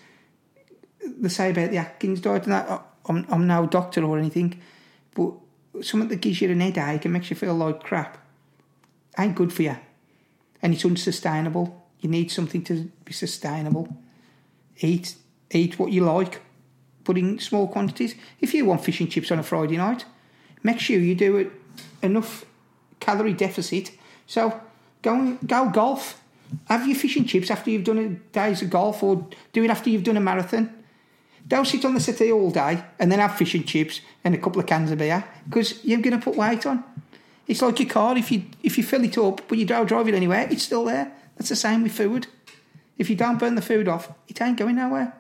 they 1.05 1.29
say 1.29 1.51
about 1.51 1.71
the 1.71 1.77
Atkins 1.77 2.21
diet 2.21 2.43
and 2.43 2.53
that, 2.53 2.85
I'm, 3.07 3.25
I'm 3.29 3.47
no 3.47 3.67
doctor 3.67 4.03
or 4.03 4.17
anything, 4.17 4.61
but 5.13 5.33
something 5.83 6.09
that 6.09 6.21
gives 6.21 6.41
you 6.41 6.49
an 6.49 6.59
headache 6.59 7.05
and 7.05 7.13
makes 7.13 7.29
you 7.29 7.35
feel 7.35 7.55
like 7.55 7.83
crap 7.83 8.17
ain't 9.17 9.35
good 9.35 9.53
for 9.53 9.63
you. 9.63 9.77
And 10.61 10.73
it's 10.73 10.85
unsustainable. 10.85 11.80
You 12.01 12.09
need 12.09 12.31
something 12.31 12.63
to 12.65 12.91
be 13.05 13.13
sustainable. 13.13 13.95
Eat 14.77 15.15
eat 15.51 15.77
what 15.77 15.91
you 15.91 16.03
like, 16.03 16.41
but 17.03 17.17
in 17.17 17.39
small 17.39 17.67
quantities. 17.67 18.15
If 18.39 18.53
you 18.53 18.65
want 18.65 18.83
fish 18.83 18.99
and 18.99 19.11
chips 19.11 19.31
on 19.31 19.39
a 19.39 19.43
Friday 19.43 19.77
night, 19.77 20.05
make 20.63 20.79
sure 20.79 20.97
you 20.97 21.15
do 21.15 21.37
it 21.37 21.51
enough 22.01 22.45
calorie 22.99 23.33
deficit. 23.33 23.91
So 24.27 24.59
go 25.01 25.37
go 25.45 25.69
golf. 25.69 26.19
Have 26.65 26.85
your 26.85 26.97
fish 26.97 27.15
and 27.15 27.29
chips 27.29 27.49
after 27.49 27.69
you've 27.69 27.85
done 27.85 27.97
a 27.97 28.09
days 28.33 28.61
of 28.61 28.69
golf, 28.69 29.03
or 29.03 29.27
do 29.53 29.63
it 29.63 29.69
after 29.69 29.89
you've 29.89 30.03
done 30.03 30.17
a 30.17 30.21
marathon. 30.21 30.73
Don't 31.47 31.65
sit 31.65 31.85
on 31.85 31.93
the 31.93 31.99
settee 31.99 32.31
all 32.31 32.51
day 32.51 32.83
and 32.99 33.11
then 33.11 33.19
have 33.19 33.35
fish 33.35 33.55
and 33.55 33.67
chips 33.67 34.01
and 34.23 34.35
a 34.35 34.37
couple 34.37 34.59
of 34.59 34.67
cans 34.67 34.91
of 34.91 34.97
beer 34.99 35.23
because 35.49 35.83
you're 35.83 36.01
going 36.01 36.17
to 36.17 36.23
put 36.23 36.35
weight 36.35 36.65
on. 36.65 36.83
It's 37.47 37.61
like 37.61 37.79
your 37.79 37.89
car. 37.89 38.17
If 38.17 38.31
you 38.31 38.43
if 38.63 38.77
you 38.77 38.83
fill 38.83 39.03
it 39.03 39.17
up 39.17 39.41
but 39.47 39.57
you 39.57 39.65
don't 39.65 39.87
drive 39.87 40.07
it 40.07 40.13
anywhere, 40.13 40.47
it's 40.49 40.63
still 40.63 40.85
there. 40.85 41.11
That's 41.41 41.49
the 41.49 41.55
same 41.55 41.81
with 41.81 41.93
food. 41.93 42.27
If 42.99 43.09
you 43.09 43.15
don't 43.15 43.39
burn 43.39 43.55
the 43.55 43.63
food 43.63 43.87
off, 43.87 44.13
it 44.27 44.39
ain't 44.43 44.59
going 44.59 44.75
nowhere. 44.75 45.11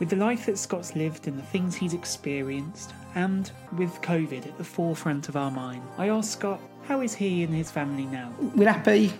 With 0.00 0.10
the 0.10 0.16
life 0.16 0.46
that 0.46 0.58
Scott's 0.58 0.96
lived 0.96 1.28
and 1.28 1.38
the 1.38 1.44
things 1.44 1.76
he's 1.76 1.94
experienced, 1.94 2.92
and 3.14 3.48
with 3.78 4.02
COVID 4.02 4.44
at 4.44 4.58
the 4.58 4.64
forefront 4.64 5.28
of 5.28 5.36
our 5.36 5.52
mind, 5.52 5.84
I 5.98 6.08
asked 6.08 6.32
Scott, 6.32 6.60
how 6.88 7.00
is 7.00 7.14
he 7.14 7.44
and 7.44 7.54
his 7.54 7.70
family 7.70 8.06
now? 8.06 8.34
We're 8.56 8.72
happy 8.72 9.12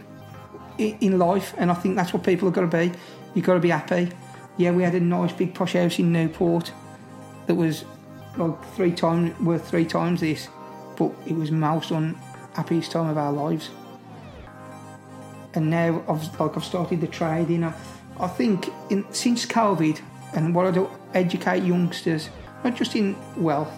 in 0.79 1.17
life, 1.17 1.55
and 1.59 1.71
I 1.71 1.75
think 1.75 1.95
that's 1.95 2.13
what 2.13 2.25
people 2.25 2.49
have 2.49 2.55
got 2.57 2.69
to 2.69 2.77
be. 2.77 2.99
You've 3.37 3.47
got 3.47 3.55
to 3.55 3.61
be 3.61 3.71
happy 3.71 4.11
yeah, 4.57 4.73
we 4.73 4.83
had 4.83 4.97
a 4.97 5.01
nice 5.01 5.31
big 5.31 5.55
posh 5.55 5.75
house 5.75 6.01
in 6.01 6.11
Newport 6.11 6.73
that 7.47 7.55
was 7.55 7.85
like 8.37 8.65
three 8.75 8.91
times 8.91 9.39
worth 9.39 9.69
three 9.69 9.85
times 9.85 10.23
this, 10.23 10.49
but 10.97 11.13
it 11.25 11.37
was 11.37 11.53
most 11.53 11.93
unhappiest 11.93 12.91
time 12.91 13.09
of 13.09 13.17
our 13.17 13.33
lives. 13.33 13.71
And 15.57 15.71
now 15.71 16.05
I've 16.09 16.39
like 16.39 16.57
I've 16.57 16.65
started 16.65 17.01
the 17.01 17.07
trading. 17.07 17.65
I, 17.65 17.75
I 18.21 18.29
think 18.29 18.69
in, 18.91 19.05
since 19.13 19.45
COVID 19.47 20.01
and 20.35 20.55
what 20.55 20.67
I 20.67 20.71
do 20.71 20.89
educate 21.15 21.63
youngsters, 21.65 22.31
not 22.63 22.77
just 22.77 22.95
in 22.95 23.17
wealth, 23.37 23.73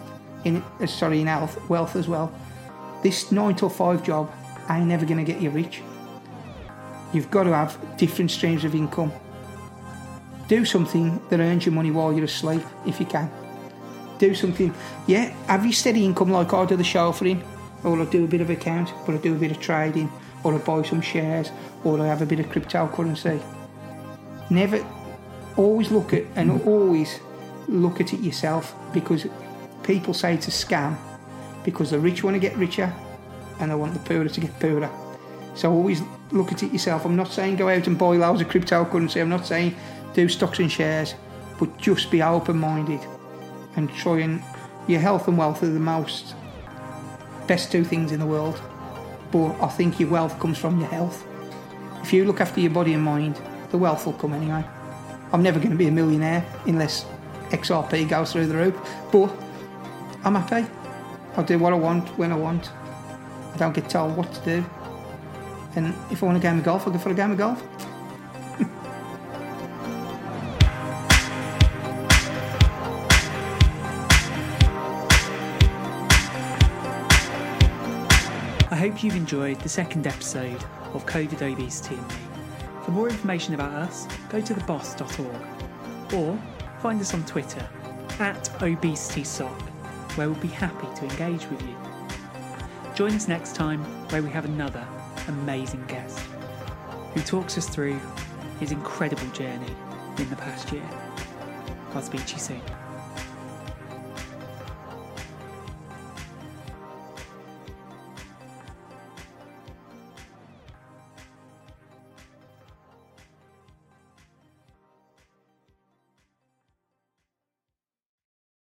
in 0.44 0.62
uh, 0.80 0.86
sorry 0.86 1.20
in 1.20 1.26
health, 1.26 1.68
wealth 1.68 1.96
as 1.96 2.08
well. 2.08 2.32
This 3.02 3.30
nine 3.32 3.54
to 3.56 3.68
five 3.68 4.02
job 4.04 4.32
ain't 4.68 4.86
never 4.86 5.06
gonna 5.06 5.24
get 5.24 5.40
you 5.40 5.50
rich. 5.50 5.82
You've 7.12 7.30
got 7.30 7.44
to 7.44 7.54
have 7.54 7.78
different 7.96 8.30
streams 8.30 8.64
of 8.64 8.74
income 8.74 9.12
do 10.48 10.64
something 10.64 11.20
that 11.28 11.40
earns 11.40 11.66
you 11.66 11.72
money 11.72 11.90
while 11.90 12.12
you're 12.12 12.24
asleep, 12.24 12.62
if 12.86 12.98
you 12.98 13.06
can. 13.06 13.30
Do 14.18 14.34
something, 14.34 14.74
yeah, 15.06 15.26
have 15.46 15.64
you 15.64 15.72
steady 15.72 16.04
income 16.04 16.30
like 16.30 16.52
I 16.52 16.64
do 16.64 16.74
the 16.74 16.82
chauffeuring, 16.82 17.44
or 17.84 18.00
I 18.00 18.04
do 18.06 18.24
a 18.24 18.26
bit 18.26 18.40
of 18.40 18.50
account, 18.50 18.92
but 19.06 19.14
I 19.14 19.18
do 19.18 19.36
a 19.36 19.38
bit 19.38 19.50
of 19.50 19.60
trading, 19.60 20.10
or 20.44 20.55
I 20.55 20.59
buy 20.59 20.83
some 20.83 21.00
shares, 21.00 21.50
or 21.85 22.00
I 22.00 22.06
have 22.06 22.23
a 22.23 22.27
bit 22.27 22.40
of 22.40 22.46
cryptocurrency. 22.46 23.42
Never, 24.50 24.85
always 25.56 25.90
look 25.90 26.12
at, 26.12 26.25
and 26.37 26.50
hmm. 26.50 26.69
always 26.69 27.21
look 27.67 28.00
at 28.00 28.12
it 28.12 28.21
yourself, 28.21 28.75
because 28.92 29.27
people 29.83 30.15
say 30.15 30.35
it's 30.35 30.48
a 30.48 30.50
scam, 30.50 30.96
because 31.65 31.90
the 31.90 31.98
rich 31.98 32.23
want 32.25 32.35
to 32.35 32.40
get 32.40 32.56
richer, 32.56 32.92
and 33.60 33.71
they 33.71 33.75
want 33.75 33.92
the 33.92 34.00
poorer 34.00 34.29
to 34.29 34.40
get 34.40 34.58
poorer. 34.60 34.90
So 35.54 35.73
always 35.73 36.02
look 36.31 36.52
at 36.52 36.62
it 36.62 36.73
yourself. 36.73 37.04
I'm 37.04 37.17
not 37.17 37.33
saying 37.33 37.56
go 37.56 37.69
out 37.69 37.87
and 37.87 37.98
buy 37.98 38.17
loads 38.17 38.40
of 38.40 38.48
cryptocurrency. 38.48 39.21
I'm 39.21 39.29
not 39.29 39.46
saying 39.46 39.75
do 40.15 40.29
stocks 40.29 40.60
and 40.60 40.71
shares, 40.71 41.15
but 41.58 41.77
just 41.79 42.10
be 42.10 42.23
open 42.23 42.58
minded 42.58 43.00
and 43.77 43.92
try 43.94 44.21
and 44.21 44.42
your 44.87 45.00
health 45.00 45.29
and 45.29 45.37
wealth 45.37 45.62
are 45.62 45.69
the 45.69 45.81
most 45.81 46.35
best 47.46 47.71
two 47.71 47.85
things 47.85 48.12
in 48.12 48.21
the 48.21 48.27
world. 48.27 48.60
But 49.31 49.60
I 49.62 49.68
think 49.68 50.00
your 50.00 50.08
wealth 50.08 50.38
comes 50.40 50.58
from 50.58 50.81
your 50.81 50.88
health. 50.88 51.26
If 52.02 52.12
you 52.12 52.24
look 52.24 52.40
after 52.40 52.60
your 52.60 52.70
body 52.70 52.94
and 52.94 53.02
mind, 53.02 53.40
the 53.70 53.79
wealth 53.79 54.06
will 54.06 54.14
come 54.14 54.33
anyway. 54.33 54.64
I'm 55.33 55.42
never 55.42 55.58
going 55.58 55.72
to 55.72 55.76
be 55.76 55.88
a 55.88 55.90
millionaire 55.90 56.44
unless 56.66 57.04
XRP 57.50 58.08
goes 58.08 58.33
through 58.33 58.46
the 58.46 58.54
roof, 58.54 58.74
but 59.12 59.31
I'm 60.24 60.35
happy. 60.35 60.68
I'll 61.37 61.44
do 61.44 61.58
what 61.58 61.72
I 61.72 61.76
want 61.76 62.08
when 62.18 62.33
I 62.33 62.37
want. 62.37 62.70
I 63.54 63.56
don't 63.58 63.74
get 63.74 63.88
told 63.88 64.16
what 64.16 64.33
to 64.33 64.44
do. 64.44 64.64
And 65.76 65.94
if 66.10 66.22
I 66.22 66.26
want 66.26 66.38
a 66.38 66.40
game 66.40 66.58
of 66.58 66.64
golf, 66.64 66.87
I'll 66.87 66.92
go 66.92 66.98
for 66.98 67.10
a 67.10 67.14
game 67.14 67.31
of 67.31 67.38
golf. 67.38 67.62
Hope 78.79 79.02
you've 79.02 79.16
enjoyed 79.16 79.58
the 79.58 79.68
second 79.68 80.06
episode 80.06 80.62
of 80.94 81.04
COVID 81.04 81.42
Obesity 81.52 81.96
and 81.96 82.08
Me. 82.08 82.14
For 82.85 82.92
more 82.92 83.08
information 83.08 83.54
about 83.54 83.72
us, 83.72 84.06
go 84.29 84.40
to 84.40 84.54
theboss.org 84.54 86.14
or 86.14 86.38
find 86.81 87.00
us 87.00 87.12
on 87.12 87.26
Twitter 87.26 87.68
at 88.20 88.44
ObesitySoc, 88.60 89.60
where 90.16 90.31
we'll 90.31 90.38
be 90.40 90.46
happy 90.46 90.87
to 90.94 91.10
engage 91.10 91.44
with 91.50 91.60
you. 91.62 91.76
Join 92.94 93.14
us 93.14 93.26
next 93.26 93.56
time 93.56 93.83
where 94.10 94.22
we 94.22 94.31
have 94.31 94.44
another 94.44 94.87
amazing 95.26 95.85
guest 95.87 96.20
who 97.14 97.20
talks 97.22 97.58
us 97.58 97.68
through 97.68 98.00
his 98.60 98.70
incredible 98.70 99.26
journey 99.33 99.74
in 100.18 100.31
the 100.31 100.37
past 100.37 100.70
year. 100.70 100.88
I'll 101.94 102.02
speak 102.02 102.24
to 102.26 102.35
you 102.35 102.40
soon. 102.40 102.77